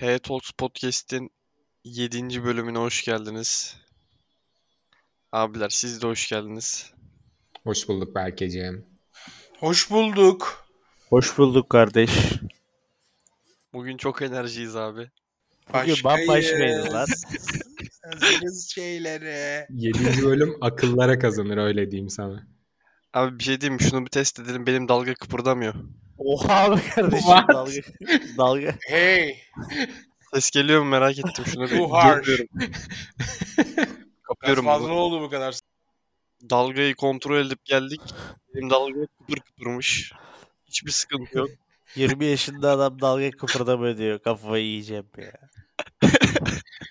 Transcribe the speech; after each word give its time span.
Hey 0.00 0.18
Talks 0.18 0.50
Podcast'in 0.50 1.30
7. 1.84 2.44
bölümüne 2.44 2.78
hoş 2.78 3.04
geldiniz. 3.04 3.76
Abiler 5.32 5.68
siz 5.68 6.02
de 6.02 6.06
hoş 6.06 6.28
geldiniz. 6.28 6.92
Hoş 7.64 7.88
bulduk 7.88 8.14
Berkeciğim. 8.14 8.86
Hoş 9.58 9.90
bulduk. 9.90 10.66
Hoş 11.08 11.38
bulduk 11.38 11.70
kardeş. 11.70 12.10
Bugün 13.72 13.96
çok 13.96 14.22
enerjiyiz 14.22 14.76
abi. 14.76 15.10
Bugün 15.74 15.96
bambaşkayız 16.04 16.92
lan. 16.92 17.06
Hazırız 18.12 18.70
şeylere. 18.70 19.66
7. 19.70 20.22
bölüm 20.22 20.56
akıllara 20.60 21.18
kazanır 21.18 21.56
öyle 21.56 21.90
diyeyim 21.90 22.10
sana. 22.10 22.46
Abi 23.12 23.38
bir 23.38 23.44
şey 23.44 23.60
diyeyim 23.60 23.74
mi? 23.74 23.82
Şunu 23.90 24.04
bir 24.04 24.10
test 24.10 24.40
edelim. 24.40 24.66
Benim 24.66 24.88
dalga 24.88 25.14
kıpırdamıyor. 25.14 25.74
Oha 26.18 26.76
be 26.76 26.80
kardeşim 26.94 27.18
What? 27.26 27.48
dalga. 27.48 27.80
dalga. 28.38 28.74
Hey. 28.88 29.38
Ses 30.34 30.50
geliyor 30.50 30.82
mu 30.82 30.88
merak 30.88 31.18
ettim. 31.18 31.44
Şunu 31.52 31.70
bir 31.70 31.78
Bu 31.78 31.92
harsh. 31.92 32.26
görüyorum. 32.26 32.46
Biraz 32.58 33.86
Kapıyorum 34.22 34.64
fazla 34.64 34.84
bunu. 34.88 34.94
oldu 34.94 35.20
bu 35.22 35.30
kadar. 35.30 35.58
Dalgayı 36.50 36.94
kontrol 36.94 37.46
edip 37.46 37.64
geldik. 37.64 38.00
Benim 38.54 38.70
dalga 38.70 39.06
kıpır 39.18 39.36
kıpırmış. 39.40 40.12
Hiçbir 40.66 40.90
sıkıntı 40.90 41.38
yok. 41.38 41.48
20 41.96 42.24
yaşında 42.24 42.70
adam 42.70 43.00
dalga 43.00 43.30
kıpırdamıyor 43.30 43.96
diyor. 43.98 44.18
Kafayı 44.22 44.64
yiyeceğim 44.64 45.06
ya. 45.18 45.32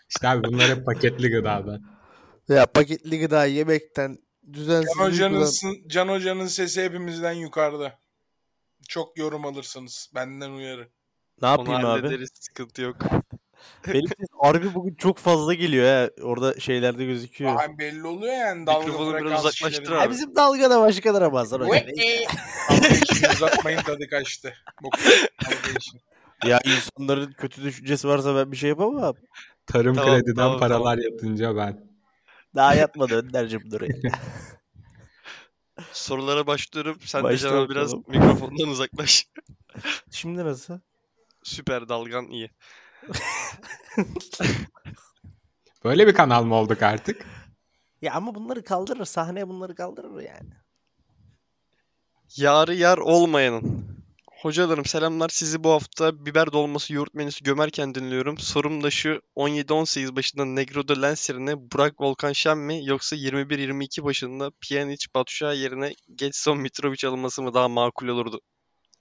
İşte 0.09 0.27
abi 0.27 0.43
bunlar 0.47 0.69
hep 0.69 0.85
paketli 0.85 1.29
gıdadan. 1.31 1.81
Ya 2.49 2.65
paketli 2.65 3.19
gıda 3.19 3.45
yemekten 3.45 4.17
düzensiz 4.53 4.93
Can 4.97 5.05
Hoca'nın, 5.05 5.41
uykudan- 5.41 5.87
Can 5.87 6.07
Hoca'nın 6.07 6.47
sesi 6.47 6.83
hepimizden 6.83 7.33
yukarıda. 7.33 7.99
Çok 8.87 9.17
yorum 9.17 9.45
alırsınız. 9.45 10.11
Benden 10.15 10.49
uyarı. 10.51 10.89
Ne 11.41 11.47
Onu 11.47 11.59
yapayım 11.59 11.79
abi? 11.79 11.85
hallederiz. 11.85 12.29
Sıkıntı 12.33 12.81
yok. 12.81 12.95
Benim 13.87 14.09
harbi 14.41 14.73
bugün 14.73 14.95
çok 14.95 15.17
fazla 15.17 15.53
geliyor 15.53 15.85
ha. 15.85 16.23
Orada 16.23 16.59
şeylerde 16.59 17.05
gözüküyor. 17.05 17.55
Aa, 17.55 17.77
belli 17.77 18.07
oluyor 18.07 18.33
yani 18.33 18.67
dalga 18.67 18.87
Mikrofonu 18.87 19.07
biraz 19.09 19.21
frekans 19.21 19.39
uzaklaştır 19.39 19.81
işleri. 19.83 19.95
Ya 19.95 20.01
abi. 20.01 20.11
bizim 20.11 20.35
dalga 20.35 20.69
da 20.69 20.79
başkadır 20.81 21.21
ama 21.21 21.45
sana 21.45 21.63
öyle. 21.63 21.95
Dalga 22.69 22.87
işini 22.87 23.29
uzatmayın 23.33 23.81
tadı 23.81 24.07
kaçtı. 24.09 24.53
Dalga. 24.83 25.99
Ya 26.45 26.59
insanların 26.65 27.31
kötü 27.31 27.63
düşüncesi 27.63 28.07
varsa 28.07 28.35
ben 28.35 28.51
bir 28.51 28.57
şey 28.57 28.69
yapamam. 28.69 29.15
Tarım 29.67 29.95
Tamam, 29.95 30.15
krediden 30.15 30.35
tamam, 30.35 30.59
paralar 30.59 30.97
yatınca 30.97 31.55
ben. 31.55 31.87
Daha 32.55 32.75
yatmadı 32.75 33.15
Önder'cim 33.15 33.71
durayım. 33.71 34.01
Sorulara 35.91 36.47
başlıyorum. 36.47 36.97
Sen 37.05 37.19
de 37.19 37.23
Başla 37.23 37.49
Can'a 37.49 37.69
biraz 37.69 37.93
bakalım. 37.95 38.03
mikrofondan 38.07 38.67
uzaklaş. 38.67 39.27
Şimdi 40.11 40.45
nasıl? 40.45 40.79
Süper 41.43 41.89
dalgan 41.89 42.27
iyi. 42.27 42.51
Böyle 45.83 46.07
bir 46.07 46.13
kanal 46.13 46.43
mı 46.43 46.55
olduk 46.55 46.83
artık? 46.83 47.25
Ya 48.01 48.13
ama 48.13 48.35
bunları 48.35 48.63
kaldırır. 48.63 49.05
Sahneye 49.05 49.47
bunları 49.47 49.75
kaldırır 49.75 50.21
yani. 50.21 50.49
Yarı 52.35 52.73
yar 52.75 52.97
olmayanın. 52.97 53.72
Hocalarım 54.43 54.85
selamlar. 54.85 55.29
Sizi 55.29 55.63
bu 55.63 55.69
hafta 55.69 56.25
biber 56.25 56.51
dolması 56.51 56.93
yoğurt 56.93 57.13
menüsü 57.13 57.43
gömerken 57.43 57.95
dinliyorum. 57.95 58.37
Sorum 58.37 58.83
da 58.83 58.89
şu 58.89 59.21
17-18 59.35 60.15
başında 60.15 60.45
Negro'da 60.45 61.01
Lens 61.01 61.29
yerine 61.29 61.71
Burak 61.71 62.01
Volkan 62.01 62.33
Şen 62.33 62.57
mi 62.57 62.85
yoksa 62.85 63.15
21-22 63.15 64.03
başında 64.03 64.51
Pjanic 64.61 65.05
Batshuayi 65.15 65.61
yerine 65.61 65.93
Getson 66.15 66.57
Mitrovic 66.57 67.07
alınması 67.07 67.41
mı 67.41 67.53
daha 67.53 67.67
makul 67.67 68.07
olurdu? 68.07 68.41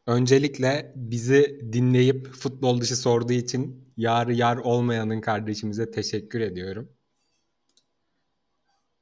Öncelikle 0.07 0.93
bizi 0.97 1.61
dinleyip 1.73 2.29
futbol 2.29 2.81
dışı 2.81 2.97
sorduğu 2.97 3.33
için 3.33 3.93
yarı 3.97 4.35
yar 4.35 4.57
olmayanın 4.57 5.21
kardeşimize 5.21 5.91
teşekkür 5.91 6.41
ediyorum. 6.41 6.89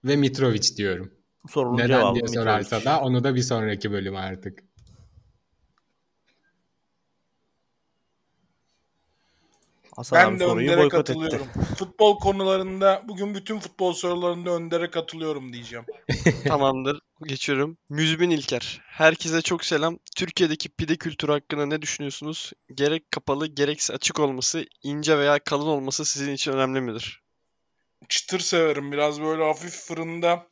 Ve 0.05 0.16
Mitrovic 0.16 0.77
diyorum. 0.77 1.12
Sorunun 1.48 1.77
Neden 1.77 1.88
cevabı 1.88 2.14
diye 2.14 2.28
sorarsa 2.28 2.77
Mitrovic. 2.77 2.84
da 2.84 3.00
onu 3.00 3.24
da 3.24 3.34
bir 3.34 3.42
sonraki 3.42 3.92
bölüm 3.92 4.17
artık. 4.17 4.70
Hasan 10.00 10.18
Ben 10.18 10.33
abi 10.33 10.40
de 10.40 10.44
soruyu 10.44 10.70
Önder'e 10.70 10.80
boykot 10.80 11.11
etti. 11.11 11.18
katılıyorum. 11.20 11.46
Futbol 11.78 12.18
konularında 12.18 13.02
bugün 13.08 13.34
bütün 13.34 13.58
futbol 13.58 13.92
sorularında 13.92 14.50
Önder'e 14.50 14.90
katılıyorum 14.90 15.52
diyeceğim. 15.52 15.84
Tamamdır. 16.48 17.00
Geçiyorum. 17.27 17.78
Müzmin 17.88 18.30
İlker. 18.30 18.80
Herkese 18.86 19.42
çok 19.42 19.64
selam. 19.64 19.98
Türkiye'deki 20.16 20.68
pide 20.68 20.96
kültürü 20.96 21.33
hakkında 21.33 21.66
ne 21.66 21.83
düşünüyorsunuz? 21.83 22.52
Gerek 22.74 23.11
kapalı 23.11 23.46
gerekse 23.46 23.94
açık 23.94 24.20
olması, 24.20 24.64
ince 24.83 25.18
veya 25.18 25.38
kalın 25.38 25.66
olması 25.66 26.05
sizin 26.05 26.32
için 26.32 26.52
önemli 26.52 26.80
midir? 26.80 27.22
çıtır 28.08 28.40
severim. 28.40 28.92
Biraz 28.92 29.20
böyle 29.20 29.44
hafif 29.44 29.74
fırında 29.74 30.46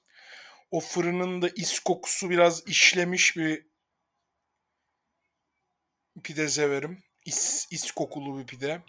o 0.71 0.81
fırının 0.81 1.43
da 1.43 1.49
is 1.49 1.79
kokusu 1.79 2.31
biraz 2.31 2.69
işlemiş 2.69 3.37
bir 3.37 3.67
pide 6.23 6.49
severim. 6.49 6.99
İs, 7.25 7.67
is 7.73 7.91
kokulu 7.91 8.39
bir 8.39 8.47
pide. 8.47 8.83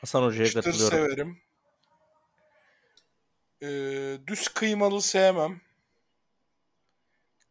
Hasan 0.00 0.22
Hoca'ya 0.22 0.46
Çıtır 0.48 0.62
katılıyorum. 0.62 0.98
severim. 0.98 1.38
Ee, 3.62 4.26
düz 4.26 4.48
kıymalı 4.48 5.02
sevmem. 5.02 5.60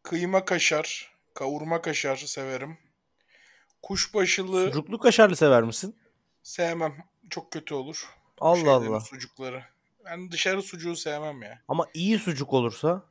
Kıyma 0.02 0.44
kaşar, 0.44 1.12
kavurma 1.34 1.82
kaşar 1.82 2.16
severim. 2.16 2.78
Kuşbaşılı 3.82 4.64
Sucuklu 4.64 4.98
kaşarlı 4.98 5.36
sever 5.36 5.62
misin? 5.62 5.96
sevmem. 6.42 6.96
Çok 7.30 7.52
kötü 7.52 7.74
olur. 7.74 8.08
Allah 8.38 8.56
şeylerin 8.56 8.70
Allah. 8.92 9.00
Sucukları. 9.00 9.64
Ben 10.04 10.30
dışarı 10.32 10.62
sucuğu 10.62 10.96
sevmem 10.96 11.42
ya. 11.42 11.62
Ama 11.68 11.86
iyi 11.94 12.18
sucuk 12.18 12.52
olursa 12.52 13.04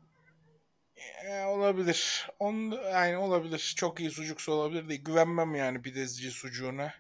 E, 1.26 1.44
olabilir. 1.44 2.28
On, 2.40 2.54
yani 2.94 3.18
olabilir. 3.18 3.74
Çok 3.78 4.00
iyi 4.00 4.12
sucuksu 4.12 4.52
olabilir 4.52 4.90
de 4.90 4.96
güvenmem 4.96 5.56
yani 5.56 5.82
pidecici 5.82 6.32
sucuğuna. 6.32 6.94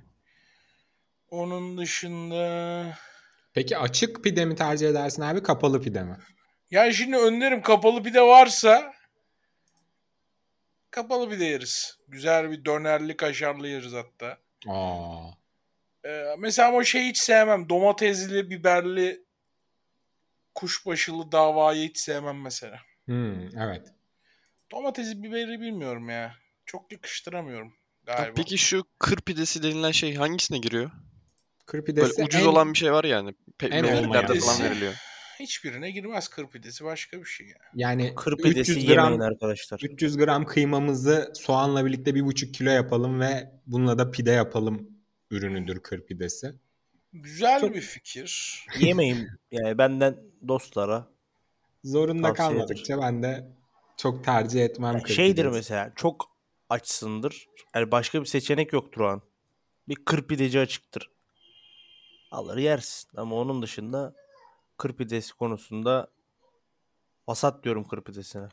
Onun 1.31 1.77
dışında... 1.77 2.97
Peki 3.53 3.77
açık 3.77 4.23
pide 4.23 4.45
mi 4.45 4.55
tercih 4.55 4.89
edersin 4.89 5.21
abi 5.21 5.43
kapalı 5.43 5.81
pide 5.81 6.03
mi? 6.03 6.17
Yani 6.71 6.93
şimdi 6.93 7.17
önlerim 7.17 7.61
kapalı 7.61 8.03
pide 8.03 8.21
varsa 8.21 8.93
kapalı 10.91 11.29
pide 11.29 11.45
yeriz. 11.45 11.97
Güzel 12.07 12.51
bir 12.51 12.65
dönerli 12.65 13.17
kaşarlı 13.17 13.67
yeriz 13.67 13.93
hatta. 13.93 14.37
Aa. 14.67 15.31
Ee, 16.05 16.35
mesela 16.37 16.67
ama 16.69 16.83
şey 16.83 17.05
hiç 17.05 17.17
sevmem. 17.17 17.69
Domatesli, 17.69 18.49
biberli, 18.49 19.23
kuşbaşılı 20.55 21.31
davayı 21.31 21.89
hiç 21.89 21.97
sevmem 21.97 22.41
mesela. 22.41 22.79
Hmm, 23.05 23.57
evet. 23.57 23.87
Domatesi, 24.71 25.23
biberi 25.23 25.61
bilmiyorum 25.61 26.09
ya. 26.09 26.35
Çok 26.65 26.91
yakıştıramıyorum 26.91 27.73
galiba. 28.03 28.33
Peki 28.35 28.57
şu 28.57 28.83
kır 28.99 29.21
pidesi 29.21 29.63
denilen 29.63 29.91
şey 29.91 30.15
hangisine 30.15 30.57
giriyor? 30.57 30.91
Kır 31.69 31.87
Böyle 31.87 32.23
ucuz 32.23 32.41
en- 32.41 32.45
olan 32.45 32.73
bir 32.73 32.77
şey 32.77 32.91
var 32.91 33.03
yani. 33.03 33.33
Pe- 33.59 33.69
en 33.73 33.85
mevlitlerde 33.85 34.31
olmayan. 34.31 34.39
falan 34.39 34.63
veriliyor. 34.63 34.93
Hiçbirine 35.39 35.91
girmez 35.91 36.27
kır 36.27 36.47
pidesi 36.47 36.85
başka 36.85 37.19
bir 37.19 37.25
şey 37.25 37.47
ya. 37.47 37.55
yani 37.75 38.13
kır 38.15 38.37
pidesi 38.37 38.59
300 38.71 38.77
yemeyin 38.77 39.17
gram 39.17 39.21
arkadaşlar. 39.21 39.79
300 39.83 40.17
gram 40.17 40.45
kıymamızı 40.45 41.31
soğanla 41.35 41.85
birlikte 41.85 42.15
bir 42.15 42.25
buçuk 42.25 42.53
kilo 42.53 42.69
yapalım 42.69 43.19
ve 43.19 43.51
bununla 43.67 43.97
da 43.97 44.11
pide 44.11 44.31
yapalım 44.31 44.89
ürünüdür 45.31 45.79
kır 45.79 46.05
pidesi. 46.05 46.53
Güzel 47.13 47.59
Çok- 47.61 47.75
bir 47.75 47.81
fikir. 47.81 48.65
Yemeyin 48.79 49.27
yani 49.51 49.77
benden 49.77 50.17
dostlara. 50.47 51.07
Zorunda 51.83 52.33
kalmadıkça 52.33 53.01
ben 53.01 53.23
de 53.23 53.47
çok 53.97 54.23
tercih 54.23 54.65
etmem 54.65 54.93
Yani 54.97 55.09
şeydir 55.09 55.41
pidesi. 55.43 55.55
mesela 55.55 55.91
çok 55.95 56.25
açsındır. 56.69 57.47
Yani 57.75 57.91
başka 57.91 58.21
bir 58.21 58.25
seçenek 58.25 58.73
yoktur 58.73 59.01
o 59.01 59.07
an. 59.07 59.21
Bir 59.87 59.95
kır 59.95 60.27
pideci 60.27 60.59
açıktır. 60.59 61.09
Alır 62.31 62.57
yersin. 62.57 63.09
Ama 63.17 63.35
onun 63.35 63.61
dışında 63.61 64.13
kır 64.77 64.93
pidesi 64.93 65.33
konusunda 65.33 66.07
vasat 67.27 67.63
diyorum 67.63 67.83
kır 67.83 68.01
pidesine. 68.01 68.49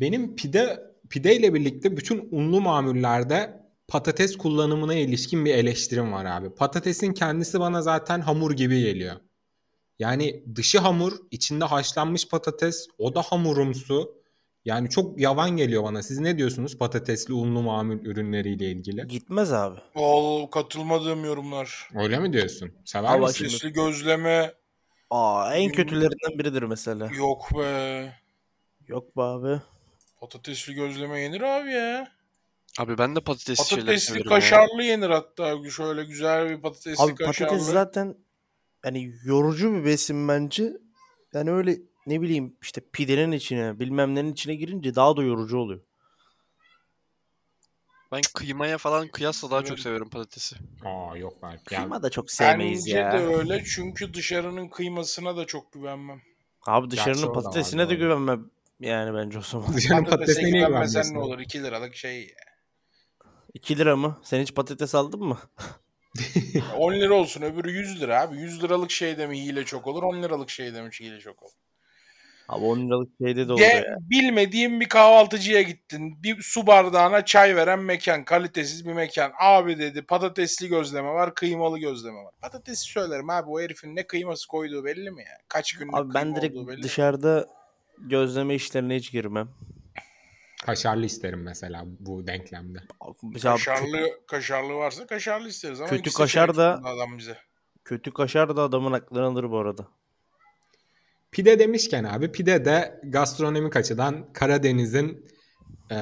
Benim 0.00 0.36
pide 0.36 0.94
pide 1.10 1.36
ile 1.36 1.54
birlikte 1.54 1.96
bütün 1.96 2.28
unlu 2.30 2.60
mamullerde 2.60 3.66
patates 3.88 4.36
kullanımına 4.36 4.94
ilişkin 4.94 5.44
bir 5.44 5.54
eleştirim 5.54 6.12
var 6.12 6.24
abi. 6.24 6.54
Patatesin 6.54 7.12
kendisi 7.12 7.60
bana 7.60 7.82
zaten 7.82 8.20
hamur 8.20 8.52
gibi 8.52 8.80
geliyor. 8.80 9.16
Yani 9.98 10.44
dışı 10.56 10.78
hamur, 10.78 11.12
içinde 11.30 11.64
haşlanmış 11.64 12.28
patates, 12.28 12.88
o 12.98 13.14
da 13.14 13.22
hamurumsu. 13.22 14.15
Yani 14.66 14.90
çok 14.90 15.20
yavan 15.20 15.50
geliyor 15.56 15.84
bana. 15.84 16.02
Siz 16.02 16.18
ne 16.18 16.38
diyorsunuz 16.38 16.78
patatesli 16.78 17.34
unlu 17.34 17.62
mamul 17.62 17.98
ürünleriyle 18.04 18.70
ilgili? 18.70 19.06
Gitmez 19.08 19.52
abi. 19.52 19.80
O 19.94 20.48
katılmadığım 20.52 21.24
yorumlar. 21.24 21.88
Öyle 21.94 22.18
mi 22.18 22.32
diyorsun? 22.32 22.72
Sever 22.84 23.08
Ama 23.14 23.26
misin? 23.26 23.34
şimdi- 23.38 23.50
Sesli 23.50 23.72
gözleme 23.72 24.52
Aa 25.10 25.54
en 25.54 25.72
kötülerinden 25.72 26.38
biridir 26.38 26.62
mesela. 26.62 27.08
yok 27.18 27.48
be. 27.58 28.12
Yok 28.88 29.16
be 29.16 29.22
abi. 29.22 29.60
Patatesli 30.20 30.74
gözleme 30.74 31.20
yenir 31.20 31.40
abi 31.40 31.70
ya. 31.72 32.08
Abi 32.78 32.98
ben 32.98 33.16
de 33.16 33.20
patatesli 33.20 33.68
şeyler 33.68 33.84
Patatesli 33.84 34.06
severim 34.06 34.24
ya. 34.30 34.34
kaşarlı 34.36 34.82
yenir 34.82 35.10
hatta. 35.10 35.70
Şöyle 35.70 36.04
güzel 36.04 36.50
bir 36.50 36.60
patatesli 36.62 37.02
Abi 37.04 37.14
kaşarlı. 37.14 37.48
patates 37.50 37.72
zaten 37.72 38.14
yani 38.84 39.12
yorucu 39.24 39.74
bir 39.74 39.84
besin 39.84 40.28
bence. 40.28 40.72
Yani 41.34 41.50
öyle 41.50 41.78
ne 42.06 42.20
bileyim 42.20 42.56
işte 42.62 42.80
pidenin 42.92 43.32
içine 43.32 43.78
bilmem 43.78 44.14
nenin 44.14 44.32
içine 44.32 44.54
girince 44.54 44.94
daha 44.94 45.16
da 45.16 45.22
yorucu 45.22 45.58
oluyor. 45.58 45.80
Ben 48.12 48.20
kıymaya 48.34 48.78
falan 48.78 49.08
kıyasla 49.08 49.50
daha 49.50 49.64
çok 49.64 49.80
severim 49.80 50.10
patatesi. 50.10 50.56
Aa 50.84 51.16
yok. 51.16 51.32
Ya, 51.42 51.58
Kıyma 51.64 52.02
da 52.02 52.10
çok 52.10 52.30
sevmeyiz 52.30 52.86
Bence 52.86 52.98
ya. 52.98 53.12
de 53.12 53.16
öyle 53.16 53.64
çünkü 53.64 54.14
dışarının 54.14 54.68
kıymasına 54.68 55.36
da 55.36 55.44
çok 55.46 55.72
güvenmem. 55.72 56.20
Abi 56.66 56.88
Gerçi 56.88 56.92
dışarının 56.96 57.26
var, 57.26 57.34
patatesine 57.34 57.88
de 57.88 57.94
güvenmem 57.94 58.50
yani 58.80 59.14
bence 59.14 59.38
o 59.38 59.42
zaman. 59.42 59.74
dışarının 59.74 60.04
patatesine 60.04 60.52
niye 60.52 60.66
güvenmesen 60.66 61.14
ne 61.14 61.18
olur 61.18 61.38
2 61.38 61.62
liralık 61.62 61.96
şey. 61.96 62.34
2 63.54 63.78
lira 63.78 63.96
mı? 63.96 64.18
Sen 64.22 64.40
hiç 64.42 64.54
patates 64.54 64.94
aldın 64.94 65.22
mı? 65.22 65.38
10 66.76 66.92
lira 66.94 67.14
olsun 67.14 67.42
öbürü 67.42 67.70
100 67.70 68.00
lira 68.00 68.20
abi. 68.22 68.36
100 68.36 68.62
liralık 68.62 68.90
şeyde 68.90 69.26
mi 69.26 69.44
hile 69.44 69.64
çok 69.64 69.86
olur 69.86 70.02
10 70.02 70.22
liralık 70.22 70.50
şeyde 70.50 70.82
mi 70.82 70.90
hile 71.00 71.20
çok 71.20 71.42
olur. 71.42 71.52
Abi 72.48 72.64
10 72.64 72.78
liralık 72.86 73.08
şeyde 73.22 73.48
de 73.48 73.52
olur 73.52 73.60
De, 73.60 73.64
ya. 73.64 73.96
bilmediğin 74.00 74.80
bir 74.80 74.88
kahvaltıcıya 74.88 75.62
gittin. 75.62 76.22
Bir 76.22 76.42
su 76.42 76.66
bardağına 76.66 77.24
çay 77.24 77.56
veren 77.56 77.78
mekan. 77.78 78.24
Kalitesiz 78.24 78.86
bir 78.86 78.92
mekan. 78.92 79.32
Abi 79.40 79.78
dedi 79.78 80.02
patatesli 80.02 80.68
gözleme 80.68 81.08
var, 81.08 81.34
kıymalı 81.34 81.78
gözleme 81.78 82.24
var. 82.24 82.34
Patatesi 82.40 82.82
söylerim 82.84 83.30
abi 83.30 83.50
o 83.50 83.60
herifin 83.60 83.96
ne 83.96 84.06
kıyması 84.06 84.48
koyduğu 84.48 84.84
belli 84.84 85.10
mi 85.10 85.22
ya? 85.22 85.38
Kaç 85.48 85.72
günlük 85.72 85.94
Abi 85.94 86.14
ben 86.14 86.36
direkt 86.36 86.54
belli 86.56 86.76
mi? 86.76 86.82
dışarıda 86.82 87.46
gözleme 87.98 88.54
işlerine 88.54 88.96
hiç 88.96 89.12
girmem. 89.12 89.48
Kaşarlı 90.66 91.06
isterim 91.06 91.42
mesela 91.42 91.84
bu 92.00 92.26
denklemde. 92.26 92.78
Mesela 93.22 93.54
abi 93.54 93.60
kö- 93.60 93.64
Kaşarlı, 93.64 94.10
kaşarlı 94.26 94.74
varsa 94.74 95.06
kaşarlı 95.06 95.48
isteriz 95.48 95.80
ama 95.80 95.90
Kötü 95.90 96.12
kaşar 96.12 96.56
da- 96.56 96.80
adam 96.84 97.18
bize. 97.18 97.38
kötü 97.84 98.10
kaşar 98.14 98.56
da 98.56 98.62
adamın 98.62 98.92
aklını 98.92 99.24
alır 99.26 99.50
bu 99.50 99.58
arada. 99.58 99.88
Pide 101.36 101.58
demişken 101.58 102.04
abi 102.04 102.32
pide 102.32 102.64
de 102.64 103.00
gastronomik 103.04 103.76
açıdan 103.76 104.32
Karadeniz'in 104.32 105.26
e, 105.90 105.94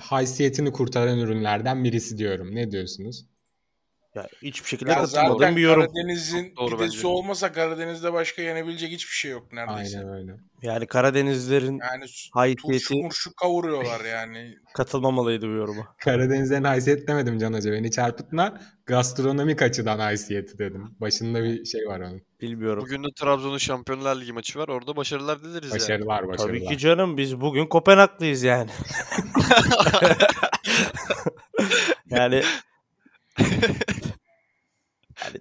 haysiyetini 0.00 0.72
kurtaran 0.72 1.18
ürünlerden 1.18 1.84
birisi 1.84 2.18
diyorum. 2.18 2.54
Ne 2.54 2.70
diyorsunuz? 2.70 3.26
Ya 4.18 4.28
hiçbir 4.42 4.68
şekilde 4.68 4.90
Ya 4.90 4.98
katılmadığım 4.98 5.56
bir 5.56 5.60
yorum. 5.62 5.86
Karadeniz'in 5.86 6.54
pidesi 6.70 7.06
olmasa 7.06 7.52
Karadeniz'de 7.52 8.12
başka 8.12 8.42
yenebilecek 8.42 8.90
hiçbir 8.90 9.12
şey 9.12 9.30
yok 9.30 9.52
neredeyse. 9.52 9.98
Aynen 9.98 10.12
öyle. 10.12 10.32
Yani 10.62 10.86
Karadenizlerin 10.86 11.80
Yani 11.92 12.00
turşu 12.00 12.30
haysiyeti 12.32 12.94
murşu 12.94 13.34
kavuruyorlar 13.34 14.04
yani. 14.04 14.54
katılmamalıydı 14.74 15.46
bu 15.46 15.52
yoruma. 15.52 15.94
Karadeniz'den 15.98 16.64
haysiyet 16.64 17.08
demedim 17.08 17.38
Can 17.38 17.52
Hoca. 17.52 17.72
Beni 17.72 17.90
çarpıtma. 17.90 18.60
Gastronomik 18.86 19.62
açıdan 19.62 19.98
haysiyeti 19.98 20.58
dedim. 20.58 20.96
Başında 21.00 21.44
bir 21.44 21.64
şey 21.64 21.86
var 21.86 22.00
onun. 22.00 22.22
Bilmiyorum. 22.40 22.84
Bugün 22.86 23.04
de 23.04 23.08
Trabzon'un 23.16 23.58
Şampiyonlar 23.58 24.20
Ligi 24.20 24.32
maçı 24.32 24.58
var. 24.58 24.68
Orada 24.68 24.96
başarılar 24.96 25.42
dileriz 25.42 25.70
yani. 25.70 25.80
Başarılar 25.80 26.28
başarılar. 26.28 26.58
Tabii 26.58 26.66
ki 26.66 26.78
canım 26.78 27.16
biz 27.16 27.40
bugün 27.40 27.66
Kopenhaglıyız 27.66 28.42
yani. 28.42 28.70
yani 32.10 32.42
yani 35.24 35.40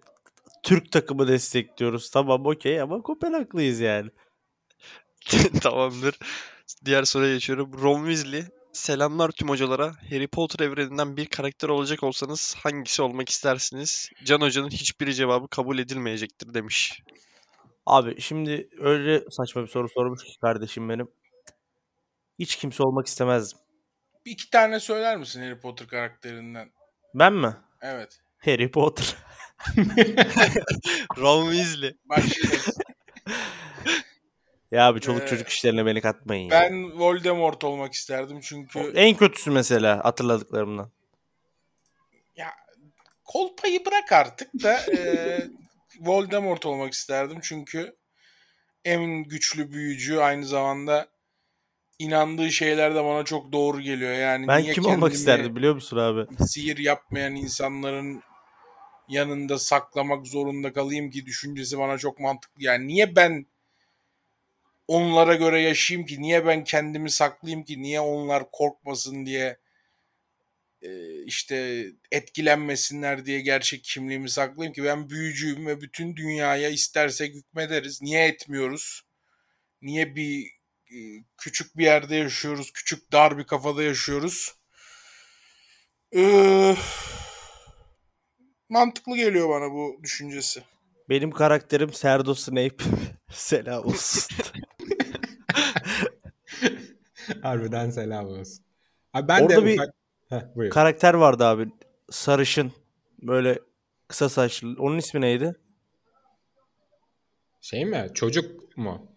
Türk 0.63 0.91
takımı 0.91 1.27
destekliyoruz. 1.27 2.09
Tamam 2.09 2.45
okey 2.45 2.81
ama 2.81 3.01
Kopenhaglıyız 3.01 3.79
yani. 3.79 4.09
Tamamdır. 5.61 6.19
Diğer 6.85 7.03
soruya 7.03 7.33
geçiyorum. 7.33 7.81
Ron 7.81 8.05
Weasley. 8.05 8.43
Selamlar 8.73 9.31
tüm 9.31 9.49
hocalara. 9.49 9.95
Harry 10.09 10.27
Potter 10.27 10.65
evreninden 10.65 11.17
bir 11.17 11.25
karakter 11.25 11.69
olacak 11.69 12.03
olsanız 12.03 12.55
hangisi 12.63 13.01
olmak 13.01 13.29
istersiniz? 13.29 14.09
Can 14.23 14.41
Hoca'nın 14.41 14.69
hiçbir 14.69 15.13
cevabı 15.13 15.47
kabul 15.47 15.79
edilmeyecektir 15.79 16.53
demiş. 16.53 17.01
Abi 17.85 18.21
şimdi 18.21 18.69
öyle 18.79 19.23
saçma 19.29 19.61
bir 19.61 19.67
soru 19.67 19.89
sormuş 19.89 20.23
ki 20.23 20.39
kardeşim 20.41 20.89
benim. 20.89 21.07
Hiç 22.39 22.55
kimse 22.55 22.83
olmak 22.83 23.07
istemezdim. 23.07 23.59
Bir 24.25 24.31
iki 24.31 24.49
tane 24.49 24.79
söyler 24.79 25.17
misin 25.17 25.41
Harry 25.41 25.59
Potter 25.59 25.87
karakterinden? 25.87 26.71
Ben 27.13 27.33
mi? 27.33 27.55
Evet. 27.81 28.19
Harry 28.37 28.71
Potter. 28.71 29.15
Ron 31.17 31.51
Weasley. 31.51 31.93
Ya 34.71 34.87
abi 34.87 35.01
çoluk 35.01 35.23
Ee, 35.23 35.27
çocuk 35.27 35.47
işlerine 35.49 35.85
beni 35.85 36.01
katmayın 36.01 36.43
ya. 36.43 36.51
ben 36.51 36.99
Voldemort 36.99 37.63
olmak 37.63 37.93
isterdim 37.93 38.39
çünkü 38.41 38.79
En 38.95 39.17
kötüsü 39.17 39.51
mesela 39.51 40.05
hatırladıklarımdan. 40.05 40.91
ya 42.35 42.47
kolpayı 43.23 43.85
bırak 43.85 44.11
artık 44.11 44.49
da 44.63 44.77
e, 44.97 44.99
Voldemort 45.99 46.65
olmak 46.65 46.93
isterdim 46.93 47.39
çünkü 47.41 47.95
en 48.85 49.23
güçlü 49.23 49.71
büyücü 49.71 50.17
aynı 50.17 50.45
zamanda 50.45 51.07
inandığı 51.99 52.51
şeyler 52.51 52.95
de 52.95 53.03
bana 53.03 53.25
çok 53.25 53.51
doğru 53.51 53.81
geliyor. 53.81 54.13
Yani 54.13 54.47
Ben 54.47 54.61
niye 54.63 54.73
kim 54.73 54.85
olmak 54.85 55.13
isterdim 55.13 55.55
biliyor 55.55 55.73
musun 55.75 55.97
abi? 55.97 56.45
Sihir 56.47 56.77
yapmayan 56.77 57.35
insanların 57.35 58.23
yanında 59.09 59.59
saklamak 59.59 60.27
zorunda 60.27 60.73
kalayım 60.73 61.11
ki 61.11 61.25
düşüncesi 61.25 61.77
bana 61.77 61.97
çok 61.97 62.19
mantıklı. 62.19 62.63
Yani 62.63 62.87
niye 62.87 63.15
ben 63.15 63.45
onlara 64.87 65.35
göre 65.35 65.61
yaşayayım 65.61 66.07
ki? 66.07 66.21
Niye 66.21 66.45
ben 66.45 66.63
kendimi 66.63 67.11
saklayayım 67.11 67.63
ki? 67.65 67.81
Niye 67.81 67.99
onlar 67.99 68.51
korkmasın 68.51 69.25
diye 69.25 69.57
e, 70.81 71.23
işte 71.23 71.85
etkilenmesinler 72.11 73.25
diye 73.25 73.41
gerçek 73.41 73.83
kimliğimi 73.83 74.29
saklayayım 74.29 74.73
ki? 74.73 74.83
Ben 74.83 75.09
büyücüyüm 75.09 75.67
ve 75.67 75.81
bütün 75.81 76.15
dünyaya 76.15 76.69
istersek 76.69 77.35
hükmederiz. 77.35 78.01
Niye 78.01 78.27
etmiyoruz? 78.27 79.01
Niye 79.81 80.15
bir 80.15 80.47
e, 80.91 80.97
küçük 81.37 81.77
bir 81.77 81.83
yerde 81.83 82.15
yaşıyoruz? 82.15 82.73
Küçük 82.73 83.11
dar 83.11 83.37
bir 83.37 83.43
kafada 83.43 83.83
yaşıyoruz? 83.83 84.57
Ee, 86.15 86.75
mantıklı 88.69 89.15
geliyor 89.17 89.49
bana 89.49 89.71
bu 89.73 89.99
düşüncesi. 90.03 90.63
Benim 91.09 91.31
karakterim 91.31 91.93
Serdo 91.93 92.33
Snape. 92.35 92.75
Selam 93.31 93.85
olsun. 93.85 94.37
Harbiden 97.41 97.89
selam 97.89 98.25
olsun. 98.27 98.65
Abi 99.13 99.27
ben 99.27 99.41
Orada 99.43 99.61
de 99.61 99.65
bir- 99.65 99.73
ufak... 99.79 99.93
Heh. 100.29 100.69
Karakter 100.69 101.13
vardı 101.13 101.45
abi. 101.45 101.67
Sarışın. 102.11 102.71
Böyle 103.21 103.59
kısa 104.07 104.29
saçlı. 104.29 104.75
Onun 104.79 104.97
ismi 104.97 105.21
neydi? 105.21 105.55
Şey 107.61 107.85
mi? 107.85 108.07
Çocuk 108.13 108.77
mu? 108.77 109.11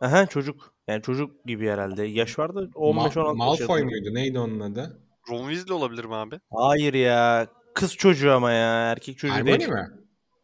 Aha 0.00 0.26
çocuk. 0.26 0.74
Yani 0.88 1.02
çocuk 1.02 1.44
gibi 1.44 1.68
herhalde. 1.68 2.04
Yaş 2.04 2.38
vardı. 2.38 2.70
15-16 2.74 3.10
Ma- 3.18 3.36
Malfoy 3.36 3.76
yaşında. 3.80 3.84
muydu? 3.90 4.14
Neydi 4.14 4.38
onun 4.38 4.60
adı? 4.60 5.02
Ron 5.30 5.48
Weasley 5.48 5.76
olabilir 5.76 6.04
mi 6.04 6.14
abi? 6.14 6.40
Hayır 6.52 6.94
ya. 6.94 7.46
Kız 7.78 7.96
çocuğu 7.96 8.32
ama 8.32 8.52
ya. 8.52 8.90
Erkek 8.90 9.18
çocuğu 9.18 9.34
Hermione 9.34 9.60
değil. 9.60 9.70
mi? 9.70 9.88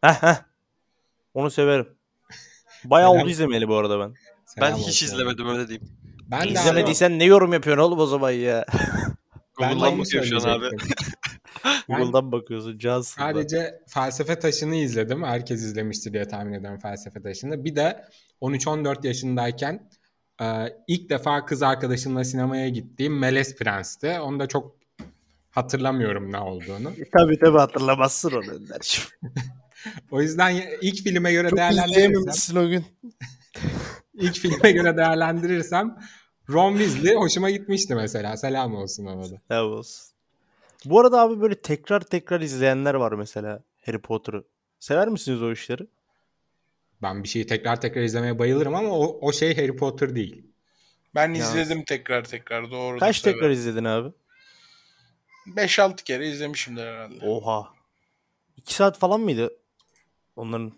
Heh 0.01 0.23
heh. 0.23 0.35
Onu 1.33 1.51
severim. 1.51 1.87
Bayağı 2.83 3.09
Selam. 3.11 3.21
oldu 3.23 3.29
izlemeli 3.31 3.67
bu 3.67 3.75
arada 3.75 3.99
ben. 3.99 4.09
Ben 4.09 4.15
Selam 4.65 4.79
hiç 4.79 4.87
olsun. 4.87 5.05
izlemedim 5.05 5.49
öyle 5.49 5.67
diyeyim. 5.67 5.89
Ben 6.31 6.43
de 6.43 6.49
İzlemediysen 6.49 7.19
ne 7.19 7.23
yorum 7.23 7.53
yapıyorsun 7.53 7.83
oğlum 7.83 7.99
o 7.99 8.05
zaman 8.05 8.31
ya? 8.31 8.65
Ben 9.61 9.69
de 9.69 9.73
Google'dan 9.75 9.93
onu 9.93 9.99
bakıyorum 9.99 10.29
şu 10.29 10.49
an 10.49 10.59
abi. 10.59 10.65
Ben 11.65 11.81
Google'dan 11.97 12.31
bakıyorsun. 12.31 12.77
Cansın. 12.77 13.21
da. 13.21 13.25
sadece 13.25 13.79
Felsefe 13.87 14.39
Taşı'nı 14.39 14.75
izledim. 14.75 15.23
Herkes 15.23 15.61
izlemiştir 15.63 16.13
diye 16.13 16.27
tahmin 16.27 16.53
ediyorum 16.53 16.79
Felsefe 16.79 17.21
Taşı'nı. 17.21 17.63
Bir 17.65 17.75
de 17.75 18.05
13-14 18.41 19.07
yaşındayken 19.07 19.89
e, 20.41 20.45
ilk 20.87 21.09
defa 21.09 21.45
kız 21.45 21.63
arkadaşımla 21.63 22.23
sinemaya 22.23 22.69
gittiğim 22.69 23.19
Melez 23.19 23.55
Prens'ti. 23.55 24.19
Onu 24.19 24.39
da 24.39 24.47
çok 24.47 24.75
hatırlamıyorum 25.55 26.31
ne 26.31 26.37
olduğunu. 26.37 26.93
Tabii 27.17 27.39
tabii 27.39 27.57
hatırlamazsın 27.57 28.31
onu 28.31 28.51
Önder'ciğim. 28.51 29.09
O 30.11 30.21
yüzden 30.21 30.61
ilk 30.81 31.03
filme 31.03 31.31
göre 31.31 31.49
Çok 31.49 31.57
değerlendirirsem, 31.57 32.57
o 32.57 32.69
gün. 32.69 32.85
ilk 34.13 34.35
filme 34.35 34.71
göre 34.71 34.97
değerlendirirsem 34.97 35.97
Ron 36.49 36.77
Weasley 36.77 37.15
hoşuma 37.15 37.49
gitmişti 37.49 37.95
mesela. 37.95 38.37
Selam 38.37 38.75
olsun 38.75 39.05
ona 39.05 39.23
da. 39.31 39.41
Selam 39.47 39.71
olsun. 39.71 40.15
Bu 40.85 40.99
arada 40.99 41.21
abi 41.21 41.41
böyle 41.41 41.55
tekrar 41.55 42.01
tekrar 42.01 42.41
izleyenler 42.41 42.93
var 42.93 43.11
mesela 43.11 43.63
Harry 43.85 44.01
Potter'ı. 44.01 44.43
Sever 44.79 45.07
misiniz 45.07 45.41
o 45.41 45.51
işleri? 45.51 45.87
Ben 47.01 47.23
bir 47.23 47.27
şeyi 47.27 47.47
tekrar 47.47 47.81
tekrar 47.81 48.01
izlemeye 48.01 48.39
bayılırım 48.39 48.75
ama 48.75 48.89
o, 48.89 49.19
o 49.21 49.31
şey 49.31 49.55
Harry 49.57 49.75
Potter 49.75 50.15
değil. 50.15 50.51
Ben 51.15 51.33
Ya. 51.33 51.45
izledim 51.45 51.83
tekrar 51.83 52.23
tekrar 52.23 52.71
doğru. 52.71 52.99
Kaç 52.99 53.21
tekrar 53.21 53.49
izledin 53.49 53.85
abi? 53.85 54.13
5-6 55.47 56.03
kere 56.03 56.29
izlemişimdir 56.29 56.85
herhalde. 56.85 57.25
Oha. 57.25 57.73
2 58.57 58.73
saat 58.73 58.99
falan 58.99 59.21
mıydı? 59.21 59.49
Onların. 60.35 60.73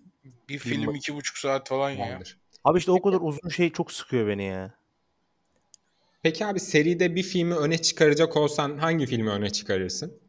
Bir 0.50 0.60
Film- 0.60 0.82
film 0.84 0.96
iki 0.96 1.16
buçuk 1.16 1.38
saat 1.38 1.70
falan 1.70 1.90
ya. 1.90 2.20
Abi 2.64 2.80
işte 2.80 2.92
o 2.92 3.02
kadar 3.02 3.20
uzun 3.22 3.50
şey 3.50 3.72
çok 3.72 3.92
sıkıyor 3.92 4.28
beni 4.28 4.44
ya. 4.44 4.74
Peki 6.24 6.46
abi 6.46 6.60
seride 6.60 7.16
bir 7.16 7.24
filmi 7.24 7.56
öne 7.56 7.82
çıkaracak 7.82 8.38
olsan 8.38 8.78
hangi 8.78 9.06
filmi 9.06 9.30
öne 9.30 9.50
çıkarırsın? 9.50 10.20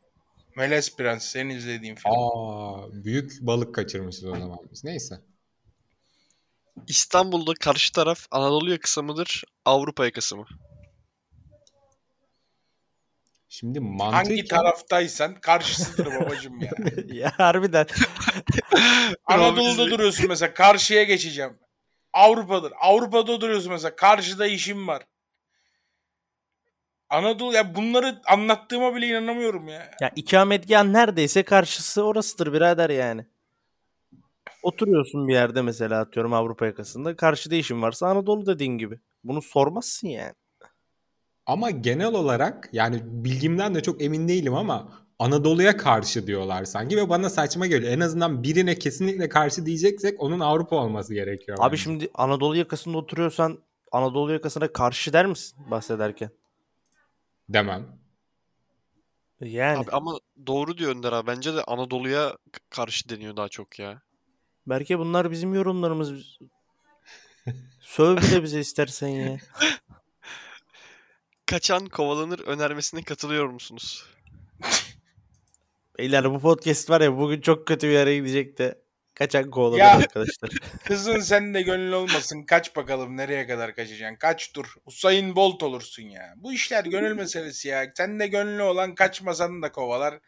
Melez 0.56 0.96
Prens 0.96 1.24
senin 1.24 1.50
izlediğin 1.50 1.94
film. 1.94 2.12
Aa, 2.12 3.04
büyük 3.04 3.38
balık 3.40 3.74
kaçırmışız 3.74 4.24
o 4.24 4.36
zaman 4.36 4.58
biz. 4.72 4.84
Neyse. 4.84 5.20
İstanbul'da 6.88 7.54
karşı 7.54 7.92
taraf 7.92 8.26
Anadolu 8.30 8.70
yakası 8.70 9.02
mıdır, 9.02 9.44
Avrupa 9.64 10.04
yakası 10.04 10.36
mı? 10.36 10.46
Şimdi 13.48 13.78
Hangi 13.80 13.96
mantıken 13.96 14.46
taraftaysan 14.46 15.34
karşısıdır 15.34 16.06
babacım 16.06 16.60
ya. 16.60 16.70
ya 17.14 17.32
harbiden. 17.36 17.86
Anadolu'da 19.26 19.90
duruyorsun 19.90 20.26
mesela 20.28 20.54
karşıya 20.54 21.02
geçeceğim. 21.02 21.58
Avrupa'dır. 22.12 22.72
Avrupa'da 22.80 23.40
duruyorsun 23.40 23.72
mesela 23.72 23.96
karşıda 23.96 24.46
işim 24.46 24.88
var. 24.88 25.02
Anadolu 27.10 27.54
ya 27.54 27.74
bunları 27.74 28.20
anlattığıma 28.26 28.94
bile 28.94 29.06
inanamıyorum 29.06 29.68
ya. 29.68 29.90
Ya 30.00 30.12
ikametgah 30.16 30.84
neredeyse 30.84 31.42
karşısı 31.42 32.02
orasıdır 32.02 32.52
birader 32.52 32.90
yani. 32.90 33.26
Oturuyorsun 34.62 35.28
bir 35.28 35.32
yerde 35.32 35.62
mesela 35.62 36.00
atıyorum 36.00 36.32
Avrupa 36.32 36.66
yakasında. 36.66 37.16
Karşıda 37.16 37.54
işin 37.54 37.82
varsa 37.82 38.06
Anadolu 38.06 38.46
dediğin 38.46 38.78
gibi. 38.78 39.00
Bunu 39.24 39.42
sormazsın 39.42 40.08
yani. 40.08 40.34
Ama 41.48 41.70
genel 41.70 42.14
olarak 42.14 42.68
yani 42.72 43.00
bilgimden 43.04 43.74
de 43.74 43.82
çok 43.82 44.02
emin 44.02 44.28
değilim 44.28 44.54
ama 44.54 44.92
Anadolu'ya 45.18 45.76
karşı 45.76 46.26
diyorlar 46.26 46.64
sanki 46.64 46.96
ve 46.96 47.08
bana 47.08 47.30
saçma 47.30 47.66
geliyor. 47.66 47.92
En 47.92 48.00
azından 48.00 48.42
birine 48.42 48.74
kesinlikle 48.78 49.28
karşı 49.28 49.66
diyeceksek 49.66 50.22
onun 50.22 50.40
Avrupa 50.40 50.76
olması 50.76 51.14
gerekiyor. 51.14 51.58
Abi 51.60 51.72
bence. 51.72 51.82
şimdi 51.82 52.10
Anadolu 52.14 52.56
yakasında 52.56 52.98
oturuyorsan 52.98 53.58
Anadolu 53.92 54.32
yakasına 54.32 54.72
karşı 54.72 55.12
der 55.12 55.26
misin 55.26 55.58
bahsederken? 55.70 56.30
demem. 57.48 57.86
Yani 59.40 59.78
Abi 59.78 59.90
ama 59.90 60.18
doğru 60.46 60.78
diyor 60.78 60.96
Önder 60.96 61.12
abi. 61.12 61.26
Bence 61.26 61.54
de 61.54 61.64
Anadolu'ya 61.64 62.36
karşı 62.70 63.08
deniyor 63.08 63.36
daha 63.36 63.48
çok 63.48 63.78
ya. 63.78 64.02
belki 64.66 64.98
bunlar 64.98 65.30
bizim 65.30 65.54
yorumlarımız. 65.54 66.38
Söv 67.80 68.16
bir 68.16 68.30
de 68.30 68.42
bize 68.42 68.60
istersen 68.60 69.08
ya. 69.08 69.38
Kaçan 71.50 71.86
kovalanır 71.86 72.40
önermesine 72.40 73.02
katılıyor 73.02 73.46
musunuz? 73.46 74.04
Beyler 75.98 76.30
bu 76.34 76.40
podcast 76.40 76.90
var 76.90 77.00
ya 77.00 77.16
bugün 77.18 77.40
çok 77.40 77.66
kötü 77.66 77.88
bir 77.88 77.92
yere 77.92 78.16
gidecek 78.16 78.58
de 78.58 78.78
kaçan 79.14 79.50
kovalanır 79.50 79.78
Ya. 79.78 79.96
arkadaşlar. 79.96 80.50
Kızın 80.84 81.20
sen 81.20 81.54
de 81.54 81.62
gönlü 81.62 81.94
olmasın. 81.94 82.42
Kaç 82.42 82.76
bakalım 82.76 83.16
nereye 83.16 83.46
kadar 83.46 83.74
kaçacaksın. 83.74 84.16
Kaç 84.16 84.54
dur. 84.54 84.74
Usain 84.86 85.36
Bolt 85.36 85.62
olursun 85.62 86.02
ya. 86.02 86.34
Bu 86.36 86.52
işler 86.52 86.84
gönül 86.84 87.14
meselesi 87.14 87.68
ya. 87.68 87.92
Sen 87.96 88.20
de 88.20 88.26
gönlü 88.26 88.62
olan 88.62 88.94
kaçmasan 88.94 89.62
da 89.62 89.72
kovalar. 89.72 90.18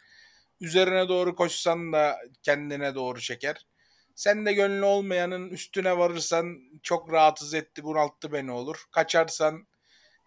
Üzerine 0.61 1.09
doğru 1.09 1.35
koşsan 1.37 1.93
da 1.93 2.19
kendine 2.43 2.95
doğru 2.95 3.21
çeker. 3.21 3.67
Sen 4.15 4.47
de 4.47 4.53
gönlü 4.53 4.85
olmayanın 4.85 5.51
üstüne 5.51 5.99
varırsan 5.99 6.59
çok 6.83 7.13
rahatsız 7.13 7.55
etti 7.55 7.85
bunalttı 7.85 8.33
beni 8.33 8.51
olur. 8.53 8.85
Kaçarsan 8.93 9.67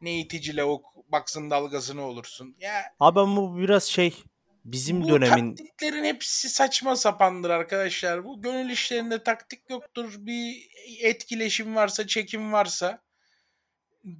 ne 0.03 0.19
itici 0.19 0.57
lavuk 0.57 0.85
baksın 1.07 1.49
dalgasını 1.49 2.01
olursun. 2.01 2.55
Ya 2.59 2.83
Abi 2.99 3.19
ama 3.19 3.41
bu 3.41 3.57
biraz 3.57 3.83
şey 3.83 4.23
bizim 4.65 5.01
bu 5.01 5.09
dönemin 5.09 5.55
taktiklerin 5.55 6.03
hepsi 6.03 6.49
saçma 6.49 6.95
sapandır 6.95 7.49
arkadaşlar. 7.49 8.25
Bu 8.25 8.41
gönül 8.41 8.69
işlerinde 8.69 9.23
taktik 9.23 9.69
yoktur. 9.69 10.13
Bir 10.17 10.67
etkileşim 10.99 11.75
varsa, 11.75 12.07
çekim 12.07 12.53
varsa 12.53 13.01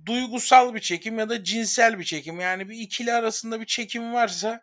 duygusal 0.05 0.73
bir 0.73 0.79
çekim 0.79 1.19
ya 1.19 1.29
da 1.29 1.43
cinsel 1.43 1.99
bir 1.99 2.03
çekim. 2.03 2.39
Yani 2.39 2.69
bir 2.69 2.77
ikili 2.77 3.13
arasında 3.13 3.61
bir 3.61 3.65
çekim 3.65 4.13
varsa 4.13 4.61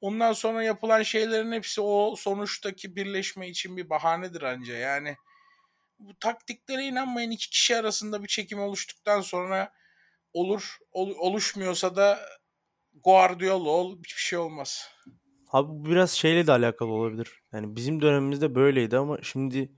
ondan 0.00 0.32
sonra 0.32 0.62
yapılan 0.62 1.02
şeylerin 1.02 1.52
hepsi 1.52 1.80
o 1.80 2.16
sonuçtaki 2.16 2.96
birleşme 2.96 3.48
için 3.48 3.76
bir 3.76 3.90
bahanedir 3.90 4.42
anca. 4.42 4.74
Yani 4.74 5.16
bu 5.98 6.18
taktiklere 6.18 6.84
inanmayın. 6.84 7.30
iki 7.30 7.50
kişi 7.50 7.76
arasında 7.76 8.22
bir 8.22 8.28
çekim 8.28 8.60
oluştuktan 8.60 9.20
sonra 9.20 9.72
olur. 10.34 10.76
Ol- 10.92 11.14
oluşmuyorsa 11.18 11.96
da 11.96 12.18
Guardiola 13.04 13.68
ol. 13.68 13.98
Hiçbir 13.98 14.20
şey 14.20 14.38
olmaz. 14.38 14.88
Abi 15.52 15.68
bu 15.68 15.84
biraz 15.84 16.10
şeyle 16.10 16.46
de 16.46 16.52
alakalı 16.52 16.90
olabilir. 16.90 17.42
Yani 17.52 17.76
bizim 17.76 18.02
dönemimizde 18.02 18.54
böyleydi 18.54 18.96
ama 18.98 19.18
şimdi 19.22 19.72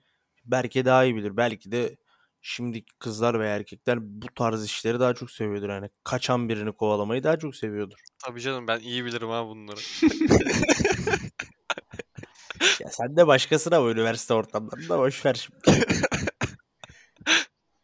belki 0.44 0.84
daha 0.84 1.04
iyi 1.04 1.16
bilir. 1.16 1.36
Belki 1.36 1.72
de 1.72 1.96
şimdiki 2.42 2.92
kızlar 2.98 3.40
veya 3.40 3.56
erkekler 3.56 3.98
bu 4.02 4.26
tarz 4.34 4.64
işleri 4.64 5.00
daha 5.00 5.14
çok 5.14 5.30
seviyordur. 5.30 5.68
Yani 5.68 5.88
kaçan 6.04 6.48
birini 6.48 6.72
kovalamayı 6.72 7.22
daha 7.22 7.38
çok 7.38 7.56
seviyordur. 7.56 7.96
Tabii 8.24 8.40
canım 8.40 8.66
ben 8.68 8.80
iyi 8.80 9.04
bilirim 9.04 9.28
ha 9.28 9.46
bunları. 9.46 9.80
Ya 12.80 12.88
sen 12.90 13.16
de 13.16 13.26
başkasına 13.26 13.82
bu 13.82 13.90
üniversite 13.90 14.34
ortamlarında 14.34 14.98
boş 14.98 15.26
ver 15.26 15.34
şimdi. 15.34 15.86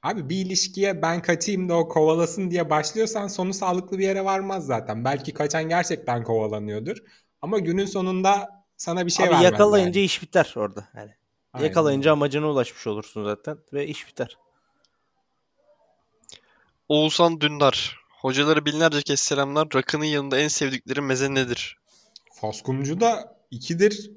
Abi 0.03 0.29
bir 0.29 0.37
ilişkiye 0.37 1.03
ben 1.03 1.23
kaçayım 1.23 1.69
da 1.69 1.75
o 1.79 1.89
kovalasın 1.89 2.51
diye 2.51 2.71
başlıyorsan 2.71 3.29
sonu 3.29 3.55
sağlıklı 3.55 3.99
bir 3.99 4.05
yere 4.05 4.25
varmaz 4.25 4.67
zaten. 4.67 5.05
Belki 5.05 5.35
kaçan 5.35 5.69
gerçekten 5.69 6.25
kovalanıyordur. 6.25 6.97
Ama 7.43 7.59
günün 7.59 7.87
sonunda 7.87 8.49
sana 8.77 9.07
bir 9.07 9.11
şey 9.11 9.27
Abi 9.27 9.33
vermez 9.33 9.45
yakalayınca 9.45 10.01
yani. 10.01 10.05
iş 10.07 10.23
biter 10.23 10.53
orada. 10.57 10.89
Yani 10.97 11.11
Aynen. 11.53 11.67
yakalayınca 11.67 12.13
amacına 12.13 12.49
ulaşmış 12.51 12.87
olursun 12.87 13.25
zaten 13.25 13.59
ve 13.73 13.87
iş 13.87 14.09
biter. 14.09 14.39
Oğuzhan 16.89 17.41
Dündar. 17.41 18.01
Hocaları 18.11 18.65
binlerce 18.65 19.03
kez 19.03 19.21
selamlar. 19.21 19.69
Rakının 19.75 20.05
yanında 20.05 20.39
en 20.39 20.49
sevdikleri 20.49 21.01
meze 21.01 21.35
nedir? 21.35 21.79
Faskumcu 22.33 23.01
da 23.01 23.37
ikidir 23.51 24.11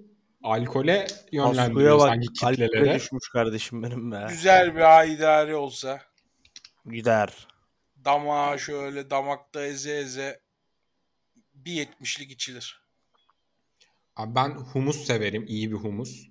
alkole 0.44 1.08
yönlendiriyor 1.32 2.00
sanki 2.00 2.28
alkole 2.46 2.68
kitlelere. 2.68 2.96
düşmüş 2.96 3.30
kardeşim 3.34 3.84
benim 3.84 4.12
be. 4.12 4.26
Güzel 4.30 4.76
bir 4.76 4.82
haydari 4.82 5.56
olsa 5.56 6.02
Gider. 6.86 7.48
damağı 8.06 8.60
şöyle 8.60 9.10
damakta 9.10 9.66
eze 9.66 9.98
eze 9.98 10.40
bir 11.54 11.72
yetmişlik 11.72 12.32
içilir. 12.32 12.84
Abi 14.16 14.36
ben 14.36 14.50
humus 14.50 15.06
severim. 15.06 15.46
iyi 15.48 15.72
bir 15.72 15.78
humus. 15.78 16.28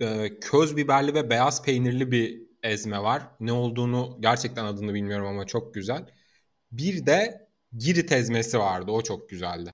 Ee, 0.00 0.38
köz 0.40 0.76
biberli 0.76 1.14
ve 1.14 1.30
beyaz 1.30 1.64
peynirli 1.64 2.10
bir 2.10 2.42
ezme 2.62 3.02
var. 3.02 3.22
Ne 3.40 3.52
olduğunu 3.52 4.16
gerçekten 4.20 4.64
adını 4.64 4.94
bilmiyorum 4.94 5.26
ama 5.26 5.46
çok 5.46 5.74
güzel. 5.74 6.06
Bir 6.72 7.06
de 7.06 7.48
Girit 7.78 8.12
ezmesi 8.12 8.58
vardı. 8.58 8.90
O 8.90 9.02
çok 9.02 9.30
güzeldi. 9.30 9.72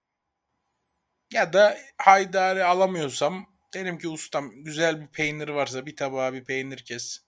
Ya 1.33 1.53
da 1.53 1.79
haydari 1.99 2.65
alamıyorsam 2.65 3.47
derim 3.75 3.99
ki 3.99 4.09
ustam 4.09 4.51
güzel 4.65 5.01
bir 5.01 5.07
peynir 5.07 5.49
varsa 5.49 5.87
bir 5.87 5.97
tabağa 5.97 6.33
bir 6.33 6.45
peynir 6.45 6.79
kes. 6.79 7.21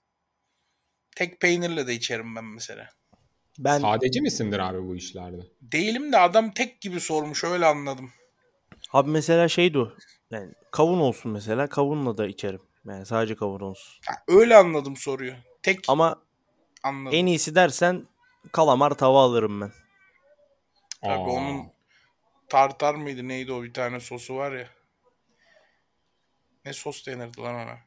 Tek 1.16 1.40
peynirle 1.40 1.86
de 1.86 1.94
içerim 1.94 2.36
ben 2.36 2.44
mesela. 2.44 2.88
Ben 3.58 3.78
Sadece 3.80 4.20
misindir 4.20 4.58
abi 4.58 4.82
bu 4.88 4.96
işlerde? 4.96 5.42
Değilim 5.62 6.12
de 6.12 6.18
adam 6.18 6.50
tek 6.50 6.80
gibi 6.80 7.00
sormuş 7.00 7.44
öyle 7.44 7.66
anladım. 7.66 8.10
abi 8.92 9.10
mesela 9.10 9.48
şeydi 9.48 9.78
o. 9.78 9.92
Yani 10.30 10.52
kavun 10.70 11.00
olsun 11.00 11.32
mesela 11.32 11.66
kavunla 11.68 12.16
da 12.16 12.26
içerim. 12.26 12.60
Yani 12.86 13.06
sadece 13.06 13.36
kavun 13.36 13.60
olsun. 13.60 14.00
Ha, 14.06 14.14
öyle 14.28 14.56
anladım 14.56 14.96
soruyu. 14.96 15.34
Tek 15.62 15.84
Ama 15.88 16.22
anladım. 16.82 17.18
en 17.18 17.26
iyisi 17.26 17.54
dersen 17.54 18.06
kalamar 18.52 18.90
tava 18.90 19.22
alırım 19.22 19.60
ben. 19.60 19.72
Tabii 21.02 21.12
Aa. 21.12 21.32
onun 21.32 21.72
tartar 22.48 22.94
mıydı 22.94 23.28
neydi 23.28 23.52
o 23.52 23.62
bir 23.62 23.72
tane 23.74 24.00
sosu 24.00 24.36
var 24.36 24.52
ya. 24.52 24.68
Ne 26.64 26.72
sos 26.72 27.06
denirdi 27.06 27.40
lan 27.40 27.54
ona? 27.54 27.78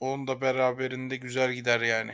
Onun 0.00 0.26
da 0.26 0.40
beraberinde 0.40 1.16
güzel 1.16 1.52
gider 1.52 1.80
yani. 1.80 2.12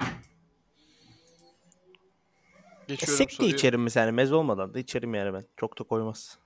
Geçiyorum 2.88 3.16
Sek 3.16 3.30
de 3.30 3.34
soruyu. 3.34 3.52
içerim 3.54 3.82
mesela 3.82 4.12
meze 4.12 4.34
olmadan 4.34 4.74
da 4.74 4.78
içerim 4.78 5.14
yani 5.14 5.34
ben. 5.34 5.44
Çok 5.56 5.78
da 5.78 5.84
koymaz. 5.84 6.38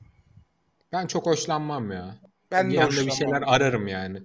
Ben 0.92 1.06
çok 1.06 1.26
hoşlanmam 1.26 1.90
ya. 1.92 2.18
Ben 2.50 2.70
de 2.70 2.74
Yanında 2.74 2.90
bir 2.90 2.96
hoşlanmam. 2.96 3.16
şeyler 3.16 3.42
ararım 3.46 3.88
yani. 3.88 4.22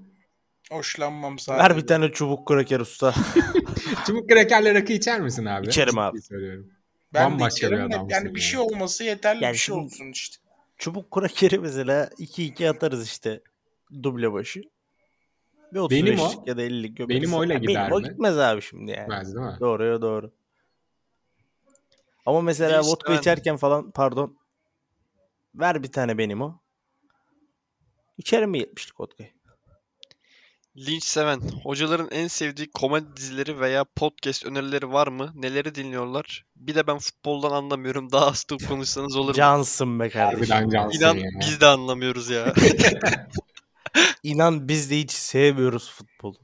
Hoşlanmam 0.72 1.40
sadece. 1.40 1.64
Ver 1.70 1.78
bir 1.78 1.88
tane 1.88 2.12
çubuk 2.12 2.48
kraker 2.48 2.80
usta. 2.80 3.14
Çubuk 4.08 4.30
krakerle 4.30 4.74
rakı 4.74 4.94
içer 4.94 5.22
misin 5.22 5.46
abi? 5.46 5.68
İçerim 5.68 5.90
Ciddi 5.92 6.02
abi. 6.02 6.22
söylüyorum. 6.22 6.72
Ben 7.14 7.26
de 7.30 7.34
Bambaşka 7.34 7.56
bir 7.56 7.72
içerim 7.72 7.80
de 7.92 7.96
adamsın 7.96 8.10
yani 8.16 8.26
bir 8.26 8.30
yani. 8.30 8.40
şey 8.40 8.60
olması 8.60 9.04
yeterli 9.04 9.44
Yani 9.44 9.54
bir 9.54 9.58
şey 9.58 9.76
olsun 9.76 10.12
işte. 10.12 10.38
çubuk 10.78 11.12
krakeri 11.12 11.60
mesela 11.60 12.10
2-2 12.18 12.70
atarız 12.70 13.06
işte 13.08 13.42
duble 14.04 14.34
başı. 14.34 14.62
Bir 15.74 15.80
35 15.80 16.06
Benim 16.06 16.20
o- 16.20 16.44
ya 16.46 16.58
da 16.58 16.62
50 16.62 16.96
gömeriz. 16.96 17.22
benim 17.22 17.34
oyla 17.34 17.54
Ya 17.54 17.60
gider 17.60 17.74
Benim 17.82 17.92
o 17.92 18.02
mi? 18.02 18.08
gitmez 18.10 18.38
abi 18.38 18.62
şimdi 18.62 18.92
yani. 18.92 19.00
Gitmez 19.00 19.36
değil 19.36 19.46
mi? 19.46 19.58
Doğru 19.60 19.86
ya 19.86 20.02
doğru. 20.02 20.32
Ama 22.26 22.42
mesela 22.42 22.80
İşte 22.82 22.92
vodka 22.92 23.14
ben- 23.14 23.20
içerken 23.20 23.58
falan 23.58 23.92
pardon. 23.92 24.38
Ver 25.56 25.84
bir 25.84 25.92
tane 25.92 26.18
benim 26.18 26.42
o. 26.42 26.60
İçerim 28.18 28.50
mi 28.50 28.60
70'lik 28.60 29.00
vodkayı? 29.00 29.30
Linç 30.78 31.04
seven. 31.04 31.42
Hocaların 31.64 32.08
en 32.12 32.28
sevdiği 32.28 32.72
komedi 32.72 33.06
dizileri 33.18 33.60
veya 33.60 33.84
podcast 33.96 34.46
önerileri 34.46 34.92
var 34.92 35.08
mı? 35.08 35.32
Neleri 35.36 35.76
dinliyorlar? 35.76 36.46
Bir 36.56 36.76
de 36.76 36.88
ben 36.88 36.98
futboldan 36.98 37.52
anlamıyorum. 37.52 38.12
Daha 38.12 38.28
az 38.28 38.44
top 38.44 38.68
konuşsanız 38.68 39.16
olur 39.16 39.28
mu? 39.28 39.34
Cansın 39.34 40.00
be 40.00 40.10
kardeşim. 40.10 40.56
Harbiden 40.56 40.70
cansın 40.70 41.00
İnan 41.00 41.16
ya. 41.16 41.30
biz 41.40 41.62
de 41.62 41.66
anlamıyoruz 41.66 42.30
ya. 42.30 42.54
İnan 44.24 44.68
biz 44.68 44.92
de 44.92 44.98
hiç 45.00 45.12
sevmiyoruz 45.12 45.92
futbolu. 45.92 46.38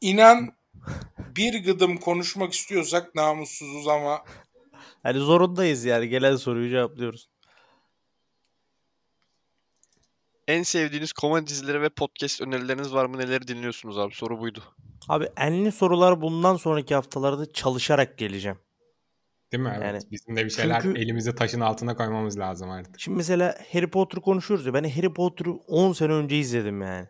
İnan 0.00 0.52
bir 1.18 1.64
gıdım 1.64 1.96
konuşmak 1.96 2.52
istiyorsak 2.52 3.14
namussuzuz 3.14 3.88
ama 3.88 4.24
Hani 5.02 5.18
zorundayız 5.18 5.84
yani 5.84 6.08
gelen 6.08 6.36
soruyu 6.36 6.70
cevaplıyoruz. 6.70 7.28
En 10.52 10.62
sevdiğiniz 10.62 11.12
komedi 11.12 11.46
dizileri 11.46 11.82
ve 11.82 11.88
podcast 11.88 12.40
önerileriniz 12.40 12.94
var 12.94 13.06
mı? 13.06 13.18
Neleri 13.18 13.48
dinliyorsunuz 13.48 13.98
abi? 13.98 14.14
Soru 14.14 14.40
buydu. 14.40 14.62
Abi 15.08 15.28
enli 15.36 15.72
sorular 15.72 16.20
bundan 16.20 16.56
sonraki 16.56 16.94
haftalarda 16.94 17.52
çalışarak 17.52 18.18
geleceğim. 18.18 18.58
Değil 19.52 19.62
mi? 19.62 19.72
Evet. 19.76 19.86
Yani 19.86 20.10
Bizim 20.10 20.36
de 20.36 20.44
bir 20.44 20.50
şeyler 20.50 20.82
çünkü- 20.82 21.00
elimizi 21.00 21.34
taşın 21.34 21.60
altına 21.60 21.96
koymamız 21.96 22.38
lazım 22.38 22.70
artık. 22.70 23.00
Şimdi 23.00 23.16
mesela 23.16 23.54
Harry 23.72 23.90
Potter 23.90 24.20
konuşuyoruz 24.20 24.66
ya 24.66 24.74
ben 24.74 24.84
Harry 24.84 25.14
Potter'ı 25.14 25.52
10 25.52 25.92
sene 25.92 26.12
önce 26.12 26.38
izledim 26.38 26.82
yani. 26.82 27.08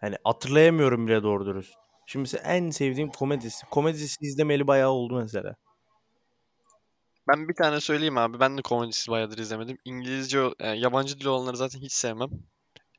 Hani 0.00 0.16
hatırlayamıyorum 0.24 1.06
bile 1.06 1.22
doğru 1.22 1.46
dürüst. 1.46 1.74
Şimdi 2.06 2.20
mesela 2.20 2.42
en 2.52 2.70
sevdiğim 2.70 3.08
komedisi. 3.10 3.66
Komedisi 3.66 4.16
izlemeli 4.20 4.66
bayağı 4.66 4.90
oldu 4.90 5.20
mesela. 5.22 5.54
Ben 7.28 7.48
bir 7.48 7.54
tane 7.54 7.80
söyleyeyim 7.80 8.18
abi. 8.18 8.40
Ben 8.40 8.58
de 8.58 8.62
komedisi 8.62 9.10
bayağıdır 9.10 9.38
izlemedim. 9.38 9.78
İngilizce, 9.84 10.40
e, 10.60 10.68
yabancı 10.68 11.20
dil 11.20 11.26
olanları 11.26 11.56
zaten 11.56 11.80
hiç 11.80 11.92
sevmem. 11.92 12.30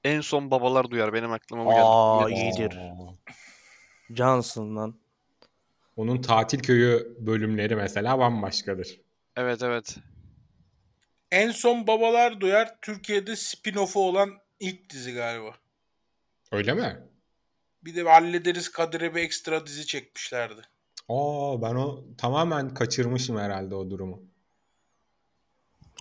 En 0.05 0.21
son 0.21 0.51
Babalar 0.51 0.91
Duyar 0.91 1.13
benim 1.13 1.31
aklıma 1.31 1.65
bu 1.65 1.69
geldi. 1.69 1.81
Aa 1.83 2.29
Evet. 2.29 2.37
iyidir. 2.37 2.79
Johnson 4.09 4.75
lan. 4.75 4.95
Onun 5.95 6.21
tatil 6.21 6.59
köyü 6.59 7.15
bölümleri 7.19 7.75
mesela 7.75 8.19
bambaşkadır. 8.19 8.99
Evet 9.37 9.63
evet. 9.63 9.95
en 11.31 11.51
son 11.51 11.87
Babalar 11.87 12.41
Duyar 12.41 12.75
Türkiye'de 12.81 13.31
spin-off'u 13.35 13.99
olan 13.99 14.29
ilk 14.59 14.89
dizi 14.89 15.13
galiba. 15.13 15.55
Öyle 16.51 16.73
mi? 16.73 16.99
Bir 17.83 17.95
de 17.95 18.03
hallederiz 18.03 18.71
Kadir'e 18.71 19.15
bir 19.15 19.21
ekstra 19.21 19.65
dizi 19.67 19.85
çekmişlerdi. 19.85 20.61
Aa 21.09 21.61
ben 21.61 21.75
o 21.75 22.03
tamamen 22.17 22.73
kaçırmışım 22.73 23.37
herhalde 23.37 23.75
o 23.75 23.89
durumu. 23.89 24.21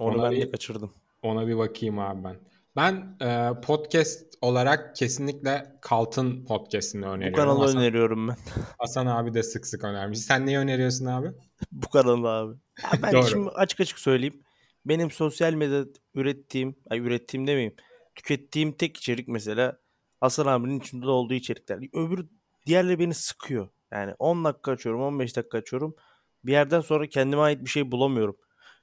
Onu 0.01 0.15
Ona 0.19 0.23
ben 0.25 0.33
bir- 0.33 0.43
de 0.47 0.51
kaçırdım. 0.51 0.93
Ona 1.23 1.47
bir 1.49 1.59
bakayım 1.59 1.99
abi 1.99 2.25
ben. 2.25 2.37
Ben 2.77 3.17
e, 3.21 3.61
podcast 3.61 4.35
olarak 4.41 4.97
kesinlikle 4.97 5.79
Kalt'ın 5.81 6.45
podcast'ini 6.45 7.03
Bu 7.03 7.07
öneriyorum. 7.07 7.37
kanalı 7.37 7.61
Hasan, 7.61 7.81
öneriyorum 7.81 8.29
ben. 8.29 8.37
Hasan 8.79 9.07
abi 9.07 9.35
de 9.35 9.43
sık 9.43 9.67
sık 9.67 9.85
önermiş. 9.85 10.19
Sen 10.19 10.47
neyi 10.47 10.59
öneriyorsun 10.59 11.07
abi? 11.07 11.33
Bu 11.73 11.89
kanalı 11.89 12.29
abi. 12.29 12.55
Ya 12.83 12.91
ben 13.03 13.13
Doğru. 13.13 13.27
şimdi 13.27 13.49
açık 13.49 13.81
açık 13.81 13.99
söyleyeyim. 13.99 14.43
Benim 14.85 15.11
sosyal 15.11 15.53
medyada 15.55 15.91
ürettiğim, 16.15 16.77
ay 16.91 16.99
ürettiğim 16.99 17.47
demeyeyim. 17.47 17.75
Tükettiğim 18.15 18.73
tek 18.73 18.97
içerik 18.97 19.29
mesela 19.29 19.79
Hasan 20.21 20.47
abinin 20.47 20.81
içinde 20.81 21.07
olduğu 21.07 21.35
içerikler. 21.35 21.79
Öbür 21.93 22.27
diğerleri 22.67 22.99
beni 22.99 23.15
sıkıyor. 23.15 23.69
Yani 23.93 24.15
10 24.19 24.45
dakika 24.45 24.73
açıyorum, 24.73 25.03
15 25.03 25.37
dakika 25.37 25.59
açıyorum. 25.59 25.97
Bir 26.45 26.53
yerden 26.53 26.81
sonra 26.81 27.07
kendime 27.09 27.43
ait 27.43 27.65
bir 27.65 27.71
şey 27.71 27.93
bulamıyorum. 27.93 28.37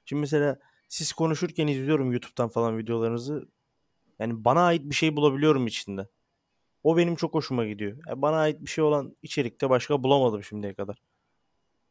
Şimdi 0.04 0.20
mesela 0.20 0.58
siz 0.88 1.12
konuşurken 1.12 1.66
izliyorum 1.66 2.12
YouTube'dan 2.12 2.48
falan 2.48 2.78
videolarınızı. 2.78 3.48
Yani 4.22 4.44
bana 4.44 4.62
ait 4.62 4.82
bir 4.84 4.94
şey 4.94 5.16
bulabiliyorum 5.16 5.66
içinde. 5.66 6.08
O 6.82 6.96
benim 6.96 7.16
çok 7.16 7.34
hoşuma 7.34 7.66
gidiyor. 7.66 7.98
Yani 8.08 8.22
bana 8.22 8.36
ait 8.36 8.60
bir 8.60 8.70
şey 8.70 8.84
olan 8.84 9.16
içerikte 9.22 9.70
başka 9.70 10.02
bulamadım 10.02 10.42
şimdiye 10.42 10.74
kadar. 10.74 11.02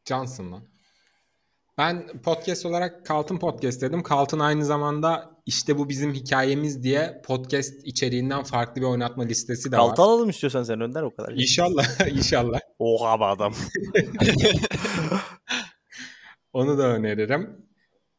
Johnson 0.05 0.51
lan. 0.51 0.63
Ben 1.77 2.21
podcast 2.21 2.65
olarak 2.65 3.05
Kalt'ın 3.05 3.37
podcast 3.37 3.81
dedim. 3.81 4.03
Kalt'ın 4.03 4.39
aynı 4.39 4.65
zamanda 4.65 5.31
işte 5.45 5.77
bu 5.77 5.89
bizim 5.89 6.13
hikayemiz 6.13 6.83
diye 6.83 7.21
podcast 7.25 7.73
içeriğinden 7.83 8.43
farklı 8.43 8.81
bir 8.81 8.87
oynatma 8.87 9.23
listesi 9.23 9.71
de 9.71 9.77
var. 9.77 9.87
Kalta 9.87 10.03
alalım 10.03 10.29
istiyorsan 10.29 10.63
sen 10.63 10.81
Önder 10.81 11.01
o 11.01 11.15
kadar. 11.15 11.33
İnşallah, 11.33 12.09
inşallah. 12.17 12.59
Oha 12.79 13.19
be 13.19 13.25
adam. 13.25 13.53
Onu 16.53 16.77
da 16.77 16.83
öneririm. 16.83 17.70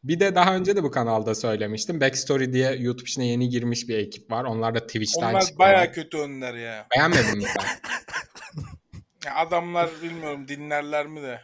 Bir 0.05 0.21
de 0.21 0.35
daha 0.35 0.57
önce 0.57 0.77
de 0.77 0.83
bu 0.83 0.91
kanalda 0.91 1.35
söylemiştim. 1.35 2.01
Backstory 2.01 2.53
diye 2.53 2.73
YouTube 2.73 3.03
içine 3.03 3.27
yeni 3.27 3.49
girmiş 3.49 3.89
bir 3.89 3.99
ekip 3.99 4.31
var. 4.31 4.45
Onlar 4.45 4.75
da 4.75 4.87
Twitch'ten 4.87 5.31
Onlar 5.31 5.41
çıkıyorlar. 5.41 5.75
baya 5.77 5.93
kötü 5.93 6.19
önler 6.19 6.55
ya. 6.55 6.87
Beğenmedin 6.95 7.39
mi 7.39 7.45
sen? 7.45 7.65
ya. 9.27 9.35
Adamlar 9.37 9.91
bilmiyorum 10.03 10.49
dinlerler 10.49 11.07
mi 11.07 11.23
de. 11.23 11.41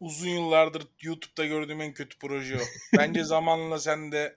Uzun 0.00 0.28
yıllardır 0.28 0.82
YouTube'da 1.00 1.46
gördüğüm 1.46 1.80
en 1.80 1.92
kötü 1.92 2.18
proje 2.18 2.56
o. 2.56 2.60
Bence 2.98 3.24
zamanla 3.24 3.78
sen 3.78 4.12
de 4.12 4.36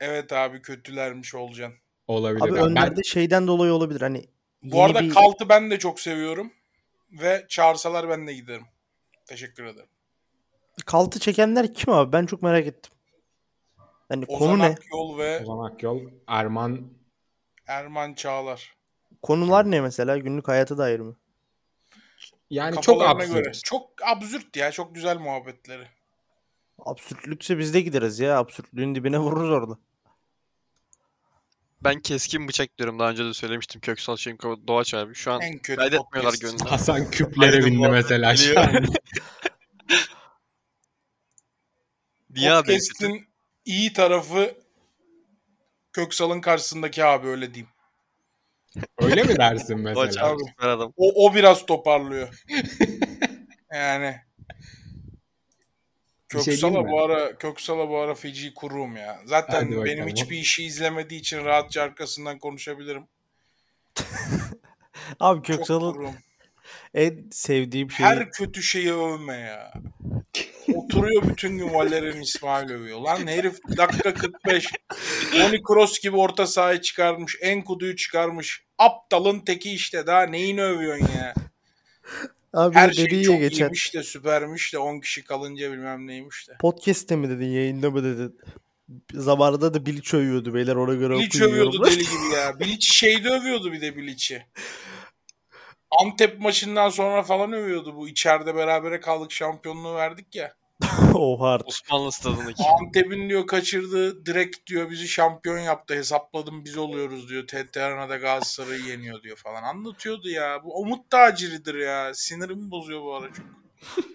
evet 0.00 0.32
abi 0.32 0.62
kötülermiş 0.62 1.34
olacaksın. 1.34 1.78
Olabilir. 2.06 2.44
Abi 2.44 2.54
Ben- 2.54 2.62
Önder'de 2.64 3.02
şeyden 3.02 3.46
dolayı 3.46 3.72
olabilir 3.72 4.00
hani 4.00 4.24
Bu 4.62 4.82
arada 4.84 5.00
bir- 5.00 5.10
Kalt'ı 5.10 5.48
ben 5.48 5.70
de 5.70 5.78
çok 5.78 6.00
seviyorum. 6.00 6.52
Ve 7.12 7.46
çağırsalar 7.48 8.08
ben 8.08 8.26
de 8.26 8.34
giderim. 8.34 8.66
Teşekkür 9.26 9.64
ederim. 9.64 9.88
Kaltı 10.86 11.18
çekenler 11.18 11.74
kim 11.74 11.94
abi? 11.94 12.12
Ben 12.12 12.26
çok 12.26 12.42
merak 12.42 12.66
ettim. 12.66 12.92
Hani 14.08 14.24
Ozan 14.28 14.38
konu 14.38 14.58
ne? 14.58 14.64
Akyol 14.64 15.18
ve 15.18 15.40
Ozan 15.40 15.64
Akyol, 15.64 16.00
Erman 16.26 16.80
Erman 17.66 18.14
Çağlar. 18.14 18.74
Konular 19.22 19.70
ne 19.70 19.80
mesela? 19.80 20.18
Günlük 20.18 20.48
hayata 20.48 20.78
dair 20.78 21.00
mi? 21.00 21.14
yani 22.50 22.80
çok 22.80 23.02
absürt. 23.02 23.34
göre. 23.34 23.52
Çok 23.64 23.90
absürt 24.04 24.56
ya. 24.56 24.70
Çok 24.72 24.94
güzel 24.94 25.18
muhabbetleri. 25.18 25.86
Absürtlükse 26.78 27.58
biz 27.58 27.74
de 27.74 27.80
gideriz 27.80 28.20
ya. 28.20 28.38
Absürtlüğün 28.38 28.94
dibine 28.94 29.18
vururuz 29.18 29.50
orada. 29.50 29.78
Ben 31.84 32.00
keskin 32.00 32.48
bıçak 32.48 32.78
diyorum. 32.78 32.98
Daha 32.98 33.10
önce 33.10 33.24
de 33.24 33.34
söylemiştim. 33.34 33.80
Köksal 33.80 34.16
Şenko, 34.16 34.56
Doğaç 34.66 34.94
abi. 34.94 35.14
Şu 35.14 35.32
an 35.32 35.40
kaydetmiyorlar 35.62 36.34
gönlünü. 36.40 36.68
Hasan 36.68 37.10
küplere 37.10 37.64
bindi 37.64 37.88
mesela 37.88 38.36
şu 38.36 38.60
an. 38.60 38.68
Niye? 42.34 42.50
Podcast'in 42.50 43.26
iyi 43.64 43.92
tarafı 43.92 44.54
Köksal'ın 45.92 46.40
karşısındaki 46.40 47.04
abi 47.04 47.28
öyle 47.28 47.54
diyeyim. 47.54 47.74
Öyle 48.98 49.22
mi 49.22 49.36
dersin 49.36 49.80
mesela? 49.80 50.26
abi. 50.60 50.82
O, 50.96 51.26
o 51.26 51.34
biraz 51.34 51.66
toparlıyor. 51.66 52.44
yani. 53.72 54.16
Şey 56.32 56.44
Köksal'a 56.44 56.82
mi? 56.82 56.90
bu 56.90 57.02
ara 57.02 57.38
Köksal'a 57.38 57.88
bu 57.88 57.98
ara 57.98 58.14
feci 58.14 58.54
kururum 58.54 58.96
ya. 58.96 59.20
Zaten 59.24 59.54
Hadi 59.54 59.68
bakalım. 59.70 59.84
benim 59.84 60.08
hiçbir 60.08 60.36
işi 60.36 60.64
izlemediği 60.64 61.20
için 61.20 61.44
rahatça 61.44 61.82
arkasından 61.82 62.38
konuşabilirim. 62.38 63.06
Abi 65.20 65.42
Köksal'ın 65.42 66.14
en 66.94 67.28
sevdiğim 67.30 67.90
şey 67.90 68.06
Her 68.06 68.30
kötü 68.30 68.62
şeyi 68.62 68.92
övme 68.92 69.36
ya. 69.36 69.72
Oturuyor 70.74 71.22
bütün 71.28 71.58
gün 71.58 71.74
Valerian 71.74 72.20
İsmail 72.20 72.70
övüyor. 72.70 73.00
Lan 73.00 73.26
herif 73.26 73.56
dakika 73.76 74.14
45. 74.14 74.66
Toni 75.32 75.62
Kroos 75.62 75.98
gibi 76.00 76.16
orta 76.16 76.46
sahaya 76.46 76.80
çıkarmış. 76.80 77.36
Enkudu'yu 77.40 77.96
çıkarmış. 77.96 78.62
Aptalın 78.78 79.40
teki 79.40 79.72
işte 79.72 80.06
daha 80.06 80.22
neyini 80.22 80.62
övüyorsun 80.62 81.08
ya. 81.18 81.34
abi 82.52 82.74
Her 82.74 82.92
şey 82.92 83.22
çok 83.22 83.40
geçen. 83.40 83.64
iyiymiş 83.66 83.94
de 83.94 84.02
süpermiş 84.02 84.72
de 84.72 84.78
10 84.78 85.00
kişi 85.00 85.24
kalınca 85.24 85.72
bilmem 85.72 86.06
neymiş 86.06 86.48
de. 86.48 86.52
Podcast'te 86.60 87.16
mi 87.16 87.28
dedin? 87.28 87.50
Yayında 87.50 87.90
mı 87.90 88.04
dedin? 88.04 88.40
Zamanında 89.14 89.74
da 89.74 89.86
Bilic 89.86 90.16
övüyordu 90.16 90.54
beyler 90.54 90.74
ona 90.76 90.94
göre 90.94 91.14
Bilic 91.14 91.44
övüyordu 91.44 91.84
deli 91.86 91.98
gibi 91.98 92.34
ya. 92.34 92.60
Bilic 92.60 92.86
şeyde 92.92 93.28
övüyordu 93.28 93.72
bir 93.72 93.80
de 93.80 93.96
Bilic'i. 93.96 94.46
Antep 96.02 96.40
maçından 96.40 96.88
sonra 96.88 97.22
falan 97.22 97.52
övüyordu 97.52 97.96
bu. 97.96 98.08
İçeride 98.08 98.54
berabere 98.54 99.00
kaldık 99.00 99.32
şampiyonluğu 99.32 99.94
verdik 99.94 100.34
ya. 100.34 100.54
Oha 101.14 101.48
artık. 101.48 101.68
Osmanlı 101.68 102.12
stadındaki. 102.12 102.62
Antep'in 102.80 103.28
diyor 103.28 103.46
kaçırdığı 103.46 104.26
direkt 104.26 104.66
diyor 104.66 104.90
bizi 104.90 105.08
şampiyon 105.08 105.58
yaptı. 105.58 105.94
Hesapladım 105.94 106.64
biz 106.64 106.76
oluyoruz 106.76 107.28
diyor. 107.28 107.44
Arena'da 107.76 108.16
Galatasaray'ı 108.16 108.82
yeniyor 108.82 109.22
diyor 109.22 109.36
falan. 109.36 109.62
Anlatıyordu 109.62 110.28
ya. 110.28 110.64
Bu 110.64 110.80
umut 110.80 111.10
taciridir 111.10 111.74
ya. 111.74 112.14
Sinirimi 112.14 112.70
bozuyor 112.70 113.02
bu 113.02 113.14
ara 113.14 113.32
çok. 113.32 113.46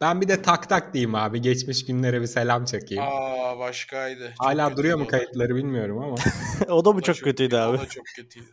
Ben 0.00 0.20
bir 0.20 0.28
de 0.28 0.42
tak 0.42 0.68
tak 0.68 0.94
diyeyim 0.94 1.14
abi. 1.14 1.40
Geçmiş 1.40 1.86
günlere 1.86 2.20
bir 2.20 2.26
selam 2.26 2.64
çekeyim. 2.64 3.04
Aa 3.06 3.58
başkaydı. 3.58 4.28
Çok 4.38 4.46
Hala 4.46 4.62
kötüydü 4.68 4.78
duruyor 4.78 4.98
mu 4.98 5.04
o 5.04 5.06
kayıtları 5.06 5.56
bilmiyorum 5.56 5.98
ama. 5.98 6.14
o 6.68 6.84
da 6.84 6.90
O 6.90 6.94
mı 6.94 6.98
da 7.00 7.02
çok 7.04 7.16
kötüydü 7.16 7.56
O 7.56 7.58
abi? 7.58 7.78
da 7.78 7.88
çok 7.88 8.04
kötüydü. 8.16 8.46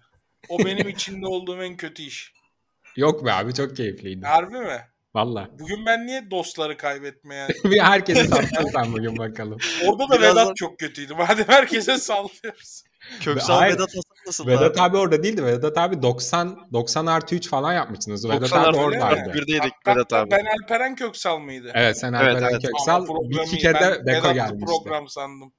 O 0.49 0.59
benim 0.59 0.89
içinde 0.89 1.27
olduğum 1.27 1.63
en 1.63 1.77
kötü 1.77 2.03
iş. 2.03 2.33
Yok 2.95 3.25
be 3.25 3.33
abi 3.33 3.53
çok 3.53 3.75
keyifliydi. 3.75 4.25
Harbi 4.25 4.57
mi? 4.59 4.88
Valla. 5.15 5.49
Bugün 5.59 5.85
ben 5.85 6.07
niye 6.07 6.31
dostları 6.31 6.77
kaybetmeye... 6.77 7.47
bir 7.63 7.79
herkesi 7.79 8.27
sattın 8.27 8.69
sen 8.73 8.93
bugün 8.93 9.17
bakalım. 9.17 9.57
Orada 9.85 10.09
da 10.09 10.15
Birazdan- 10.19 10.45
Vedat 10.45 10.57
çok 10.57 10.79
kötüydü. 10.79 11.13
Madem 11.13 11.45
herkese 11.47 11.97
sallıyoruz. 11.97 12.83
Köksal 13.21 13.57
Hayır. 13.57 13.73
Vedat 13.73 13.87
Hasan 13.89 14.25
nasıl 14.27 14.47
Vedat 14.47 14.79
abi 14.79 14.97
orada 14.97 15.23
değildi. 15.23 15.45
Vedat 15.45 15.77
abi 15.77 16.01
90 16.01 16.67
90 16.73 17.05
artı 17.05 17.35
3 17.35 17.49
falan 17.49 17.73
yapmışsınız. 17.73 18.29
Vedat 18.29 18.41
90 18.41 18.63
abi 18.63 18.77
oradaydı. 18.77 19.33
Birdeydik 19.33 19.73
Vedat 19.87 20.13
abi. 20.13 20.31
Ben 20.31 20.45
Alperen 20.45 20.95
Köksal 20.95 21.39
mıydı? 21.39 21.71
Evet 21.75 21.99
sen 21.99 22.13
Evet, 22.13 22.35
Alperen 22.35 22.49
evet. 22.51 22.61
Köksal. 22.61 23.07
Bir 23.07 23.39
iki 23.39 23.57
kere 23.57 24.01
ben 24.05 24.05
Beko 24.05 24.33
gelmişti. 24.33 24.65
program 24.65 25.07
sandım. 25.09 25.53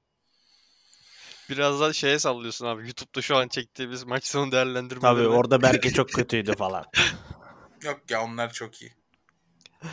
Biraz 1.49 1.79
daha 1.79 1.93
şeye 1.93 2.19
sallıyorsun 2.19 2.65
abi. 2.65 2.81
YouTube'da 2.81 3.21
şu 3.21 3.37
an 3.37 3.47
çektiğimiz 3.47 4.03
maç 4.03 4.25
sonu 4.25 4.43
Tabii 4.43 4.51
değerlendirmeleri. 4.51 5.27
orada 5.27 5.61
Berke 5.61 5.89
çok 5.91 6.09
kötüydü 6.09 6.55
falan. 6.55 6.85
Yok 7.83 7.99
ya 8.09 8.23
onlar 8.23 8.53
çok 8.53 8.81
iyi. 8.81 9.00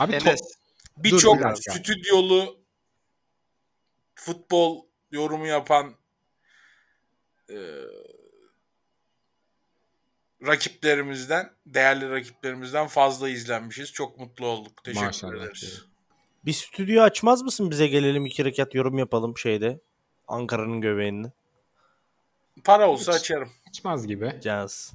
Abi 0.01 0.13
Enes. 0.15 0.41
Birçok 0.97 1.59
stüdyolu 1.59 2.59
futbol 4.15 4.85
yorumu 5.11 5.47
yapan 5.47 5.95
e, 7.51 7.57
rakiplerimizden, 10.47 11.51
değerli 11.67 12.11
rakiplerimizden 12.11 12.87
fazla 12.87 13.29
izlenmişiz. 13.29 13.93
Çok 13.93 14.19
mutlu 14.19 14.47
olduk. 14.47 14.85
Teşekkür 14.85 15.07
Maşallah 15.07 15.35
ederiz. 15.43 15.61
diyelim. 15.63 15.81
Bir 16.45 16.53
stüdyo 16.53 17.03
açmaz 17.03 17.43
mısın 17.43 17.71
bize 17.71 17.87
gelelim 17.87 18.27
iki 18.27 18.45
rekat 18.45 18.75
yorum 18.75 18.99
yapalım 18.99 19.39
şeyde. 19.39 19.81
Ankara'nın 20.29 20.81
göbeğinde. 20.81 21.33
Para 22.65 22.91
olsa 22.91 23.13
Hiç. 23.13 23.21
açarım. 23.21 23.51
açmaz 23.69 24.07
gibi. 24.07 24.41
Caz. 24.43 24.93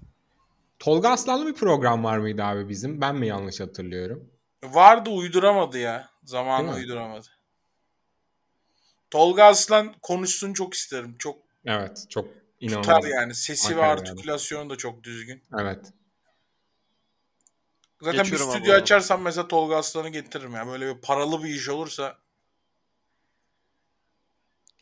Tolga 0.79 1.09
Aslanlı 1.09 1.47
bir 1.47 1.53
program 1.53 2.03
var 2.03 2.17
mıydı 2.17 2.43
abi 2.43 2.69
bizim? 2.69 3.01
Ben 3.01 3.15
mi 3.15 3.27
yanlış 3.27 3.59
hatırlıyorum? 3.59 4.29
Vardı 4.63 5.09
uyduramadı 5.09 5.77
ya. 5.79 6.09
Zamanı 6.23 6.73
uyduramadı. 6.75 7.27
Tolga 9.11 9.43
Aslan 9.43 9.93
konuşsun 10.01 10.53
çok 10.53 10.73
isterim. 10.73 11.15
Çok 11.19 11.37
Evet 11.65 12.05
çok 12.09 12.27
inanılmaz. 12.59 12.85
tutar 12.85 13.09
yani. 13.09 13.35
Sesi 13.35 13.77
ve 13.77 13.85
Ankara 13.85 13.87
yani. 13.99 14.09
artikülasyonu 14.09 14.69
da 14.69 14.75
çok 14.75 15.03
düzgün. 15.03 15.43
Evet. 15.59 15.93
Zaten 18.01 18.23
Geçiyorum 18.23 18.47
bir 18.47 18.53
stüdyo 18.53 18.73
açarsam 18.75 19.21
mesela 19.21 19.47
Tolga 19.47 19.75
Aslan'ı 19.77 20.09
getiririm 20.09 20.53
ya. 20.53 20.67
Böyle 20.67 20.95
bir 20.95 21.01
paralı 21.01 21.43
bir 21.43 21.49
iş 21.49 21.69
olursa 21.69 22.17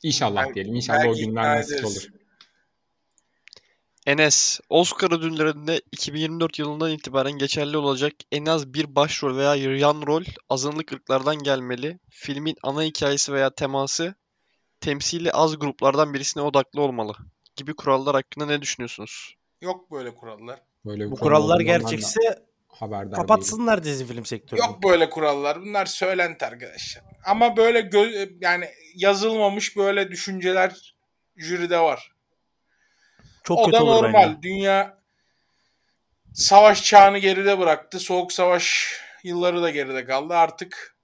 İnşallah 0.04 0.42
Belki- 0.44 0.56
diyelim. 0.56 0.76
İnşallah 0.76 1.06
o 1.08 1.16
günler 1.16 1.58
nasip 1.58 1.86
olur. 1.86 2.08
Enes, 4.08 4.60
Oscar 4.70 5.12
ödüllerinde 5.12 5.82
2024 5.92 6.60
yılından 6.60 6.92
itibaren 6.92 7.32
geçerli 7.32 7.78
olacak 7.78 8.14
en 8.32 8.46
az 8.46 8.74
bir 8.74 8.96
başrol 8.96 9.38
veya 9.38 9.56
yan 9.56 10.04
rol 10.08 10.24
azınlık 10.50 10.92
ırklardan 10.94 11.36
gelmeli. 11.44 12.00
Filmin 12.10 12.56
ana 12.64 12.84
hikayesi 12.84 13.34
veya 13.34 13.50
teması 13.50 14.16
temsili 14.80 15.32
az 15.32 15.60
gruplardan 15.60 16.14
birisine 16.14 16.44
odaklı 16.44 16.82
olmalı 16.82 17.14
gibi 17.56 17.74
kurallar 17.76 18.16
hakkında 18.16 18.46
ne 18.46 18.62
düşünüyorsunuz? 18.62 19.36
yok 19.62 19.92
böyle 19.92 20.16
kurallar. 20.16 20.60
Böyle 20.86 21.06
bir 21.06 21.12
Bu 21.12 21.16
konu 21.16 21.20
kurallar 21.20 21.60
gerçekse 21.60 22.20
haberdar 22.68 23.04
değilim. 23.12 23.16
kapatsınlar 23.16 23.84
dizi 23.84 24.06
film 24.06 24.26
sektörünü. 24.26 24.66
Yok 24.66 24.84
böyle 24.84 25.10
kurallar. 25.10 25.62
Bunlar 25.62 25.86
söylenti 25.86 26.46
arkadaşlar. 26.46 27.04
Ama 27.26 27.58
böyle 27.58 27.80
gö- 27.80 28.38
yani 28.42 28.66
yazılmamış 28.96 29.78
böyle 29.78 30.12
düşünceler 30.12 30.96
jüride 31.38 31.80
var. 31.80 32.12
Çok 33.44 33.60
o 33.60 33.66
kötü 33.66 33.78
da 33.78 33.84
normal. 33.84 34.14
bence. 34.14 34.42
Dünya 34.42 34.98
savaş 36.34 36.84
çağını 36.84 37.18
geride 37.18 37.60
bıraktı. 37.60 38.00
Soğuk 38.00 38.32
savaş 38.32 38.96
yılları 39.24 39.62
da 39.62 39.70
geride 39.70 40.06
kaldı. 40.06 40.34
Artık 40.34 40.98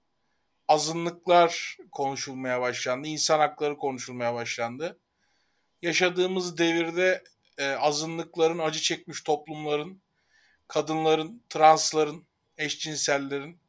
azınlıklar 0.68 1.76
konuşulmaya 1.92 2.60
başlandı. 2.60 3.08
İnsan 3.08 3.38
hakları 3.38 3.76
konuşulmaya 3.76 4.34
başlandı. 4.34 4.98
Yaşadığımız 5.82 6.58
devirde 6.58 7.24
e, 7.58 7.70
azınlıkların, 7.70 8.58
acı 8.58 8.80
çekmiş 8.80 9.22
toplumların, 9.22 10.02
kadınların, 10.68 11.42
transların, 11.48 12.26
eşcinsellerin 12.58 13.60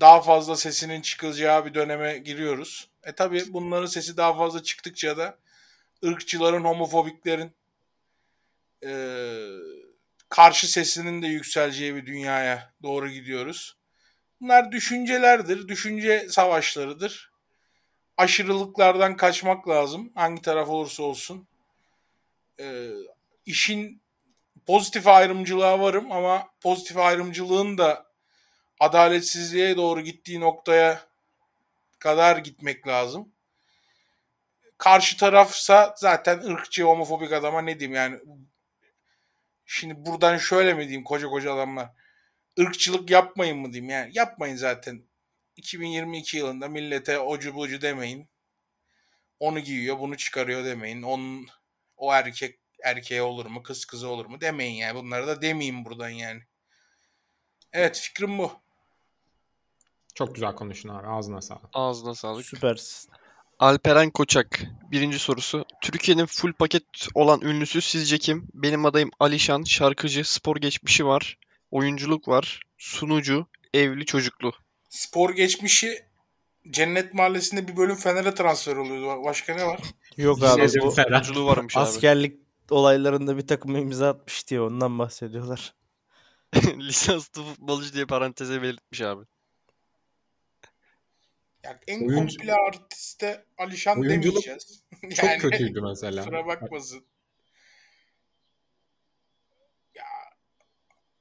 daha 0.00 0.20
fazla 0.20 0.56
sesinin 0.56 1.02
çıkacağı 1.02 1.66
bir 1.66 1.74
döneme 1.74 2.18
giriyoruz. 2.18 2.90
E 3.04 3.12
tabi 3.12 3.42
bunların 3.52 3.86
sesi 3.86 4.16
daha 4.16 4.34
fazla 4.34 4.62
çıktıkça 4.62 5.16
da 5.16 5.38
ırkçıların, 6.04 6.64
homofobiklerin 6.64 7.57
e, 8.84 8.92
karşı 10.28 10.72
sesinin 10.72 11.22
de 11.22 11.26
yükseleceği 11.26 11.94
bir 11.94 12.06
dünyaya 12.06 12.72
doğru 12.82 13.08
gidiyoruz. 13.08 13.76
Bunlar 14.40 14.72
düşüncelerdir, 14.72 15.68
düşünce 15.68 16.28
savaşlarıdır. 16.28 17.32
Aşırılıklardan 18.16 19.16
kaçmak 19.16 19.68
lazım. 19.68 20.12
Hangi 20.14 20.42
taraf 20.42 20.68
olursa 20.68 21.02
olsun. 21.02 21.48
E, 22.60 22.90
işin 23.46 24.02
pozitif 24.66 25.06
ayrımcılığa 25.06 25.80
varım 25.80 26.12
ama 26.12 26.48
pozitif 26.60 26.96
ayrımcılığın 26.96 27.78
da 27.78 28.06
adaletsizliğe 28.80 29.76
doğru 29.76 30.00
gittiği 30.00 30.40
noktaya 30.40 31.00
kadar 31.98 32.36
gitmek 32.36 32.88
lazım. 32.88 33.32
Karşı 34.78 35.16
tarafsa 35.16 35.94
zaten 35.96 36.38
ırkçı, 36.38 36.82
homofobik 36.82 37.32
adama 37.32 37.62
ne 37.62 37.80
diyeyim 37.80 37.96
yani. 37.96 38.18
Şimdi 39.70 40.06
buradan 40.06 40.36
şöyle 40.36 40.74
mi 40.74 40.80
diyeyim 40.80 41.04
koca 41.04 41.28
koca 41.28 41.54
adamlar. 41.54 41.90
Irkçılık 42.56 43.10
yapmayın 43.10 43.58
mı 43.58 43.72
diyeyim 43.72 43.90
yani. 43.90 44.10
Yapmayın 44.14 44.56
zaten. 44.56 45.02
2022 45.56 46.36
yılında 46.36 46.68
millete 46.68 47.18
ocu 47.18 47.54
bucu 47.54 47.80
demeyin. 47.80 48.28
Onu 49.40 49.60
giyiyor, 49.60 49.98
bunu 49.98 50.16
çıkarıyor 50.16 50.64
demeyin. 50.64 51.02
Onun 51.02 51.46
o 51.96 52.14
erkek 52.14 52.58
erkeğe 52.84 53.22
olur 53.22 53.46
mu, 53.46 53.62
kız 53.62 53.84
kızı 53.84 54.08
olur 54.08 54.26
mu 54.26 54.40
demeyin 54.40 54.74
yani. 54.74 54.94
Bunları 54.94 55.26
da 55.26 55.42
demeyeyim 55.42 55.84
buradan 55.84 56.08
yani. 56.08 56.42
Evet 57.72 57.98
fikrim 57.98 58.38
bu. 58.38 58.52
Çok 60.14 60.34
güzel 60.34 60.54
konuştun 60.54 60.88
abi. 60.88 61.06
Ağzına 61.06 61.40
sağlık. 61.40 61.70
Ağzına 61.72 62.14
sağlık. 62.14 62.46
Süpersin. 62.46 63.10
Alperen 63.58 64.10
Koçak. 64.10 64.60
Birinci 64.90 65.18
sorusu. 65.18 65.64
Türkiye'nin 65.80 66.26
full 66.26 66.52
paket 66.52 66.82
olan 67.14 67.40
ünlüsü 67.40 67.80
sizce 67.80 68.18
kim? 68.18 68.48
Benim 68.54 68.86
adayım 68.86 69.10
Alişan. 69.20 69.62
Şarkıcı, 69.62 70.32
spor 70.32 70.56
geçmişi 70.56 71.06
var. 71.06 71.38
Oyunculuk 71.70 72.28
var. 72.28 72.60
Sunucu, 72.78 73.46
evli, 73.74 74.06
çocuklu. 74.06 74.52
Spor 74.88 75.30
geçmişi 75.30 76.04
Cennet 76.70 77.14
Mahallesi'nde 77.14 77.68
bir 77.68 77.76
bölüm 77.76 77.96
Fener'e 77.96 78.34
transfer 78.34 78.76
oluyordu. 78.76 79.24
Başka 79.24 79.54
ne 79.54 79.66
var? 79.66 79.80
Yok 80.16 80.42
abi 80.42 80.68
bu. 80.80 80.94
Oyunculuğu 81.12 81.46
varmış 81.46 81.76
abi. 81.76 81.82
askerlik 81.82 82.36
olaylarında 82.70 83.36
bir 83.36 83.46
takım 83.46 83.76
imza 83.76 84.08
atmış 84.08 84.48
diye 84.48 84.60
ondan 84.60 84.98
bahsediyorlar. 84.98 85.74
Lisanslı 86.78 87.42
futbolcu 87.42 87.92
diye 87.92 88.06
paranteze 88.06 88.62
belirtmiş 88.62 89.00
abi. 89.00 89.24
Ya 91.64 91.80
en 91.86 92.00
Oyuncu- 92.08 92.14
komple 92.38 92.54
artiste 92.54 93.44
Alişan 93.58 94.00
Oyunculuk 94.00 94.22
demeyeceğiz. 94.24 94.82
Çok 95.16 95.24
Yani 95.24 95.38
kötüydü 95.38 95.80
mesela. 95.80 96.22
Kusura 96.24 96.46
bakmasın. 96.46 97.04
Ya 99.94 100.04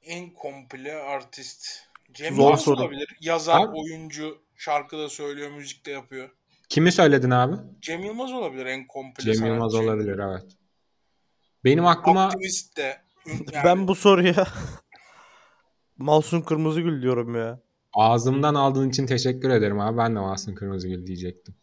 en 0.01 0.29
komple 0.33 0.93
artist. 0.95 1.67
Cem 2.11 2.35
Zor 2.35 2.43
Yılmaz 2.43 2.61
soru. 2.61 2.81
olabilir. 2.81 3.17
Yazar, 3.21 3.61
Abi- 3.61 3.77
oyuncu, 3.77 4.43
şarkı 4.55 4.97
da 4.97 5.09
söylüyor, 5.09 5.51
müzik 5.51 5.85
de 5.85 5.91
yapıyor. 5.91 6.29
Kimi 6.69 6.91
söyledin 6.91 7.29
abi? 7.31 7.55
Cem 7.81 8.03
Yılmaz 8.03 8.31
olabilir 8.33 8.65
en 8.65 8.87
komple 8.87 9.23
Cem 9.33 9.45
Yılmaz 9.45 9.71
sanatçı. 9.71 9.89
olabilir 9.91 10.19
evet. 10.19 10.51
Benim 11.63 11.85
aklıma 11.85 12.25
Aktivist 12.25 12.77
de. 12.77 13.01
Yani 13.27 13.65
Ben 13.65 13.87
bu 13.87 13.95
soruya 13.95 14.47
Malsun 15.97 16.41
Kırmızıgül 16.41 17.01
diyorum 17.01 17.35
ya. 17.35 17.59
Ağzımdan 17.97 18.55
aldığın 18.55 18.89
için 18.89 19.05
teşekkür 19.07 19.49
ederim 19.49 19.79
abi. 19.79 19.97
Ben 19.97 20.15
de 20.15 20.19
Masum 20.19 20.55
Kırmızıgül 20.55 21.07
diyecektim. 21.07 21.55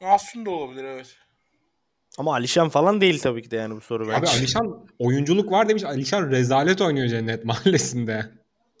Masum 0.00 0.46
da 0.46 0.50
olabilir 0.50 0.84
evet. 0.84 1.16
Ama 2.18 2.32
Alişan 2.34 2.68
falan 2.68 3.00
değil 3.00 3.18
tabii 3.20 3.42
ki 3.42 3.50
de 3.50 3.56
yani 3.56 3.76
bu 3.76 3.80
soru 3.80 4.04
Abi 4.04 4.12
bence. 4.12 4.30
Alişan 4.38 4.86
oyunculuk 4.98 5.52
var 5.52 5.68
demiş. 5.68 5.84
Alişan 5.84 6.30
rezalet 6.30 6.80
oynuyor 6.80 7.08
Cennet 7.08 7.44
Mahallesi'nde. 7.44 8.30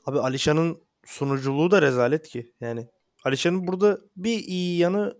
Abi 0.06 0.18
Alişan'ın 0.20 0.78
sunuculuğu 1.06 1.70
da 1.70 1.82
rezalet 1.82 2.28
ki. 2.28 2.52
Yani 2.60 2.88
Alişan'ın 3.24 3.66
burada 3.66 3.98
bir 4.16 4.38
iyi 4.38 4.78
yanı 4.78 5.14